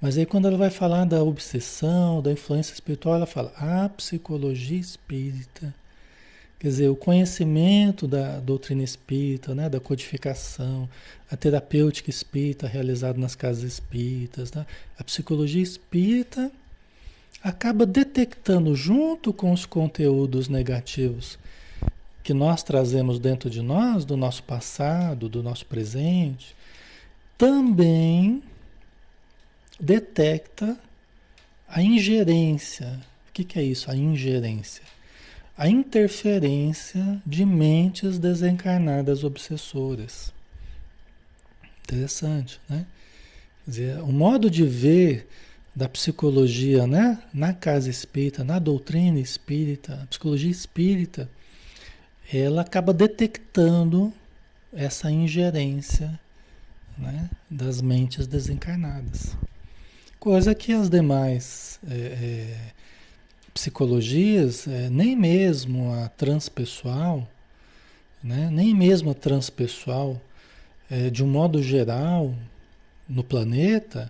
Mas 0.00 0.16
aí 0.16 0.24
quando 0.24 0.48
ela 0.48 0.56
vai 0.56 0.70
falar 0.70 1.04
da 1.04 1.22
obsessão, 1.22 2.22
da 2.22 2.32
influência 2.32 2.72
espiritual, 2.72 3.16
ela 3.16 3.26
fala 3.26 3.52
a 3.56 3.90
psicologia 3.90 4.78
espírita 4.78 5.74
Quer 6.58 6.68
dizer, 6.68 6.88
o 6.88 6.96
conhecimento 6.96 8.08
da 8.08 8.40
doutrina 8.40 8.82
espírita, 8.82 9.54
né, 9.54 9.68
da 9.68 9.78
codificação, 9.78 10.88
a 11.30 11.36
terapêutica 11.36 12.10
espírita 12.10 12.66
realizada 12.66 13.16
nas 13.16 13.36
casas 13.36 13.62
espíritas, 13.62 14.52
né, 14.52 14.66
a 14.98 15.04
psicologia 15.04 15.62
espírita 15.62 16.50
acaba 17.44 17.86
detectando 17.86 18.74
junto 18.74 19.32
com 19.32 19.52
os 19.52 19.64
conteúdos 19.64 20.48
negativos 20.48 21.38
que 22.24 22.34
nós 22.34 22.64
trazemos 22.64 23.20
dentro 23.20 23.48
de 23.48 23.62
nós, 23.62 24.04
do 24.04 24.16
nosso 24.16 24.42
passado, 24.42 25.28
do 25.28 25.44
nosso 25.44 25.64
presente, 25.64 26.56
também 27.38 28.42
detecta 29.78 30.76
a 31.68 31.80
ingerência. 31.80 32.98
O 33.28 33.32
que, 33.32 33.44
que 33.44 33.60
é 33.60 33.62
isso? 33.62 33.88
A 33.88 33.96
ingerência 33.96 34.82
a 35.58 35.68
interferência 35.68 37.20
de 37.26 37.44
mentes 37.44 38.16
desencarnadas 38.16 39.24
obsessoras. 39.24 40.32
Interessante, 41.82 42.60
né? 42.68 42.86
Quer 43.64 43.70
dizer, 43.70 44.02
o 44.02 44.12
modo 44.12 44.48
de 44.48 44.64
ver 44.64 45.26
da 45.74 45.88
psicologia, 45.88 46.86
né, 46.86 47.18
na 47.34 47.52
casa 47.52 47.90
espírita, 47.90 48.44
na 48.44 48.60
doutrina 48.60 49.18
espírita, 49.18 50.00
a 50.02 50.06
psicologia 50.06 50.50
espírita, 50.50 51.28
ela 52.32 52.62
acaba 52.62 52.92
detectando 52.92 54.12
essa 54.72 55.10
ingerência 55.10 56.18
né, 56.96 57.28
das 57.50 57.80
mentes 57.80 58.26
desencarnadas. 58.26 59.36
Coisa 60.20 60.54
que 60.54 60.72
as 60.72 60.88
demais 60.88 61.80
é, 61.88 61.94
é, 61.94 62.72
psicologias, 63.58 64.68
é, 64.68 64.88
nem 64.88 65.16
mesmo 65.16 65.92
a 65.92 66.08
transpessoal, 66.08 67.28
né, 68.22 68.48
nem 68.52 68.72
mesmo 68.72 69.10
a 69.10 69.14
transpessoal, 69.14 70.20
é, 70.88 71.10
de 71.10 71.24
um 71.24 71.26
modo 71.26 71.60
geral, 71.60 72.32
no 73.08 73.24
planeta, 73.24 74.08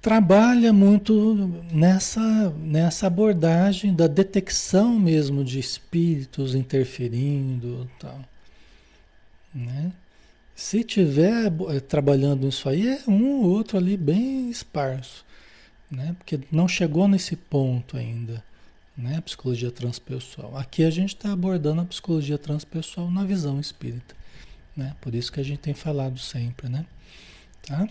trabalha 0.00 0.72
muito 0.72 1.52
nessa, 1.72 2.50
nessa 2.50 3.08
abordagem 3.08 3.92
da 3.92 4.06
detecção 4.06 4.96
mesmo 4.96 5.42
de 5.42 5.58
espíritos 5.58 6.54
interferindo 6.54 7.90
tal. 7.98 8.20
Né? 9.52 9.90
Se 10.54 10.84
tiver 10.84 11.52
é, 11.68 11.80
trabalhando 11.80 12.46
isso 12.46 12.68
aí, 12.68 12.86
é 12.86 13.10
um 13.10 13.40
ou 13.40 13.44
outro 13.46 13.76
ali 13.76 13.96
bem 13.96 14.50
esparso 14.50 15.25
né? 15.90 16.14
Porque 16.18 16.40
não 16.50 16.66
chegou 16.66 17.06
nesse 17.08 17.36
ponto 17.36 17.96
ainda, 17.96 18.42
né? 18.96 19.16
A 19.16 19.22
psicologia 19.22 19.70
transpessoal. 19.70 20.56
Aqui 20.56 20.84
a 20.84 20.90
gente 20.90 21.14
está 21.14 21.32
abordando 21.32 21.80
a 21.80 21.84
psicologia 21.84 22.38
transpessoal 22.38 23.10
na 23.10 23.24
visão 23.24 23.60
espírita, 23.60 24.14
né? 24.76 24.94
Por 25.00 25.14
isso 25.14 25.32
que 25.32 25.40
a 25.40 25.44
gente 25.44 25.58
tem 25.58 25.74
falado 25.74 26.18
sempre, 26.18 26.68
né? 26.68 26.86
Tá? 27.62 27.88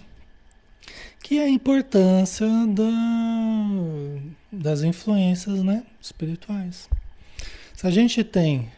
Que 1.21 1.39
é 1.39 1.45
a 1.45 1.49
importância 1.49 2.47
da, 2.67 2.91
das 4.51 4.83
influências, 4.83 5.63
né? 5.63 5.85
Espirituais. 6.01 6.89
Se 7.73 7.87
a 7.87 7.91
gente 7.91 8.23
tem 8.23 8.71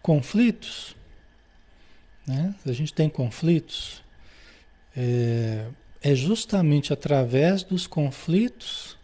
conflitos, 0.00 0.94
né? 2.26 2.54
Se 2.62 2.70
a 2.70 2.72
gente 2.72 2.94
tem 2.94 3.08
conflitos, 3.08 4.02
é, 4.96 5.68
é 6.02 6.14
justamente 6.14 6.92
através 6.92 7.62
dos 7.62 7.86
conflitos 7.86 8.96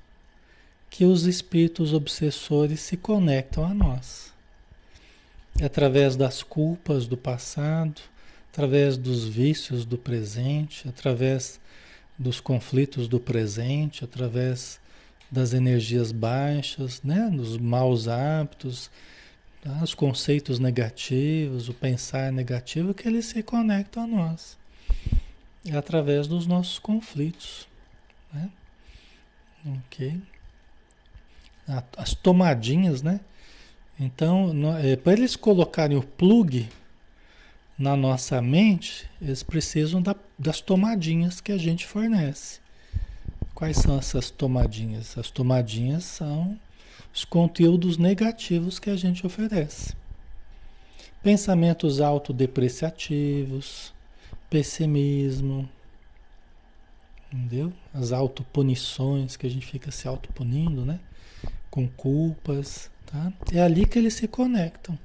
que 0.90 1.04
os 1.04 1.24
espíritos 1.24 1.92
obsessores 1.92 2.80
se 2.80 2.96
conectam 2.96 3.64
a 3.64 3.72
nós. 3.72 4.32
É 5.58 5.64
através 5.64 6.16
das 6.16 6.42
culpas 6.42 7.06
do 7.06 7.16
passado, 7.16 8.00
através 8.52 8.96
dos 8.96 9.26
vícios 9.26 9.84
do 9.84 9.96
presente, 9.96 10.88
através 10.88 11.58
dos 12.18 12.40
conflitos 12.40 13.08
do 13.08 13.18
presente, 13.18 14.04
através 14.04 14.78
das 15.30 15.54
energias 15.54 16.12
baixas, 16.12 17.02
né, 17.02 17.30
dos 17.32 17.56
maus 17.56 18.06
hábitos, 18.06 18.90
os 19.82 19.94
conceitos 19.94 20.58
negativos, 20.58 21.68
o 21.68 21.74
pensar 21.74 22.30
negativo, 22.30 22.92
que 22.92 23.08
eles 23.08 23.26
se 23.26 23.42
conectam 23.42 24.04
a 24.04 24.06
nós. 24.06 24.58
É 25.64 25.76
através 25.76 26.26
dos 26.26 26.46
nossos 26.46 26.78
conflitos. 26.78 27.68
Né? 28.32 28.50
Ok? 29.66 30.20
As 31.96 32.14
tomadinhas, 32.14 33.02
né? 33.02 33.20
Então, 33.98 34.52
é, 34.78 34.96
para 34.96 35.12
eles 35.12 35.36
colocarem 35.36 35.96
o 35.96 36.02
plug 36.02 36.68
na 37.78 37.96
nossa 37.96 38.42
mente, 38.42 39.08
eles 39.20 39.42
precisam 39.42 40.02
da, 40.02 40.16
das 40.38 40.60
tomadinhas 40.60 41.40
que 41.40 41.52
a 41.52 41.58
gente 41.58 41.86
fornece. 41.86 42.60
Quais 43.54 43.76
são 43.76 43.96
essas 43.98 44.30
tomadinhas? 44.30 45.16
As 45.16 45.30
tomadinhas 45.30 46.04
são 46.04 46.58
os 47.14 47.24
conteúdos 47.24 47.96
negativos 47.98 48.78
que 48.78 48.90
a 48.90 48.96
gente 48.96 49.24
oferece. 49.26 49.94
Pensamentos 51.22 52.00
autodepreciativos, 52.00 53.92
pessimismo, 54.52 55.66
entendeu? 57.32 57.72
As 57.94 58.12
autopunições 58.12 59.34
que 59.34 59.46
a 59.46 59.50
gente 59.50 59.64
fica 59.64 59.90
se 59.90 60.06
autopunindo, 60.06 60.84
né? 60.84 61.00
Com 61.70 61.88
culpas, 61.88 62.90
tá? 63.06 63.32
É 63.50 63.62
ali 63.62 63.86
que 63.86 63.98
eles 63.98 64.12
se 64.12 64.28
conectam. 64.28 64.98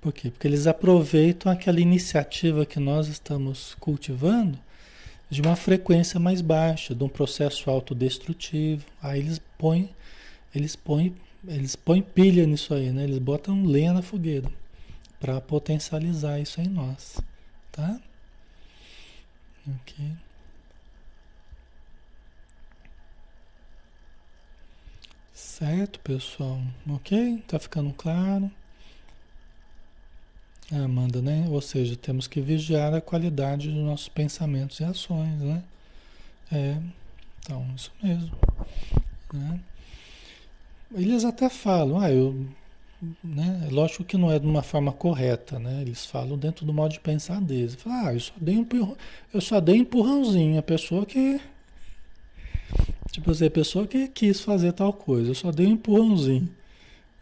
Por 0.00 0.12
quê? 0.12 0.30
Porque 0.30 0.46
eles 0.46 0.68
aproveitam 0.68 1.50
aquela 1.50 1.80
iniciativa 1.80 2.64
que 2.64 2.78
nós 2.78 3.08
estamos 3.08 3.74
cultivando 3.80 4.56
de 5.28 5.42
uma 5.42 5.56
frequência 5.56 6.20
mais 6.20 6.40
baixa, 6.40 6.94
de 6.94 7.02
um 7.02 7.08
processo 7.08 7.68
autodestrutivo. 7.68 8.84
Aí 9.02 9.18
eles 9.18 9.40
põem, 9.58 9.90
eles 10.54 10.76
põem, 10.76 11.16
eles 11.48 11.74
põem 11.74 12.00
pilha 12.00 12.46
nisso 12.46 12.74
aí, 12.74 12.92
né? 12.92 13.02
Eles 13.02 13.18
botam 13.18 13.64
lenha 13.64 13.92
na 13.92 14.02
fogueira 14.02 14.48
para 15.18 15.40
potencializar 15.40 16.38
isso 16.38 16.60
em 16.60 16.68
nós, 16.68 17.18
tá? 17.74 18.00
Ok. 19.66 20.16
Certo, 25.32 25.98
pessoal? 26.00 26.60
Ok? 26.88 27.42
Tá 27.48 27.58
ficando 27.58 27.92
claro? 27.92 28.50
É, 30.72 30.76
Amanda, 30.76 31.20
né? 31.20 31.46
Ou 31.50 31.60
seja, 31.60 31.96
temos 31.96 32.26
que 32.26 32.40
vigiar 32.40 32.94
a 32.94 33.00
qualidade 33.00 33.68
dos 33.68 33.82
nossos 33.84 34.08
pensamentos 34.08 34.80
e 34.80 34.84
ações, 34.84 35.40
né? 35.40 35.62
É, 36.52 36.80
então, 37.40 37.66
isso 37.76 37.92
mesmo. 38.02 38.36
Né? 39.32 39.60
Eles 40.94 41.24
até 41.24 41.48
falam, 41.50 41.98
ah, 41.98 42.10
eu. 42.10 42.48
Né? 43.22 43.68
Lógico 43.70 44.04
que 44.04 44.16
não 44.16 44.30
é 44.30 44.38
de 44.38 44.46
uma 44.46 44.62
forma 44.62 44.92
correta, 44.92 45.58
né? 45.58 45.82
Eles 45.82 46.06
falam 46.06 46.38
dentro 46.38 46.64
do 46.64 46.72
modo 46.72 46.92
de 46.92 47.00
pensar 47.00 47.40
deles. 47.40 47.74
Falam, 47.74 48.06
ah, 48.06 48.14
eu 48.14 48.20
só 48.20 48.34
dei 48.40 48.56
um 48.56 48.66
eu 49.32 49.40
só 49.40 49.60
dei 49.60 49.76
empurrãozinho, 49.76 50.58
a 50.58 50.62
pessoa 50.62 51.04
que. 51.04 51.40
Tipo 53.10 53.30
assim, 53.30 53.46
a 53.46 53.50
pessoa 53.50 53.86
que 53.86 54.08
quis 54.08 54.40
fazer 54.40 54.72
tal 54.72 54.92
coisa, 54.92 55.30
eu 55.30 55.34
só 55.34 55.52
dei 55.52 55.66
um 55.66 55.72
empurrãozinho. 55.72 56.48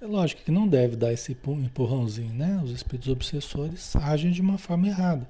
É 0.01 0.07
lógico 0.07 0.43
que 0.43 0.51
não 0.51 0.67
deve 0.67 0.97
dar 0.97 1.13
esse 1.13 1.33
empurrãozinho, 1.33 2.33
né? 2.35 2.61
Os 2.65 2.73
espíritos 2.73 3.09
obsessores 3.09 3.95
agem 3.95 4.33
de 4.33 4.41
uma 4.41 4.59
forma 4.59 4.89
errada. 4.89 5.29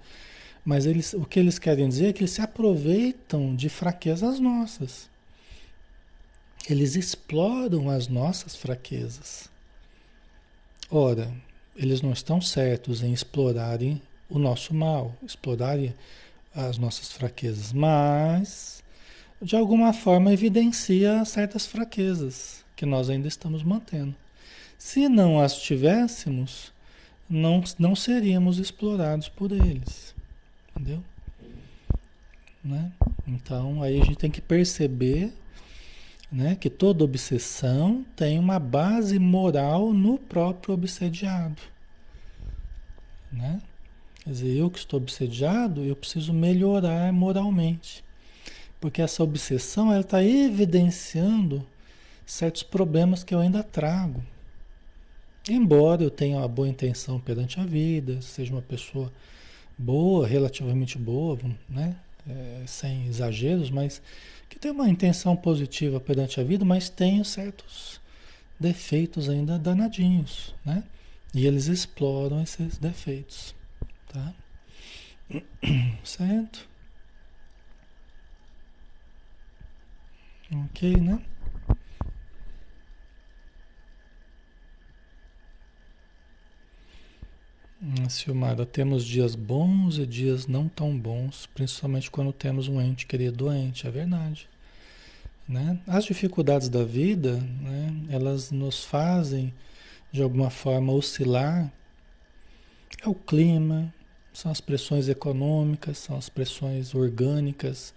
Mas 0.64 0.86
eles, 0.86 1.12
o 1.12 1.24
que 1.24 1.38
eles 1.38 1.58
querem 1.58 1.88
dizer 1.88 2.06
é 2.06 2.12
que 2.12 2.20
eles 2.20 2.30
se 2.30 2.40
aproveitam 2.40 3.54
de 3.54 3.68
fraquezas 3.68 4.38
nossas. 4.38 5.10
Eles 6.70 6.94
exploram 6.94 7.90
as 7.90 8.06
nossas 8.08 8.54
fraquezas. 8.54 9.51
Ora, 10.94 11.32
eles 11.74 12.02
não 12.02 12.12
estão 12.12 12.38
certos 12.38 13.02
em 13.02 13.14
explorarem 13.14 14.02
o 14.28 14.38
nosso 14.38 14.74
mal, 14.74 15.16
explorarem 15.22 15.94
as 16.54 16.76
nossas 16.76 17.10
fraquezas, 17.10 17.72
mas 17.72 18.84
de 19.40 19.56
alguma 19.56 19.94
forma 19.94 20.34
evidencia 20.34 21.24
certas 21.24 21.64
fraquezas 21.64 22.62
que 22.76 22.84
nós 22.84 23.08
ainda 23.08 23.26
estamos 23.26 23.62
mantendo. 23.62 24.14
Se 24.76 25.08
não 25.08 25.40
as 25.40 25.62
tivéssemos, 25.62 26.70
não, 27.26 27.64
não 27.78 27.96
seríamos 27.96 28.58
explorados 28.58 29.30
por 29.30 29.50
eles. 29.50 30.14
Entendeu? 30.76 31.02
Né? 32.62 32.92
Então, 33.26 33.82
aí 33.82 33.98
a 33.98 34.04
gente 34.04 34.18
tem 34.18 34.30
que 34.30 34.42
perceber 34.42 35.32
né, 36.32 36.56
que 36.56 36.70
toda 36.70 37.04
obsessão 37.04 38.06
tem 38.16 38.38
uma 38.38 38.58
base 38.58 39.18
moral 39.18 39.92
no 39.92 40.16
próprio 40.16 40.72
obsediado. 40.72 41.60
Né? 43.30 43.60
Quer 44.24 44.30
dizer, 44.30 44.56
eu 44.56 44.70
que 44.70 44.78
estou 44.78 44.98
obsediado, 44.98 45.84
eu 45.84 45.94
preciso 45.94 46.32
melhorar 46.32 47.12
moralmente. 47.12 48.02
Porque 48.80 49.02
essa 49.02 49.22
obsessão 49.22 49.96
está 49.98 50.24
evidenciando 50.24 51.66
certos 52.24 52.62
problemas 52.62 53.22
que 53.22 53.34
eu 53.34 53.40
ainda 53.40 53.62
trago. 53.62 54.24
Embora 55.48 56.02
eu 56.02 56.10
tenha 56.10 56.38
uma 56.38 56.48
boa 56.48 56.68
intenção 56.68 57.20
perante 57.20 57.60
a 57.60 57.64
vida, 57.64 58.22
seja 58.22 58.52
uma 58.52 58.62
pessoa 58.62 59.12
boa, 59.76 60.26
relativamente 60.26 60.96
boa, 60.96 61.38
né? 61.68 61.96
É, 62.28 62.62
sem 62.66 63.06
exageros, 63.08 63.68
mas 63.68 64.00
que 64.52 64.58
tem 64.58 64.70
uma 64.70 64.86
intenção 64.86 65.34
positiva 65.34 65.98
perante 65.98 66.38
a 66.38 66.44
vida, 66.44 66.62
mas 66.62 66.90
tem 66.90 67.24
certos 67.24 67.98
defeitos 68.60 69.30
ainda 69.30 69.58
danadinhos, 69.58 70.54
né? 70.62 70.84
E 71.34 71.46
eles 71.46 71.68
exploram 71.68 72.42
esses 72.42 72.76
defeitos, 72.76 73.54
tá? 74.12 74.34
Certo? 76.04 76.68
Ok, 80.66 80.98
né? 80.98 81.18
Hum, 87.84 88.08
Silmara, 88.08 88.64
temos 88.64 89.04
dias 89.04 89.34
bons 89.34 89.98
e 89.98 90.06
dias 90.06 90.46
não 90.46 90.68
tão 90.68 90.96
bons, 90.96 91.46
principalmente 91.52 92.12
quando 92.12 92.32
temos 92.32 92.68
um 92.68 92.80
ente 92.80 93.06
querido 93.06 93.38
doente, 93.38 93.88
é 93.88 93.90
verdade. 93.90 94.48
Né? 95.48 95.76
As 95.84 96.04
dificuldades 96.04 96.68
da 96.68 96.84
vida, 96.84 97.38
né, 97.60 97.92
elas 98.08 98.52
nos 98.52 98.84
fazem, 98.84 99.52
de 100.12 100.22
alguma 100.22 100.48
forma, 100.48 100.92
oscilar. 100.92 101.72
É 103.02 103.08
o 103.08 103.16
clima, 103.16 103.92
são 104.32 104.52
as 104.52 104.60
pressões 104.60 105.08
econômicas, 105.08 105.98
são 105.98 106.16
as 106.16 106.28
pressões 106.28 106.94
orgânicas, 106.94 107.92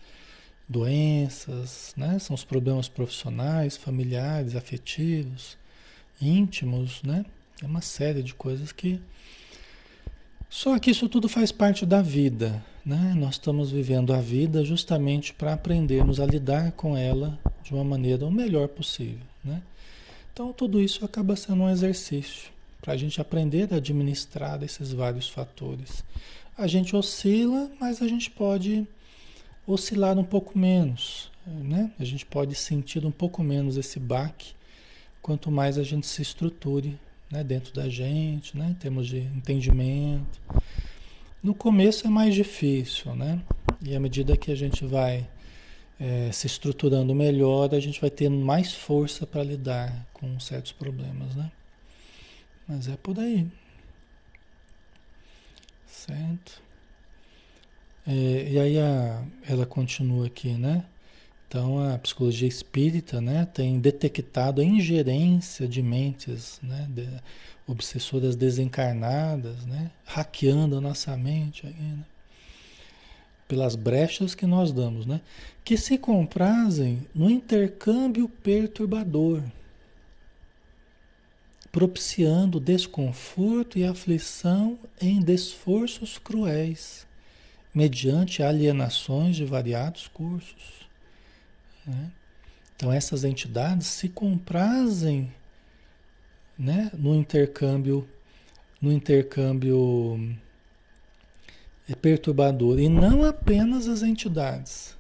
doenças, 0.68 1.94
né? 1.96 2.18
são 2.18 2.34
os 2.34 2.44
problemas 2.44 2.90
profissionais, 2.90 3.78
familiares, 3.78 4.56
afetivos, 4.56 5.60
íntimos, 6.20 7.04
né? 7.04 7.24
É 7.62 7.68
uma 7.68 7.82
série 7.82 8.24
de 8.24 8.34
coisas 8.34 8.72
que 8.72 9.00
só 10.50 10.78
que 10.80 10.92
isso 10.92 11.10
tudo 11.10 11.28
faz 11.28 11.52
parte 11.52 11.86
da 11.86 12.02
vida, 12.02 12.64
né? 12.86 13.14
Nós 13.18 13.36
estamos 13.36 13.72
vivendo 13.72 14.14
a 14.14 14.22
vida 14.22 14.64
justamente 14.64 15.34
para 15.34 15.54
aprendermos 15.54 16.20
a 16.20 16.26
lidar 16.26 16.72
com 16.74 16.96
ela 16.96 17.38
de 17.64 17.74
uma 17.74 17.84
maneira 17.84 18.26
o 18.26 18.32
melhor 18.32 18.68
possível, 18.68 19.26
né? 19.44 19.62
Então 20.32 20.54
tudo 20.54 20.82
isso 20.82 21.04
acaba 21.04 21.36
sendo 21.36 21.64
um 21.64 21.70
exercício 21.70 22.52
para 22.82 22.94
a 22.94 22.98
gente 22.98 23.20
aprender 23.20 23.74
a 23.74 23.78
administrar 23.78 24.62
esses 24.62 24.92
vários 24.92 25.28
fatores. 25.28 26.04
A 26.58 26.68
gente 26.68 26.96
oscila, 26.96 27.70
mas 27.80 28.02
a 28.02 28.08
gente 28.08 28.30
pode 28.30 28.88
oscilar 29.66 30.18
um 30.20 30.24
pouco 30.24 30.58
menos, 30.58 31.32
né? 31.46 31.92
A 32.00 32.06
gente 32.06 32.26
pode 32.26 32.54
sentir 32.56 33.06
um 33.06 33.12
pouco 33.12 33.44
menos 33.44 33.76
esse 33.78 34.00
baque 34.00 34.54
quanto 35.22 35.50
mais 35.50 35.78
a 35.78 35.84
gente 35.84 36.06
se 36.06 36.22
estruture 36.22 36.96
né, 37.32 37.44
dentro 37.44 37.74
da 37.74 37.90
gente, 37.90 38.58
né, 38.58 38.70
em 38.72 38.74
termos 38.74 39.08
de 39.08 39.18
entendimento. 39.18 40.42
No 41.42 41.54
começo 41.54 42.08
é 42.08 42.10
mais 42.10 42.34
difícil, 42.34 43.16
né? 43.16 43.42
E 43.82 43.96
à 43.96 44.00
medida 44.00 44.36
que 44.36 44.52
a 44.52 44.56
gente 44.56 44.86
vai 44.86 45.28
é, 46.00 46.32
se 46.32 46.48
estruturando 46.48 47.14
melhor, 47.14 47.74
a 47.74 47.80
gente 47.80 48.02
vai 48.02 48.10
tendo 48.10 48.38
mais 48.38 48.74
força 48.74 49.28
para 49.28 49.44
lidar 49.44 50.08
com 50.14 50.40
certos 50.40 50.72
problemas, 50.72 51.36
né? 51.36 51.52
Mas 52.68 52.88
é 52.88 52.98
por 52.98 53.20
aí. 53.20 53.48
Certo? 55.86 56.62
É, 58.08 58.52
e 58.52 58.60
aí 58.60 58.80
a, 58.80 59.24
ela 59.48 59.66
continua 59.66 60.28
aqui, 60.28 60.50
né? 60.54 60.86
Então 61.56 61.80
a 61.80 61.98
psicologia 61.98 62.50
espírita 62.50 63.22
né, 63.22 63.46
tem 63.46 63.80
detectado 63.80 64.60
a 64.60 64.66
ingerência 64.66 65.66
de 65.66 65.82
mentes 65.82 66.60
né, 66.62 66.86
de, 66.90 67.08
obsessoras 67.66 68.36
desencarnadas, 68.36 69.66
né, 69.66 69.90
hackeando 70.06 70.78
a 70.78 70.82
nossa 70.82 71.16
mente 71.16 71.66
aí, 71.66 71.74
né, 71.74 72.04
pelas 73.48 73.78
brechas 73.78 74.36
que 74.36 74.46
nós 74.46 74.74
damos, 74.74 75.06
né, 75.06 75.22
que 75.64 75.78
se 75.78 75.98
comprazem 75.98 77.08
no 77.16 77.30
intercâmbio 77.30 78.28
perturbador, 78.28 79.42
propiciando 81.72 82.60
desconforto 82.60 83.80
e 83.80 83.86
aflição 83.86 84.78
em 85.00 85.22
desforços 85.22 86.18
cruéis, 86.18 87.08
mediante 87.74 88.44
alienações 88.44 89.38
de 89.38 89.46
variados 89.46 90.10
cursos. 90.10 90.85
Né? 91.86 92.12
Então 92.76 92.92
essas 92.92 93.24
entidades 93.24 93.88
se 93.88 94.10
comprazem 94.10 95.32
né, 96.58 96.92
no 96.94 97.16
intercâmbio, 97.16 98.08
no 98.82 98.92
intercâmbio 98.92 100.36
é, 101.90 101.96
perturbador. 101.96 102.80
E 102.80 102.90
não 102.90 103.24
apenas 103.24 103.88
as 103.88 104.02
entidades. 104.02 104.96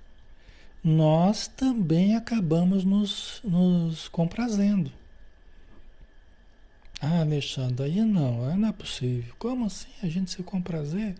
nós 0.84 1.48
também 1.48 2.16
acabamos 2.16 2.86
nos, 2.86 3.42
nos 3.44 4.08
comprazendo. 4.08 4.92
Ah, 7.08 7.22
Alexandre, 7.22 7.86
aí 7.86 8.02
não, 8.02 8.58
não 8.58 8.68
é 8.68 8.72
possível. 8.72 9.32
Como 9.38 9.68
assim 9.68 9.92
a 10.02 10.08
gente 10.08 10.32
se 10.32 10.42
comprazer 10.42 11.14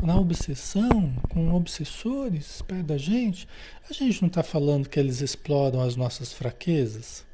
na 0.00 0.16
obsessão, 0.16 1.12
com 1.28 1.52
obsessores 1.52 2.62
perto 2.62 2.84
da 2.84 2.96
gente? 2.96 3.48
A 3.90 3.92
gente 3.92 4.22
não 4.22 4.28
está 4.28 4.44
falando 4.44 4.88
que 4.88 5.00
eles 5.00 5.20
exploram 5.20 5.80
as 5.80 5.96
nossas 5.96 6.32
fraquezas? 6.32 7.24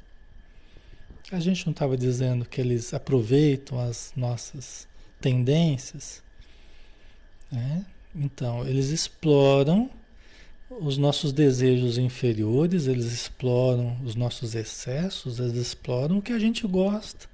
A 1.31 1.39
gente 1.39 1.63
não 1.67 1.71
estava 1.71 1.95
dizendo 1.95 2.43
que 2.43 2.59
eles 2.59 2.91
aproveitam 2.91 3.79
as 3.79 4.13
nossas 4.15 4.87
tendências? 5.21 6.23
Né? 7.51 7.85
Então, 8.15 8.67
eles 8.67 8.87
exploram 8.89 9.91
os 10.71 10.97
nossos 10.97 11.31
desejos 11.31 11.99
inferiores, 11.99 12.87
eles 12.87 13.13
exploram 13.13 13.95
os 14.03 14.15
nossos 14.15 14.55
excessos, 14.55 15.39
eles 15.39 15.55
exploram 15.55 16.17
o 16.17 16.21
que 16.21 16.33
a 16.33 16.39
gente 16.39 16.65
gosta 16.65 17.28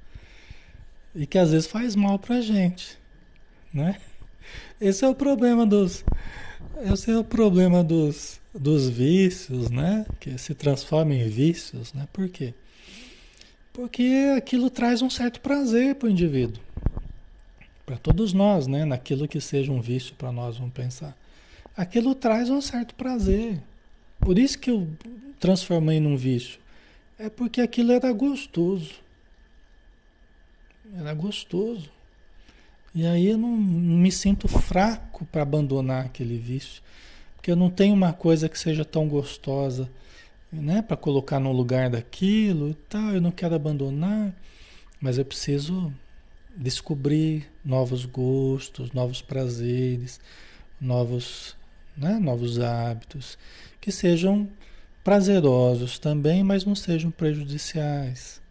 e 1.15 1.25
que 1.25 1.37
às 1.37 1.51
vezes 1.51 1.67
faz 1.67 1.95
mal 1.95 2.19
para 2.19 2.35
a 2.35 2.41
gente, 2.41 2.97
né? 3.73 3.97
Esse 4.79 5.05
é 5.05 5.07
o 5.07 5.15
problema 5.15 5.65
dos, 5.65 6.03
esse 6.91 7.09
é 7.09 7.17
o 7.17 7.23
problema 7.23 7.83
dos, 7.83 8.39
dos 8.53 8.89
vícios, 8.89 9.69
né? 9.69 10.05
Que 10.19 10.37
se 10.37 10.53
transformam 10.53 11.13
em 11.13 11.27
vícios, 11.27 11.93
né? 11.93 12.07
Por 12.11 12.29
quê? 12.29 12.53
Porque 13.73 14.33
aquilo 14.37 14.69
traz 14.69 15.01
um 15.01 15.09
certo 15.09 15.41
prazer 15.41 15.95
para 15.95 16.07
o 16.07 16.11
indivíduo, 16.11 16.61
para 17.85 17.97
todos 17.97 18.33
nós, 18.33 18.67
né? 18.67 18.85
Naquilo 18.85 19.27
que 19.27 19.41
seja 19.41 19.71
um 19.71 19.81
vício 19.81 20.13
para 20.15 20.31
nós, 20.31 20.57
vamos 20.57 20.73
pensar 20.73 21.15
aquilo 21.75 22.15
traz 22.15 22.49
um 22.49 22.61
certo 22.61 22.95
prazer. 22.95 23.61
Por 24.19 24.39
isso 24.39 24.57
que 24.57 24.71
eu 24.71 24.87
transformei 25.39 25.99
num 25.99 26.15
vício. 26.15 26.59
É 27.19 27.29
porque 27.29 27.61
aquilo 27.61 27.91
era 27.91 28.11
gostoso. 28.11 28.93
Era 30.93 31.13
gostoso. 31.13 31.89
E 32.93 33.05
aí 33.05 33.27
eu 33.27 33.37
não, 33.37 33.55
não 33.57 33.97
me 33.97 34.11
sinto 34.11 34.47
fraco 34.47 35.25
para 35.25 35.41
abandonar 35.41 36.05
aquele 36.05 36.37
vício. 36.37 36.81
Porque 37.35 37.51
eu 37.51 37.55
não 37.55 37.69
tenho 37.69 37.93
uma 37.93 38.13
coisa 38.13 38.49
que 38.49 38.57
seja 38.57 38.85
tão 38.85 39.07
gostosa, 39.07 39.89
né, 40.51 40.81
para 40.81 40.95
colocar 40.95 41.39
no 41.39 41.51
lugar 41.51 41.89
daquilo 41.89 42.69
e 42.69 42.73
tal, 42.73 43.11
eu 43.11 43.21
não 43.21 43.31
quero 43.31 43.55
abandonar, 43.55 44.33
mas 45.01 45.17
eu 45.17 45.25
preciso 45.25 45.93
descobrir 46.55 47.51
novos 47.63 48.05
gostos, 48.05 48.93
novos 48.93 49.21
prazeres, 49.21 50.19
novos 50.79 51.57
né? 51.97 52.19
novos 52.19 52.59
hábitos, 52.59 53.37
que 53.79 53.91
sejam 53.91 54.49
prazerosos 55.03 55.99
também, 55.99 56.43
mas 56.43 56.65
não 56.65 56.75
sejam 56.75 57.11
prejudiciais. 57.11 58.41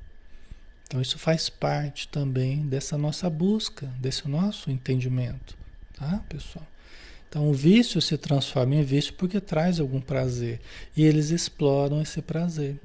Então 0.87 1.01
isso 1.01 1.19
faz 1.19 1.49
parte 1.49 2.09
também 2.09 2.67
dessa 2.67 2.97
nossa 2.97 3.29
busca, 3.29 3.87
desse 3.99 4.29
nosso 4.29 4.71
entendimento, 4.71 5.57
tá, 5.95 6.23
pessoal? 6.29 6.67
Então 7.29 7.51
o 7.51 7.53
vício 7.53 8.01
se 8.01 8.17
transforma 8.17 8.77
em 8.77 8.83
vício 8.83 9.15
porque 9.15 9.41
traz 9.41 9.81
algum 9.81 10.01
prazer 10.01 10.61
e 10.97 11.05
eles 11.05 11.31
exploram 11.31 12.01
esse 12.01 12.23
prazer. 12.23 12.79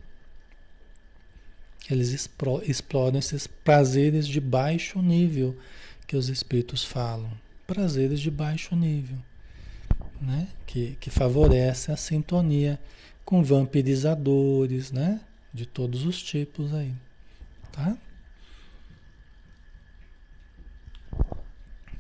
Eles 1.90 2.30
exploram 2.68 3.20
esses 3.20 3.48
prazeres 3.48 4.28
de 4.28 4.40
baixo 4.40 5.02
nível 5.02 5.58
que 6.08 6.16
os 6.16 6.30
espíritos 6.30 6.84
falam, 6.84 7.32
prazeres 7.68 8.20
de 8.20 8.32
baixo 8.32 8.76
nível 8.76 9.18
né? 10.22 10.48
que, 10.66 10.98
que 11.00 11.10
favorece 11.10 11.92
a 11.92 11.98
sintonia 11.98 12.80
com 13.24 13.44
vampirizadores, 13.44 14.92
né? 14.92 15.22
De 15.54 15.66
todos 15.66 16.06
os 16.06 16.22
tipos 16.22 16.74
aí, 16.74 16.94
tá? 17.72 17.98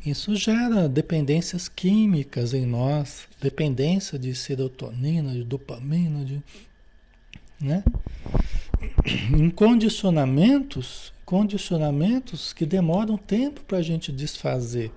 Isso 0.05 0.36
gera 0.36 0.88
dependências 0.88 1.67
químicas 1.67 2.53
em 2.53 2.65
nós, 2.65 3.28
dependência 3.41 4.17
de 4.17 4.34
serotonina, 4.34 5.34
de 5.34 5.43
dopamina, 5.43 6.24
de, 6.24 6.41
né? 7.59 7.84
Em 9.38 9.49
condicionamentos, 9.49 11.13
condicionamentos 11.26 12.53
que 12.53 12.65
demoram 12.65 13.17
tempo 13.17 13.61
para 13.65 13.80
a 13.80 13.82
gente 13.82 14.11
desfazer. 14.11 14.91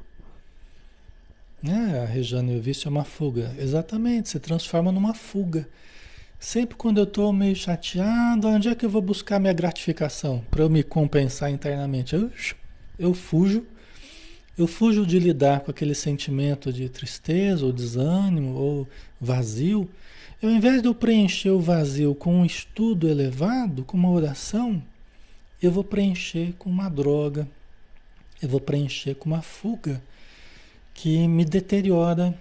É, 1.65 2.01
a 2.01 2.05
Rejane, 2.05 2.57
o 2.57 2.63
vício 2.63 2.89
é 2.89 2.91
uma 2.91 3.05
fuga. 3.05 3.55
Exatamente, 3.59 4.29
se 4.29 4.41
transforma 4.41 4.93
numa 4.93 5.15
fuga. 5.15 5.69
Sempre 6.43 6.75
quando 6.75 6.99
eu 6.99 7.05
estou 7.05 7.33
meio 7.33 7.55
chateado, 7.55 8.49
onde 8.49 8.69
é 8.69 8.75
que 8.75 8.85
eu 8.85 8.91
vou 8.91 9.01
buscar 9.01 9.39
minha 9.39 9.53
gratificação 9.53 10.45
para 10.51 10.65
eu 10.65 10.69
me 10.69 10.83
compensar 10.83 11.49
internamente? 11.53 12.17
Eu, 12.17 12.33
eu 12.99 13.15
fujo, 13.15 13.65
eu 14.59 14.67
fujo 14.67 15.07
de 15.07 15.21
lidar 15.21 15.61
com 15.61 15.71
aquele 15.71 15.95
sentimento 15.95 16.73
de 16.73 16.89
tristeza 16.89 17.65
ou 17.65 17.73
desânimo 17.73 18.55
ou 18.55 18.89
vazio. 19.21 19.89
Eu, 20.43 20.49
ao 20.49 20.55
invés 20.57 20.83
de 20.83 20.89
eu 20.89 20.95
preencher 20.97 21.51
o 21.51 21.61
vazio 21.61 22.13
com 22.13 22.35
um 22.35 22.45
estudo 22.45 23.09
elevado, 23.09 23.85
com 23.85 23.97
uma 23.97 24.11
oração, 24.11 24.83
eu 25.63 25.71
vou 25.71 25.85
preencher 25.85 26.55
com 26.59 26.69
uma 26.69 26.89
droga, 26.89 27.47
eu 28.43 28.49
vou 28.49 28.61
preencher 28.61 29.15
com 29.15 29.31
uma 29.31 29.43
fuga 29.43 30.03
que 30.93 31.29
me 31.29 31.45
deteriora 31.45 32.37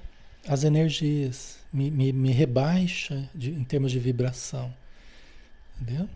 as 0.47 0.63
energias, 0.63 1.61
me, 1.72 1.89
me, 1.89 2.11
me 2.11 2.32
rebaixa 2.32 3.30
de, 3.34 3.51
em 3.51 3.63
termos 3.63 3.91
de 3.91 3.99
vibração. 3.99 4.74
Entendeu? 5.80 6.07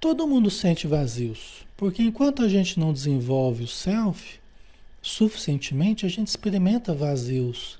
Todo 0.00 0.26
mundo 0.26 0.50
sente 0.50 0.86
vazios, 0.86 1.66
porque 1.76 2.02
enquanto 2.02 2.42
a 2.42 2.48
gente 2.48 2.78
não 2.78 2.92
desenvolve 2.92 3.64
o 3.64 3.68
self 3.68 4.40
suficientemente, 5.00 6.06
a 6.06 6.08
gente 6.08 6.28
experimenta 6.28 6.94
vazios, 6.94 7.78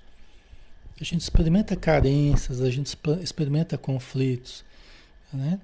a 1.01 1.05
gente 1.05 1.21
experimenta 1.21 1.77
carências, 1.77 2.61
a 2.61 2.71
gente 2.71 2.97
experimenta 3.21 3.77
conflitos. 3.77 4.65
Né? 5.33 5.59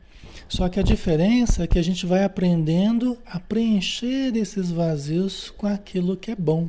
Só 0.49 0.68
que 0.68 0.78
a 0.80 0.82
diferença 0.82 1.64
é 1.64 1.66
que 1.66 1.78
a 1.78 1.82
gente 1.82 2.07
vai 2.07 2.24
aprendendo 2.24 3.18
a 3.26 3.38
preencher 3.40 4.36
esses 4.36 4.70
vazios 4.70 5.51
com 5.51 5.66
aquilo 5.66 6.16
que 6.16 6.30
é 6.30 6.36
bom 6.36 6.68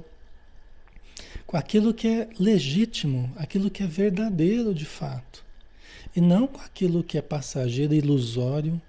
com 1.49 1.57
aquilo 1.57 1.95
que 1.95 2.07
é 2.07 2.29
legítimo, 2.39 3.33
aquilo 3.35 3.71
que 3.71 3.81
é 3.81 3.87
verdadeiro 3.87 4.71
de 4.71 4.85
fato. 4.85 5.43
E 6.15 6.21
não 6.21 6.45
com 6.45 6.61
aquilo 6.61 7.03
que 7.03 7.17
é 7.17 7.23
passageiro, 7.23 7.91
ilusório, 7.91 8.79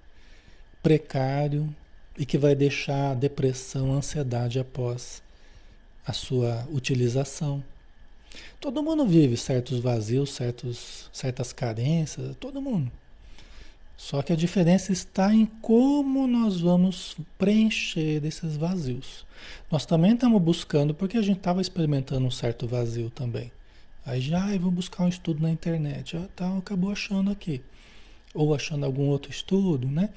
precário 0.83 1.75
e 2.15 2.23
que 2.23 2.37
vai 2.37 2.53
deixar 2.53 3.15
depressão, 3.15 3.91
ansiedade 3.91 4.59
após 4.59 5.23
a 6.05 6.13
sua 6.13 6.67
utilização. 6.71 7.63
Todo 8.59 8.83
mundo 8.83 9.07
vive 9.07 9.37
certos 9.37 9.79
vazios, 9.79 10.29
certos, 10.29 11.09
certas 11.11 11.51
carências, 11.51 12.35
todo 12.39 12.61
mundo. 12.61 12.91
Só 13.97 14.21
que 14.21 14.33
a 14.33 14.35
diferença 14.35 14.91
está 14.91 15.33
em 15.33 15.47
como 15.47 16.27
nós 16.27 16.61
vamos 16.61 17.17
preencher 17.39 18.23
esses 18.23 18.55
vazios. 18.55 19.25
Nós 19.71 19.85
também 19.85 20.13
estamos 20.13 20.41
buscando, 20.41 20.93
porque 20.93 21.17
a 21.17 21.21
gente 21.21 21.37
estava 21.37 21.61
experimentando 21.61 22.25
um 22.25 22.31
certo 22.31 22.67
vazio 22.67 23.09
também. 23.09 23.51
Aí 24.05 24.19
já, 24.19 24.43
ah, 24.43 24.57
vou 24.57 24.71
buscar 24.71 25.03
um 25.03 25.07
estudo 25.07 25.41
na 25.41 25.49
internet. 25.49 26.17
Ah, 26.17 26.27
tá, 26.35 26.57
acabou 26.57 26.91
achando 26.91 27.31
aqui. 27.31 27.61
Ou 28.33 28.55
achando 28.55 28.85
algum 28.85 29.07
outro 29.07 29.31
estudo, 29.31 29.87
né? 29.87 30.09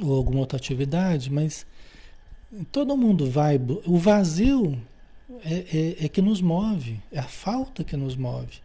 Ou 0.00 0.14
alguma 0.14 0.40
outra 0.40 0.56
atividade, 0.56 1.30
mas 1.30 1.66
todo 2.72 2.96
mundo 2.96 3.30
vai. 3.30 3.60
O 3.84 3.98
vazio 3.98 4.80
é, 5.44 5.54
é, 5.54 6.04
é 6.06 6.08
que 6.08 6.22
nos 6.22 6.40
move, 6.40 7.00
é 7.12 7.18
a 7.18 7.24
falta 7.24 7.84
que 7.84 7.96
nos 7.96 8.16
move. 8.16 8.62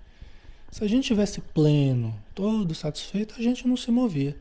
Se 0.72 0.84
a 0.84 0.88
gente 0.88 1.08
tivesse 1.08 1.42
pleno, 1.42 2.16
todo 2.36 2.76
satisfeito, 2.76 3.36
a 3.38 3.42
gente 3.42 3.68
não 3.68 3.76
se 3.76 3.90
movia. 3.92 4.38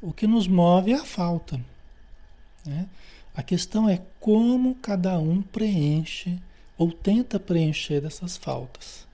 O 0.00 0.12
que 0.12 0.26
nos 0.26 0.48
move 0.48 0.92
é 0.92 0.96
a 0.96 1.04
falta. 1.04 1.60
Né? 2.64 2.88
A 3.38 3.42
questão 3.44 3.88
é 3.88 4.02
como 4.18 4.74
cada 4.74 5.16
um 5.16 5.40
preenche 5.40 6.40
ou 6.76 6.90
tenta 6.90 7.38
preencher 7.38 8.04
essas 8.04 8.36
faltas, 8.36 9.06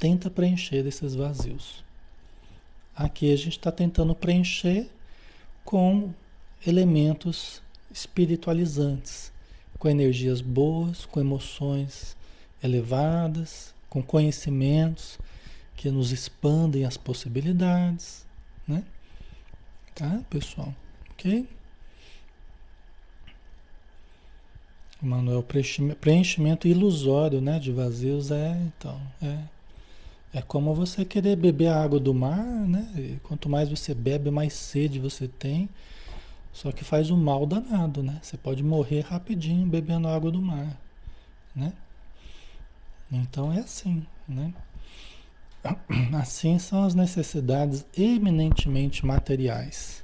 tenta 0.00 0.30
preencher 0.30 0.86
esses 0.86 1.14
vazios. 1.14 1.84
Aqui 2.96 3.30
a 3.30 3.36
gente 3.36 3.58
está 3.58 3.70
tentando 3.70 4.14
preencher 4.14 4.88
com 5.66 6.14
elementos 6.66 7.60
espiritualizantes, 7.92 9.30
com 9.78 9.86
energias 9.86 10.40
boas, 10.40 11.04
com 11.04 11.20
emoções 11.20 12.16
elevadas, 12.62 13.74
com 13.90 14.02
conhecimentos 14.02 15.18
que 15.76 15.90
nos 15.90 16.10
expandem 16.10 16.86
as 16.86 16.96
possibilidades, 16.96 18.24
né? 18.66 18.82
Tá, 19.94 20.22
pessoal? 20.30 20.74
Ok? 21.10 21.46
Manuel, 25.02 25.44
preenchimento 26.00 26.68
ilusório, 26.68 27.40
né? 27.40 27.58
De 27.58 27.72
vazios 27.72 28.30
é, 28.30 28.56
então, 28.66 29.00
é, 29.20 29.38
É 30.32 30.40
como 30.40 30.74
você 30.74 31.04
querer 31.04 31.36
beber 31.36 31.66
a 31.66 31.82
água 31.82 31.98
do 31.98 32.14
mar, 32.14 32.38
né? 32.38 32.88
E 32.96 33.18
quanto 33.22 33.48
mais 33.48 33.68
você 33.68 33.92
bebe, 33.94 34.30
mais 34.30 34.52
sede 34.52 35.00
você 35.00 35.26
tem. 35.26 35.68
Só 36.52 36.70
que 36.70 36.84
faz 36.84 37.10
um 37.10 37.16
mal 37.16 37.44
danado, 37.46 38.02
né? 38.02 38.18
Você 38.22 38.36
pode 38.36 38.62
morrer 38.62 39.00
rapidinho 39.00 39.66
bebendo 39.66 40.06
água 40.06 40.30
do 40.30 40.40
mar, 40.40 40.78
né? 41.54 41.72
Então 43.10 43.52
é 43.52 43.58
assim, 43.60 44.06
né? 44.28 44.54
Assim 46.14 46.58
são 46.58 46.82
as 46.82 46.94
necessidades 46.94 47.86
eminentemente 47.96 49.06
materiais. 49.06 50.01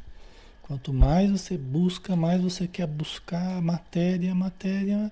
Quanto 0.68 0.92
mais 0.92 1.30
você 1.30 1.56
busca, 1.56 2.14
mais 2.14 2.42
você 2.42 2.68
quer 2.68 2.86
buscar 2.86 3.62
matéria, 3.62 4.34
matéria, 4.34 5.10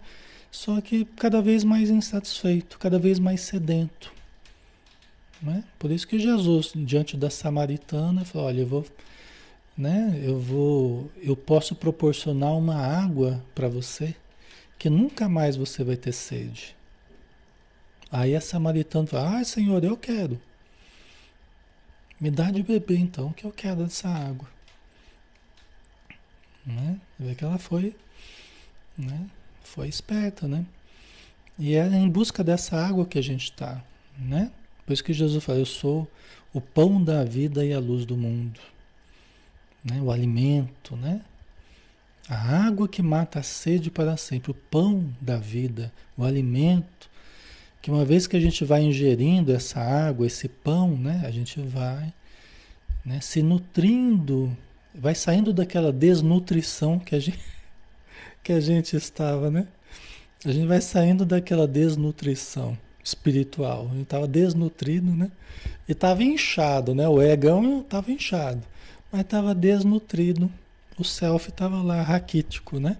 só 0.50 0.82
que 0.82 1.06
cada 1.16 1.40
vez 1.40 1.64
mais 1.64 1.88
insatisfeito, 1.88 2.78
cada 2.78 2.98
vez 2.98 3.18
mais 3.18 3.40
sedento. 3.40 4.12
Né? 5.40 5.64
Por 5.78 5.90
isso 5.90 6.06
que 6.06 6.18
Jesus, 6.18 6.72
diante 6.74 7.16
da 7.16 7.30
samaritana, 7.30 8.22
falou: 8.26 8.48
Olha, 8.48 8.60
eu 8.60 8.66
vou, 8.66 8.84
né, 9.78 10.20
eu 10.22 10.38
vou, 10.38 11.10
eu 11.22 11.34
posso 11.34 11.74
proporcionar 11.74 12.52
uma 12.52 12.76
água 12.76 13.42
para 13.54 13.66
você 13.66 14.14
que 14.78 14.90
nunca 14.90 15.26
mais 15.26 15.56
você 15.56 15.82
vai 15.82 15.96
ter 15.96 16.12
sede. 16.12 16.76
Aí 18.12 18.36
a 18.36 18.42
samaritana 18.42 19.06
fala: 19.06 19.38
Ah, 19.38 19.44
Senhor, 19.44 19.82
eu 19.82 19.96
quero. 19.96 20.38
Me 22.20 22.30
dá 22.30 22.50
de 22.50 22.62
beber 22.62 22.98
então, 22.98 23.32
que 23.32 23.46
eu 23.46 23.50
quero 23.50 23.84
dessa 23.84 24.08
água. 24.08 24.55
Né? 26.66 27.00
Vê 27.18 27.34
que 27.34 27.44
ela 27.44 27.58
foi, 27.58 27.94
né? 28.98 29.26
Foi 29.62 29.88
esperta, 29.88 30.48
né? 30.48 30.66
E 31.58 31.74
é 31.74 31.86
em 31.86 32.08
busca 32.08 32.42
dessa 32.42 32.76
água 32.76 33.06
que 33.06 33.18
a 33.18 33.22
gente 33.22 33.44
está, 33.44 33.82
né? 34.18 34.50
Por 34.84 34.92
isso 34.92 35.04
que 35.04 35.12
Jesus 35.12 35.42
fala, 35.42 35.58
eu 35.58 35.66
sou 35.66 36.10
o 36.52 36.60
pão 36.60 37.02
da 37.02 37.24
vida 37.24 37.64
e 37.64 37.72
a 37.72 37.78
luz 37.78 38.04
do 38.04 38.16
mundo. 38.16 38.60
Né? 39.84 40.00
O 40.00 40.10
alimento, 40.10 40.96
né? 40.96 41.20
A 42.28 42.66
água 42.66 42.88
que 42.88 43.02
mata 43.02 43.38
a 43.38 43.42
sede 43.42 43.90
para 43.90 44.16
sempre, 44.16 44.50
o 44.50 44.54
pão 44.54 45.14
da 45.20 45.38
vida, 45.38 45.92
o 46.16 46.24
alimento, 46.24 47.08
que 47.80 47.90
uma 47.90 48.04
vez 48.04 48.26
que 48.26 48.36
a 48.36 48.40
gente 48.40 48.64
vai 48.64 48.82
ingerindo 48.82 49.52
essa 49.52 49.80
água, 49.80 50.26
esse 50.26 50.48
pão, 50.48 50.96
né? 50.96 51.22
A 51.24 51.30
gente 51.30 51.60
vai 51.60 52.12
né, 53.04 53.20
se 53.20 53.42
nutrindo, 53.42 54.56
vai 54.98 55.14
saindo 55.14 55.52
daquela 55.52 55.92
desnutrição 55.92 56.98
que 56.98 57.14
a 57.14 57.20
gente, 57.20 57.40
que 58.42 58.52
a 58.52 58.60
gente 58.60 58.96
estava, 58.96 59.50
né? 59.50 59.68
A 60.44 60.52
gente 60.52 60.66
vai 60.66 60.80
saindo 60.80 61.24
daquela 61.24 61.66
desnutrição 61.66 62.78
espiritual. 63.02 63.88
Ele 63.92 64.02
estava 64.02 64.26
desnutrido, 64.26 65.14
né? 65.14 65.30
E 65.88 65.92
estava 65.92 66.22
inchado, 66.22 66.94
né? 66.94 67.08
O 67.08 67.22
egão 67.22 67.80
estava 67.80 68.10
inchado, 68.10 68.62
mas 69.10 69.22
estava 69.22 69.54
desnutrido. 69.54 70.50
O 70.98 71.04
self 71.04 71.48
estava 71.48 71.82
lá 71.82 72.02
raquítico, 72.02 72.80
né? 72.80 72.96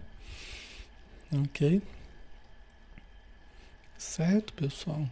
Ok? 1.32 1.80
Certo, 3.96 4.52
pessoal? 4.52 5.08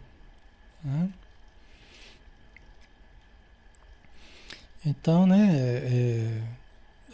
Então, 4.85 5.25
né? 5.25 5.49
É, 5.55 6.41
as 6.43 6.64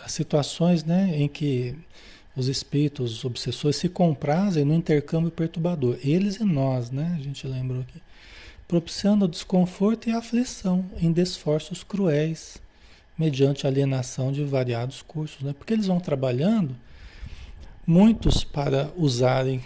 situações, 0.07 0.83
né, 0.83 1.13
em 1.15 1.27
que 1.27 1.75
os 2.35 2.47
espíritos, 2.47 3.17
os 3.17 3.25
obsessores 3.25 3.75
se 3.75 3.89
comprazem 3.89 4.63
no 4.63 4.73
intercâmbio 4.73 5.31
perturbador. 5.31 5.97
Eles 6.03 6.37
e 6.37 6.43
nós, 6.43 6.89
né? 6.89 7.15
A 7.19 7.21
gente 7.21 7.45
lembrou 7.45 7.81
aqui. 7.81 8.01
Propiciando 8.67 9.27
desconforto 9.27 10.07
e 10.07 10.13
aflição 10.13 10.85
em 10.97 11.11
desforços 11.11 11.83
cruéis, 11.83 12.61
mediante 13.17 13.67
alienação 13.67 14.31
de 14.31 14.43
variados 14.45 15.01
cursos, 15.01 15.41
né? 15.41 15.53
Porque 15.57 15.73
eles 15.73 15.87
vão 15.87 15.99
trabalhando, 15.99 16.75
muitos 17.85 18.45
para 18.45 18.89
usarem, 18.95 19.61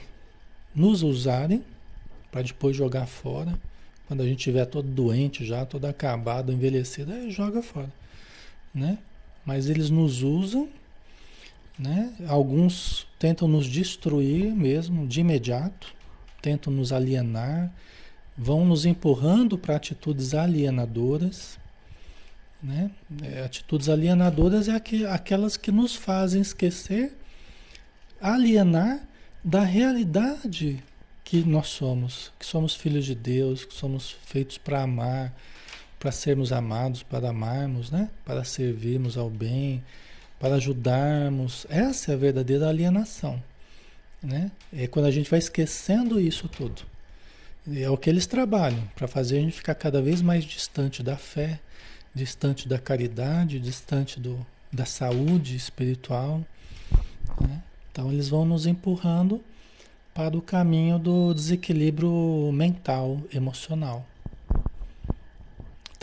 nos 0.73 1.03
usarem, 1.03 1.63
para 2.31 2.41
depois 2.41 2.75
jogar 2.75 3.05
fora. 3.05 3.57
Quando 4.07 4.21
a 4.21 4.25
gente 4.25 4.39
estiver 4.39 4.65
todo 4.65 4.87
doente 4.87 5.45
já, 5.45 5.65
todo 5.65 5.85
acabado, 5.85 6.51
envelhecido, 6.51 7.13
aí 7.13 7.29
joga 7.31 7.61
fora, 7.61 7.91
né? 8.73 8.97
Mas 9.45 9.69
eles 9.69 9.89
nos 9.89 10.21
usam 10.23 10.69
né? 11.77 12.13
Alguns 12.27 13.05
tentam 13.19 13.47
nos 13.47 13.67
destruir 13.67 14.53
mesmo 14.55 15.05
de 15.05 15.19
imediato, 15.19 15.93
tentam 16.41 16.71
nos 16.71 16.93
alienar, 16.93 17.71
vão 18.37 18.65
nos 18.65 18.85
empurrando 18.85 19.57
para 19.57 19.75
atitudes 19.75 20.33
alienadoras. 20.33 21.59
Né? 22.63 22.89
É, 23.23 23.43
atitudes 23.43 23.89
alienadoras 23.89 24.67
é 24.69 24.81
aquelas 25.11 25.57
que 25.57 25.71
nos 25.71 25.95
fazem 25.95 26.41
esquecer, 26.41 27.15
alienar 28.21 29.05
da 29.43 29.61
realidade 29.61 30.81
que 31.23 31.43
nós 31.43 31.67
somos, 31.67 32.31
que 32.39 32.45
somos 32.45 32.73
filhos 32.73 33.05
de 33.05 33.13
Deus, 33.13 33.65
que 33.65 33.73
somos 33.73 34.11
feitos 34.25 34.57
para 34.57 34.81
amar, 34.81 35.35
para 36.05 36.11
sermos 36.11 36.51
amados, 36.51 37.01
para 37.01 37.29
amarmos, 37.29 37.89
né? 37.89 38.11
para 38.23 38.43
servirmos 38.43 39.17
ao 39.17 39.27
bem, 39.27 39.83
para 40.39 40.53
ajudarmos. 40.53 41.65
Essa 41.67 42.11
é 42.11 42.13
a 42.13 42.17
verdadeira 42.17 42.69
alienação. 42.69 43.41
Né? 44.21 44.51
É 44.71 44.85
quando 44.85 45.07
a 45.07 45.11
gente 45.11 45.27
vai 45.27 45.39
esquecendo 45.39 46.19
isso 46.19 46.47
tudo. 46.47 46.83
É 47.75 47.89
o 47.89 47.97
que 47.97 48.07
eles 48.07 48.27
trabalham, 48.27 48.87
para 48.95 49.07
fazer 49.07 49.39
a 49.39 49.41
gente 49.41 49.53
ficar 49.53 49.73
cada 49.73 49.99
vez 49.99 50.21
mais 50.21 50.45
distante 50.45 51.01
da 51.01 51.17
fé, 51.17 51.59
distante 52.13 52.69
da 52.69 52.77
caridade, 52.77 53.59
distante 53.59 54.19
do, 54.19 54.45
da 54.71 54.85
saúde 54.85 55.55
espiritual. 55.55 56.39
Né? 57.41 57.63
Então 57.91 58.11
eles 58.11 58.29
vão 58.29 58.45
nos 58.45 58.67
empurrando 58.67 59.41
para 60.13 60.37
o 60.37 60.41
caminho 60.41 60.99
do 60.99 61.33
desequilíbrio 61.33 62.51
mental, 62.53 63.19
emocional. 63.33 64.05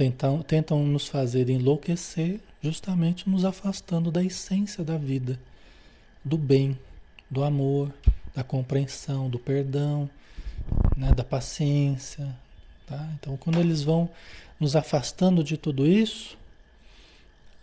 Tentam, 0.02 0.42
tentam 0.42 0.84
nos 0.84 1.06
fazer 1.06 1.48
enlouquecer 1.48 2.40
justamente 2.60 3.30
nos 3.30 3.44
afastando 3.44 4.10
da 4.10 4.20
essência 4.20 4.82
da 4.82 4.98
vida, 4.98 5.38
do 6.24 6.36
bem, 6.36 6.76
do 7.30 7.44
amor, 7.44 7.94
da 8.34 8.42
compreensão, 8.42 9.30
do 9.30 9.38
perdão, 9.38 10.10
né, 10.96 11.12
da 11.14 11.22
paciência. 11.22 12.34
Tá? 12.84 13.08
Então, 13.14 13.36
quando 13.36 13.60
eles 13.60 13.84
vão 13.84 14.10
nos 14.58 14.74
afastando 14.74 15.44
de 15.44 15.56
tudo 15.56 15.86
isso, 15.86 16.36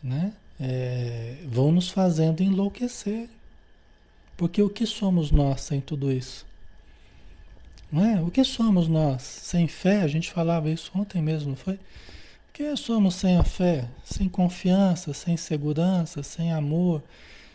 né, 0.02 0.32
é, 0.58 1.40
vão 1.46 1.74
nos 1.74 1.90
fazendo 1.90 2.42
enlouquecer. 2.42 3.28
Porque 4.38 4.62
o 4.62 4.70
que 4.70 4.86
somos 4.86 5.30
nós 5.30 5.60
sem 5.60 5.82
tudo 5.82 6.10
isso? 6.10 6.46
Não 7.92 8.06
é? 8.06 8.22
O 8.22 8.32
que 8.32 8.46
somos 8.46 8.88
nós? 8.88 9.24
Sem 9.24 9.68
fé, 9.68 10.04
a 10.04 10.08
gente 10.08 10.32
falava 10.32 10.70
isso 10.70 10.90
ontem 10.96 11.22
mesmo, 11.22 11.50
não 11.50 11.58
foi? 11.58 11.78
Porque 12.60 12.76
somos 12.76 13.16
sem 13.16 13.38
a 13.38 13.44
fé, 13.46 13.88
sem 14.04 14.28
confiança, 14.28 15.14
sem 15.14 15.38
segurança, 15.38 16.22
sem 16.22 16.52
amor, 16.52 17.02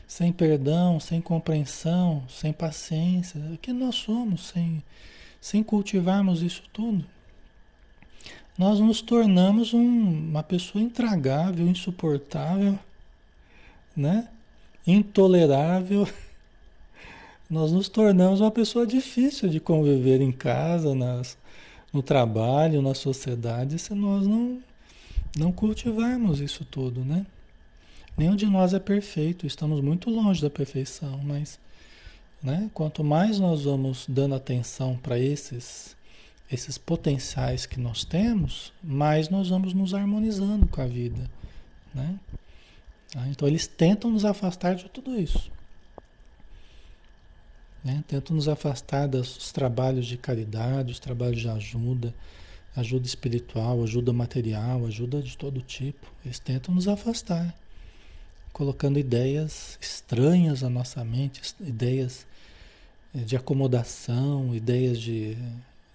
sem 0.09 0.33
perdão, 0.33 0.99
sem 0.99 1.21
compreensão, 1.21 2.25
sem 2.27 2.55
paciência. 2.55 3.39
O 3.53 3.59
que 3.59 3.71
nós 3.71 3.97
somos 3.97 4.47
sem, 4.47 4.83
sem 5.43 5.63
cultivarmos 5.63 6.41
isso 6.41 6.63
tudo? 6.73 7.05
Nós 8.57 8.81
nos 8.81 9.03
tornamos 9.03 9.75
um, 9.75 10.31
uma 10.31 10.43
pessoa 10.43 10.83
intragável, 10.83 11.69
insuportável, 11.69 12.79
né? 13.95 14.29
intolerável. 14.87 16.09
Nós 17.51 17.71
nos 17.73 17.91
tornamos 17.91 18.41
uma 18.41 18.51
pessoa 18.51 18.87
difícil 18.87 19.51
de 19.51 19.61
conviver 19.61 20.23
em 20.23 20.33
casa, 20.33 20.95
nas, 20.95 21.37
no 21.93 22.03
trabalho, 22.03 22.81
na 22.81 22.95
sociedade, 22.95 23.79
se 23.79 23.95
nós 23.95 24.27
não 24.27 24.63
não 25.37 25.53
cultivarmos 25.53 26.41
isso 26.41 26.65
tudo, 26.65 27.05
né? 27.05 27.27
Nenhum 28.17 28.37
de 28.37 28.47
nós 28.47 28.73
é 28.73 28.79
perfeito, 28.79 29.47
estamos 29.47 29.81
muito 29.81 30.09
longe 30.09 30.41
da 30.41 30.49
perfeição, 30.49 31.19
mas 31.25 31.59
né, 32.41 32.71
quanto 32.73 33.03
mais 33.03 33.41
nós 33.41 33.65
vamos 33.65 34.05
dando 34.09 34.35
atenção 34.35 34.97
para 34.97 35.19
esses, 35.19 35.97
esses 36.51 36.79
potenciais 36.79 37.67
que 37.67 37.81
nós 37.81 38.05
temos, 38.05 38.73
mais 38.83 39.29
nós 39.29 39.49
vamos 39.49 39.75
nos 39.75 39.95
harmonizando 39.95 40.67
com 40.69 40.81
a 40.81 40.87
vida. 40.87 41.29
Né? 41.93 42.21
Tá? 43.13 43.27
Então 43.29 43.49
eles 43.49 43.67
tentam 43.67 44.11
nos 44.11 44.25
afastar 44.25 44.77
de 44.77 44.89
tudo 44.91 45.19
isso. 45.19 45.51
Né? 47.83 48.05
Tentam 48.07 48.37
nos 48.37 48.47
afastar 48.49 49.09
dos 49.09 49.51
trabalhos 49.51 50.07
de 50.07 50.17
caridade, 50.17 50.93
os 50.93 51.01
trabalhos 51.01 51.41
de 51.41 51.49
ajuda, 51.49 52.15
ajuda 52.77 53.07
espiritual, 53.07 53.83
ajuda 53.83 54.13
material, 54.13 54.85
ajuda 54.87 55.23
de 55.23 55.37
todo 55.37 55.61
tipo. 55.61 56.07
Eles 56.25 56.39
tentam 56.39 56.75
nos 56.75 56.89
afastar, 56.89 57.55
colocando 58.53 58.99
ideias 58.99 59.79
estranhas 59.81 60.65
à 60.65 60.69
nossa 60.69 61.05
mente, 61.05 61.41
ideias 61.61 62.27
eh, 63.15 63.21
de 63.21 63.37
acomodação, 63.37 64.55
ideias 64.55 64.99
de, 65.01 65.37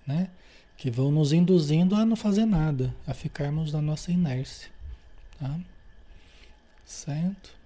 né, 0.08 0.30
que 0.78 0.90
vão 0.90 1.12
nos 1.12 1.34
induzindo 1.34 1.96
a 1.96 2.06
não 2.06 2.16
fazer 2.16 2.46
nada, 2.46 2.96
a 3.06 3.14
ficarmos 3.14 3.74
na 3.74 3.82
nossa 3.82 4.12
inércia. 4.12 4.70
Tá? 5.38 5.60
Certo? 6.86 7.60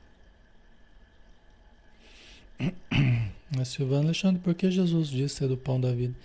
Mas 3.56 3.68
Silvana 3.68 4.06
Alexandre, 4.06 4.42
por 4.42 4.56
que 4.56 4.72
Jesus 4.72 5.10
disse 5.10 5.36
ser 5.36 5.52
o 5.52 5.58
pão 5.58 5.80
da 5.80 5.92
vida? 5.92 6.16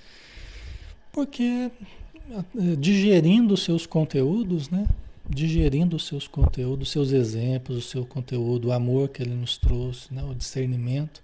Porque 1.13 1.71
digerindo 2.79 3.55
os 3.55 3.63
seus 3.63 3.87
conteúdos, 3.87 4.71
né? 4.71 4.87
Digerindo 5.29 5.97
os 5.97 6.07
seus 6.07 6.27
conteúdos, 6.27 6.91
seus 6.91 7.13
exemplos, 7.13 7.77
o 7.77 7.83
seu 7.83 8.07
conteúdo, 8.07 8.69
o 8.69 8.73
amor 8.73 9.09
que 9.09 9.23
ele 9.23 9.35
nos 9.35 9.59
trouxe, 9.59 10.13
né? 10.13 10.23
o 10.23 10.35
discernimento 10.35 11.23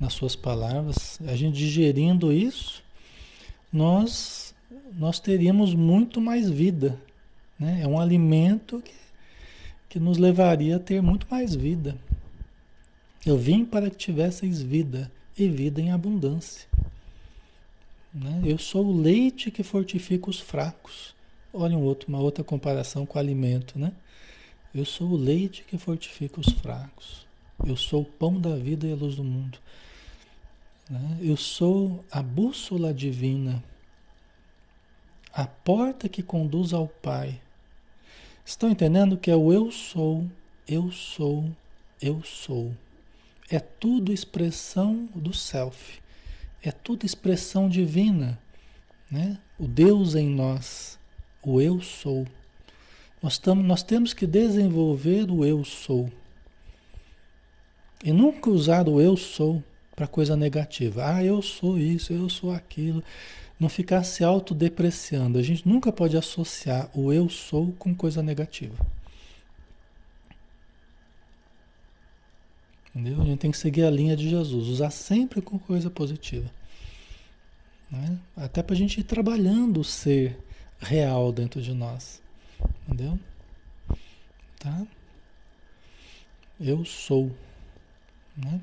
nas 0.00 0.14
suas 0.14 0.34
palavras, 0.34 1.18
a 1.26 1.36
gente 1.36 1.56
digerindo 1.56 2.32
isso, 2.32 2.82
nós 3.72 4.46
nós 4.98 5.20
teríamos 5.20 5.74
muito 5.74 6.20
mais 6.20 6.48
vida. 6.48 6.98
Né? 7.58 7.80
É 7.82 7.86
um 7.86 8.00
alimento 8.00 8.80
que, 8.82 8.94
que 9.88 10.00
nos 10.00 10.18
levaria 10.18 10.76
a 10.76 10.80
ter 10.80 11.02
muito 11.02 11.26
mais 11.30 11.54
vida. 11.54 11.96
Eu 13.24 13.36
vim 13.36 13.64
para 13.64 13.90
que 13.90 13.96
tivesseis 13.96 14.62
vida 14.62 15.10
e 15.36 15.48
vida 15.48 15.80
em 15.80 15.90
abundância. 15.90 16.66
Né? 18.16 18.40
Eu 18.44 18.56
sou 18.56 18.86
o 18.86 18.98
leite 18.98 19.50
que 19.50 19.62
fortifica 19.62 20.30
os 20.30 20.40
fracos. 20.40 21.14
Olha 21.52 21.76
um 21.76 21.82
outro, 21.82 22.08
uma 22.08 22.18
outra 22.18 22.42
comparação 22.42 23.04
com 23.04 23.18
o 23.18 23.20
alimento, 23.20 23.78
né? 23.78 23.92
Eu 24.74 24.86
sou 24.86 25.10
o 25.10 25.16
leite 25.16 25.64
que 25.64 25.76
fortifica 25.76 26.40
os 26.40 26.48
fracos. 26.48 27.26
Eu 27.64 27.76
sou 27.76 28.02
o 28.02 28.04
pão 28.06 28.40
da 28.40 28.56
vida 28.56 28.86
e 28.86 28.92
a 28.92 28.96
luz 28.96 29.16
do 29.16 29.24
mundo. 29.24 29.58
Né? 30.88 31.18
Eu 31.20 31.36
sou 31.36 32.04
a 32.10 32.22
bússola 32.22 32.92
divina 32.92 33.62
a 35.32 35.46
porta 35.46 36.08
que 36.08 36.22
conduz 36.22 36.72
ao 36.72 36.88
Pai. 36.88 37.38
Estão 38.42 38.70
entendendo 38.70 39.18
que 39.18 39.30
é 39.30 39.36
o 39.36 39.52
eu 39.52 39.70
sou, 39.70 40.26
eu 40.66 40.90
sou, 40.90 41.50
eu 42.00 42.22
sou. 42.22 42.74
É 43.50 43.60
tudo 43.60 44.14
expressão 44.14 45.06
do 45.14 45.34
self. 45.34 46.00
É 46.66 46.72
tudo 46.72 47.06
expressão 47.06 47.68
divina, 47.68 48.38
né? 49.10 49.38
O 49.58 49.68
Deus 49.68 50.14
em 50.14 50.28
nós, 50.28 50.98
o 51.42 51.60
eu 51.60 51.80
sou. 51.80 52.26
Nós, 53.22 53.38
tamo, 53.38 53.62
nós 53.62 53.82
temos 53.82 54.12
que 54.12 54.26
desenvolver 54.26 55.30
o 55.30 55.44
eu 55.44 55.64
sou. 55.64 56.10
E 58.04 58.12
nunca 58.12 58.50
usar 58.50 58.88
o 58.88 59.00
eu 59.00 59.16
sou 59.16 59.62
para 59.94 60.06
coisa 60.06 60.36
negativa. 60.36 61.14
Ah, 61.14 61.24
eu 61.24 61.40
sou 61.40 61.78
isso, 61.78 62.12
eu 62.12 62.28
sou 62.28 62.52
aquilo 62.52 63.02
não 63.58 63.68
ficar 63.68 64.02
se 64.04 64.22
autodepreciando. 64.22 65.38
A 65.38 65.42
gente 65.42 65.66
nunca 65.66 65.90
pode 65.90 66.16
associar 66.16 66.90
o 66.94 67.12
eu 67.12 67.28
sou 67.28 67.72
com 67.78 67.94
coisa 67.94 68.22
negativa. 68.22 68.74
Entendeu? 72.96 73.20
A 73.20 73.26
gente 73.26 73.40
tem 73.40 73.50
que 73.50 73.58
seguir 73.58 73.84
a 73.84 73.90
linha 73.90 74.16
de 74.16 74.26
Jesus, 74.26 74.68
usar 74.68 74.88
sempre 74.88 75.42
com 75.42 75.58
coisa 75.58 75.90
positiva. 75.90 76.50
Né? 77.90 78.18
Até 78.34 78.62
para 78.62 78.74
a 78.74 78.78
gente 78.78 78.98
ir 78.98 79.04
trabalhando 79.04 79.80
o 79.80 79.84
ser 79.84 80.38
real 80.80 81.30
dentro 81.30 81.60
de 81.60 81.74
nós. 81.74 82.22
Entendeu? 82.88 83.18
Tá? 84.58 84.86
Eu 86.58 86.86
sou. 86.86 87.30
Né? 88.34 88.62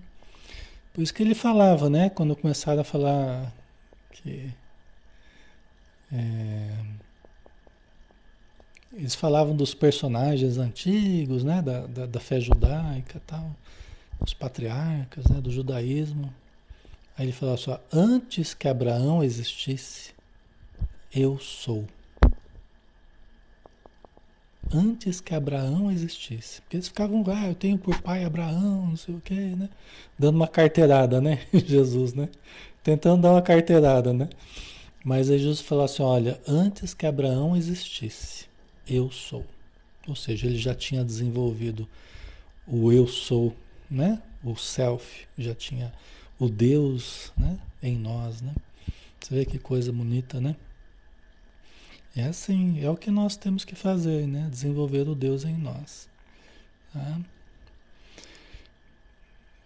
Por 0.91 1.03
isso 1.03 1.13
que 1.13 1.21
ele 1.21 1.35
falava, 1.35 1.87
né? 1.87 2.09
Quando 2.09 2.35
começaram 2.35 2.81
a 2.81 2.83
falar 2.83 3.53
que 4.13 4.51
é, 6.11 6.75
eles 8.93 9.13
falavam 9.13 9.55
dos 9.55 9.75
personagens 9.75 10.57
antigos, 10.57 11.43
né, 11.43 11.61
da, 11.61 11.85
da, 11.85 12.05
da 12.07 12.19
fé 12.19 12.39
judaica 12.39 13.21
tal, 13.27 13.55
os 14.25 14.33
patriarcas, 14.33 15.25
né, 15.25 15.41
do 15.41 15.51
judaísmo. 15.51 16.33
Aí 17.17 17.25
ele 17.25 17.31
falava 17.31 17.57
só, 17.57 17.81
antes 17.91 18.53
que 18.53 18.67
Abraão 18.67 19.23
existisse, 19.23 20.13
eu 21.13 21.37
sou. 21.39 21.85
Antes 24.73 25.21
que 25.21 25.35
Abraão 25.35 25.91
existisse. 25.91 26.61
Porque 26.61 26.77
eles 26.77 26.87
ficavam, 26.87 27.23
ah, 27.27 27.47
eu 27.47 27.55
tenho 27.55 27.77
por 27.77 28.01
pai 28.01 28.23
Abraão, 28.23 28.87
não 28.87 28.97
sei 28.97 29.13
o 29.13 29.21
quê, 29.21 29.35
né? 29.35 29.69
Dando 30.17 30.37
uma 30.37 30.47
carteirada, 30.47 31.21
né? 31.21 31.45
Jesus, 31.53 32.13
né? 32.13 32.29
Tentando 32.81 33.21
dar 33.21 33.31
uma 33.31 33.41
carteirada, 33.41 34.11
né? 34.11 34.29
Mas 35.03 35.29
aí 35.29 35.37
Jesus 35.37 35.59
falou 35.59 35.83
assim: 35.83 36.01
olha, 36.01 36.39
antes 36.47 36.93
que 36.93 37.05
Abraão 37.05 37.55
existisse, 37.55 38.45
eu 38.87 39.11
sou. 39.11 39.45
Ou 40.07 40.15
seja, 40.15 40.47
ele 40.47 40.57
já 40.57 40.73
tinha 40.73 41.03
desenvolvido 41.03 41.87
o 42.65 42.91
eu 42.91 43.07
sou, 43.07 43.53
né? 43.93 44.21
O 44.43 44.55
self, 44.55 45.27
já 45.37 45.53
tinha 45.53 45.93
o 46.39 46.49
Deus, 46.49 47.31
né? 47.37 47.59
Em 47.81 47.97
nós, 47.97 48.41
né? 48.41 48.53
Você 49.19 49.35
vê 49.35 49.45
que 49.45 49.59
coisa 49.59 49.91
bonita, 49.91 50.41
né? 50.41 50.55
É 52.15 52.25
assim, 52.25 52.83
é 52.83 52.89
o 52.89 52.97
que 52.97 53.09
nós 53.09 53.37
temos 53.37 53.63
que 53.63 53.75
fazer, 53.75 54.27
né? 54.27 54.47
Desenvolver 54.49 55.07
o 55.07 55.15
Deus 55.15 55.45
em 55.45 55.57
nós. 55.57 56.09
Tá? 56.91 57.19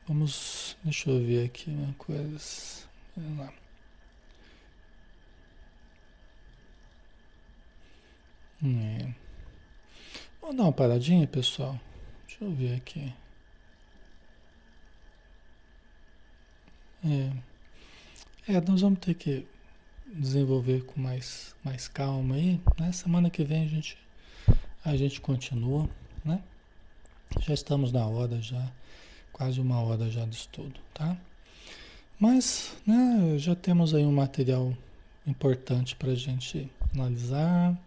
Vamos, 0.08 0.78
deixa 0.84 1.10
eu 1.10 1.26
ver 1.26 1.46
aqui 1.46 1.70
uma 1.70 1.94
coisa. 1.94 2.86
Vamos 3.16 3.40
lá. 3.40 3.54
É. 8.64 9.14
Vamos 10.42 10.58
dar 10.58 10.64
uma 10.64 10.72
paradinha, 10.72 11.28
pessoal. 11.28 11.80
Deixa 12.26 12.44
eu 12.44 12.52
ver 12.52 12.76
aqui. 12.76 13.14
É. 17.06 17.32
É, 18.48 18.62
nós 18.62 18.82
vamos 18.82 19.00
ter 19.00 19.14
que 19.14 19.46
desenvolver 20.14 20.84
com 20.86 21.02
mais, 21.02 21.54
mais 21.64 21.88
calma 21.88 22.36
aí. 22.36 22.60
Né? 22.80 22.92
Semana 22.92 23.30
que 23.30 23.44
vem 23.44 23.66
a 23.66 23.68
gente, 23.68 23.98
a 24.84 24.96
gente 24.96 25.20
continua, 25.20 25.90
né? 26.24 26.42
Já 27.42 27.54
estamos 27.54 27.92
na 27.92 28.06
hora 28.06 28.42
já, 28.42 28.72
quase 29.34 29.60
uma 29.60 29.82
hora 29.82 30.10
já 30.10 30.26
de 30.26 30.36
estudo, 30.36 30.80
tá? 30.94 31.18
Mas, 32.20 32.76
né, 32.86 33.38
já 33.38 33.54
temos 33.54 33.94
aí 33.94 34.06
um 34.06 34.12
material 34.12 34.74
importante 35.26 35.96
para 35.96 36.12
a 36.12 36.16
gente 36.16 36.72
analisar, 36.96 37.78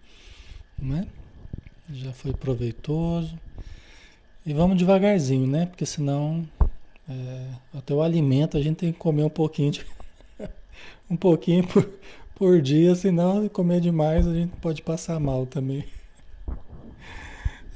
né? 0.78 1.08
Já 1.90 2.12
foi 2.12 2.32
proveitoso. 2.32 3.36
E 4.46 4.52
vamos 4.52 4.78
devagarzinho, 4.78 5.46
né? 5.46 5.66
Porque 5.66 5.84
senão 5.84 6.46
é, 7.10 7.78
até 7.78 7.92
o 7.92 8.00
alimento 8.00 8.56
a 8.56 8.62
gente 8.62 8.76
tem 8.76 8.92
que 8.92 8.98
comer 8.98 9.24
um 9.24 9.30
pouquinho 9.30 9.72
de, 9.72 9.84
um 11.10 11.16
pouquinho 11.16 11.66
por, 11.66 11.90
por 12.36 12.62
dia, 12.62 12.94
senão 12.94 13.48
comer 13.48 13.80
demais 13.80 14.28
a 14.28 14.32
gente 14.32 14.54
pode 14.58 14.80
passar 14.82 15.18
mal 15.18 15.44
também. 15.44 15.84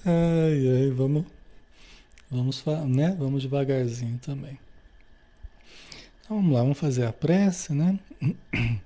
Ai, 0.07 0.69
ai, 0.69 0.91
vamos, 0.91 1.25
vamos, 2.31 2.65
né? 2.87 3.17
Vamos 3.19 3.43
devagarzinho 3.43 4.19
também. 4.19 4.57
Então, 6.21 6.37
vamos 6.37 6.53
lá, 6.53 6.63
vamos 6.63 6.79
fazer 6.79 7.05
a 7.05 7.13
prece, 7.13 7.73
né? 7.73 7.99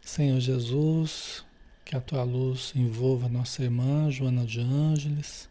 Senhor 0.00 0.40
Jesus, 0.40 1.44
que 1.84 1.94
a 1.94 2.00
tua 2.00 2.22
luz 2.22 2.72
envolva 2.74 3.28
nossa 3.28 3.62
irmã 3.62 4.10
Joana 4.10 4.46
de 4.46 4.60
Ângeles, 4.60 5.49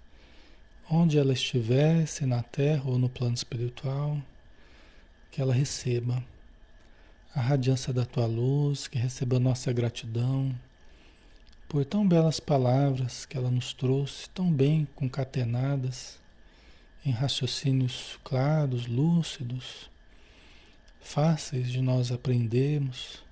onde 0.90 1.18
ela 1.18 1.34
estiver, 1.34 2.06
se 2.08 2.26
na 2.26 2.42
terra 2.42 2.84
ou 2.86 2.98
no 2.98 3.10
plano 3.10 3.36
espiritual, 3.36 4.18
que 5.32 5.42
ela 5.42 5.54
receba 5.54 6.24
a 7.36 7.42
radiância 7.42 7.94
da 7.94 8.06
tua 8.06 8.26
luz, 8.26 8.88
que 8.88 8.98
receba 8.98 9.40
nossa 9.40 9.72
gratidão 9.72 10.54
por 11.68 11.86
tão 11.86 12.08
belas 12.08 12.40
palavras 12.40 13.26
que 13.26 13.38
ela 13.38 13.52
nos 13.52 13.74
trouxe, 13.74 14.30
tão 14.32 14.52
bem 14.52 14.88
concatenadas, 14.96 16.18
em 17.06 17.12
raciocínios 17.12 18.18
claros, 18.24 18.88
lúcidos, 18.88 19.90
fáceis 21.00 21.72
de 21.72 21.82
nós 21.82 22.12
aprendermos 22.12 23.24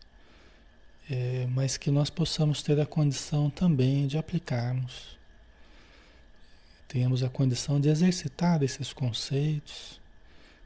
é, 1.10 1.48
mas 1.48 1.78
que 1.78 1.90
nós 1.90 2.10
possamos 2.10 2.62
ter 2.62 2.80
a 2.80 2.86
condição 2.86 3.50
também 3.50 4.08
de 4.08 4.18
aplicarmos. 4.18 5.17
Tenhamos 6.88 7.22
a 7.22 7.30
condição 7.30 7.82
de 7.82 7.90
exercitar 7.90 8.64
esses 8.64 8.94
conceitos, 8.94 10.00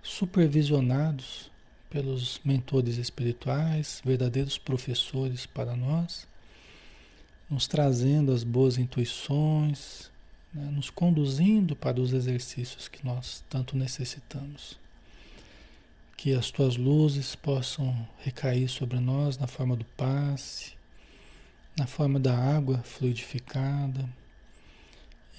supervisionados 0.04 1.50
pelos 1.90 2.40
mentores 2.46 2.98
espirituais, 2.98 4.02
verdadeiros 4.06 4.58
professores 4.58 5.48
para 5.48 5.76
nós, 5.76 6.28
nos 7.50 7.68
trazendo 7.68 8.32
as 8.32 8.44
boas 8.44 8.78
intuições, 8.78 10.12
né, 10.54 10.70
nos 10.72 10.92
conduzindo 10.92 11.76
para 11.76 12.00
os 12.00 12.14
exercícios 12.14 12.88
que 12.88 13.04
nós 13.04 13.44
tanto 13.50 13.76
necessitamos. 13.76 14.80
Que 16.16 16.36
as 16.36 16.52
tuas 16.52 16.78
luzes 16.78 17.36
possam 17.36 18.08
recair 18.20 18.70
sobre 18.70 19.00
nós 19.00 19.40
na 19.40 19.48
forma 19.48 19.76
do 19.76 19.86
passe, 19.86 20.74
na 21.76 21.88
forma 21.88 22.20
da 22.20 22.38
água 22.38 22.78
fluidificada 22.84 24.08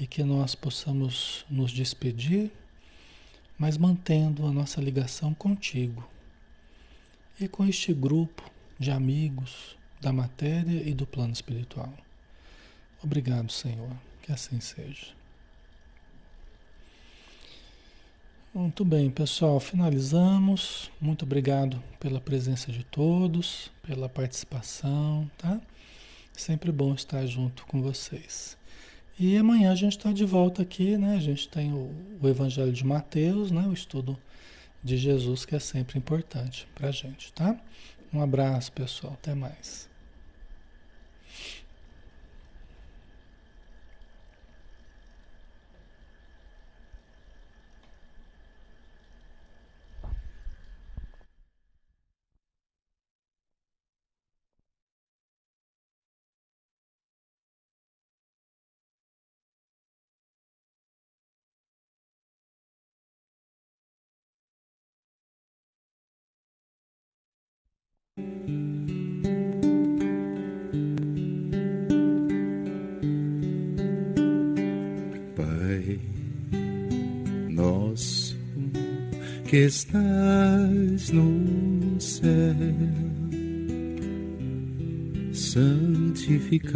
e 0.02 0.06
que 0.08 0.24
nós 0.24 0.56
possamos 0.56 1.46
nos 1.48 1.70
despedir, 1.70 2.50
mas 3.56 3.78
mantendo 3.78 4.44
a 4.44 4.50
nossa 4.50 4.80
ligação 4.80 5.32
contigo 5.32 6.04
e 7.40 7.46
com 7.46 7.64
este 7.64 7.94
grupo 7.94 8.42
de 8.80 8.90
amigos 8.90 9.76
da 10.00 10.12
matéria 10.12 10.82
e 10.82 10.92
do 10.92 11.06
plano 11.06 11.32
espiritual. 11.32 11.94
Obrigado, 13.00 13.52
Senhor, 13.52 13.96
que 14.22 14.32
assim 14.32 14.58
seja. 14.58 15.14
Muito 18.52 18.84
bem, 18.84 19.08
pessoal, 19.08 19.60
finalizamos. 19.60 20.90
Muito 21.00 21.24
obrigado 21.24 21.80
pela 22.00 22.20
presença 22.20 22.72
de 22.72 22.82
todos, 22.82 23.70
pela 23.86 24.08
participação, 24.08 25.30
tá? 25.38 25.60
Sempre 26.32 26.72
bom 26.72 26.92
estar 26.92 27.24
junto 27.24 27.64
com 27.66 27.80
vocês. 27.80 28.60
E 29.18 29.36
amanhã 29.36 29.72
a 29.72 29.74
gente 29.74 29.96
está 29.96 30.12
de 30.12 30.24
volta 30.24 30.62
aqui, 30.62 30.96
né? 30.96 31.16
A 31.16 31.20
gente 31.20 31.48
tem 31.48 31.72
o, 31.72 31.94
o, 32.20 32.28
Evangelho 32.28 32.72
de 32.72 32.84
Mateus, 32.84 33.50
né? 33.50 33.62
O 33.66 33.72
estudo 33.72 34.18
de 34.82 34.96
Jesus, 34.96 35.44
que 35.44 35.54
é 35.54 35.58
sempre 35.58 35.98
importante 35.98 36.66
para 36.74 36.88
a 36.88 36.92
gente, 36.92 37.32
tá? 37.32 37.56
Um 38.12 38.22
abraço, 38.22 38.72
pessoal. 38.72 39.12
Até 39.12 39.34
mais. 39.34 39.91
Que 79.52 79.66
estás 79.66 81.10
no 81.10 82.00
céu, 82.00 82.32
santificado 85.30 86.72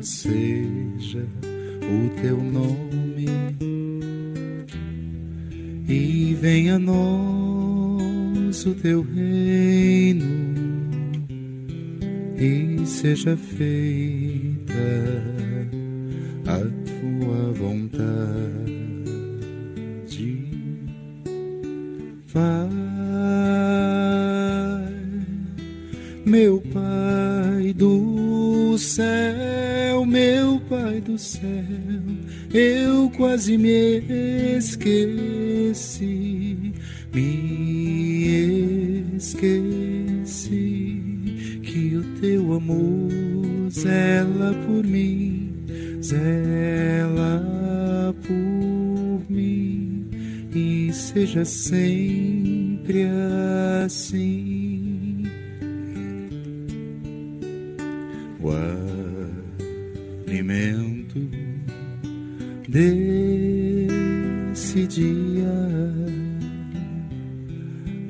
seja 0.00 1.26
o 1.82 2.08
teu 2.22 2.36
nome, 2.36 3.26
e 5.88 6.36
venha 6.40 6.76
a 6.76 6.78
nós 6.78 8.64
o 8.64 8.72
teu 8.76 9.02
reino, 9.02 10.26
e 12.38 12.86
seja 12.86 13.36
feita 13.36 14.07
seja 51.44 51.44
sempre 51.44 53.06
assim. 53.84 55.24
O 58.40 58.50
alimento 60.26 61.20
desse 62.68 62.96
dia, 64.86 65.46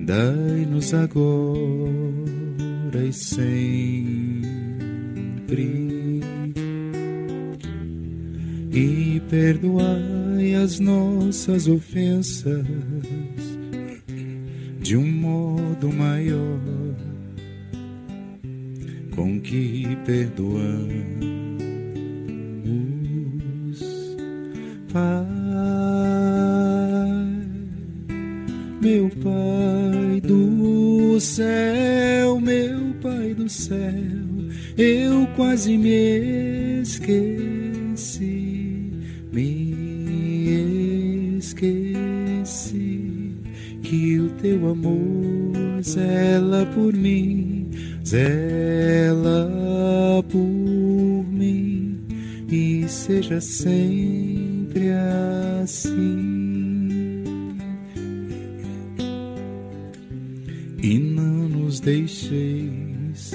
dai-nos 0.01 0.95
agora 0.95 1.19
e 3.07 3.13
sempre 3.13 4.29
e 8.71 9.21
perdoai 10.39 10.55
as 10.55 10.79
nossas 10.79 11.67
ofensas 11.67 12.65
de 14.81 14.97
um 14.97 15.07
modo 15.07 15.93
maior 15.93 16.61
com 19.15 19.41
que 19.41 19.85
perdoamos, 20.07 20.79
Pai, 24.93 25.27
meu 28.81 29.11
Pai 29.11 30.21
do 30.23 31.21
céu, 31.21 32.39
meu 32.41 32.95
Pai 33.03 33.35
do 33.35 33.49
céu, 33.49 33.77
eu 34.77 35.27
quase 35.35 35.77
me 35.77 36.81
esqueci 36.81 37.48
zela 45.89 46.67
por 46.67 46.93
mim, 46.93 47.71
zela 48.05 49.51
por 50.29 50.39
mim 51.33 51.99
e 52.51 52.87
seja 52.89 53.41
sempre 53.41 54.91
assim. 55.63 56.29
E 60.83 60.99
não 60.99 61.49
nos 61.49 61.81
deixeis 61.81 63.33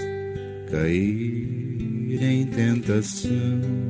cair 0.71 2.23
em 2.23 2.45
tentação 2.47 3.82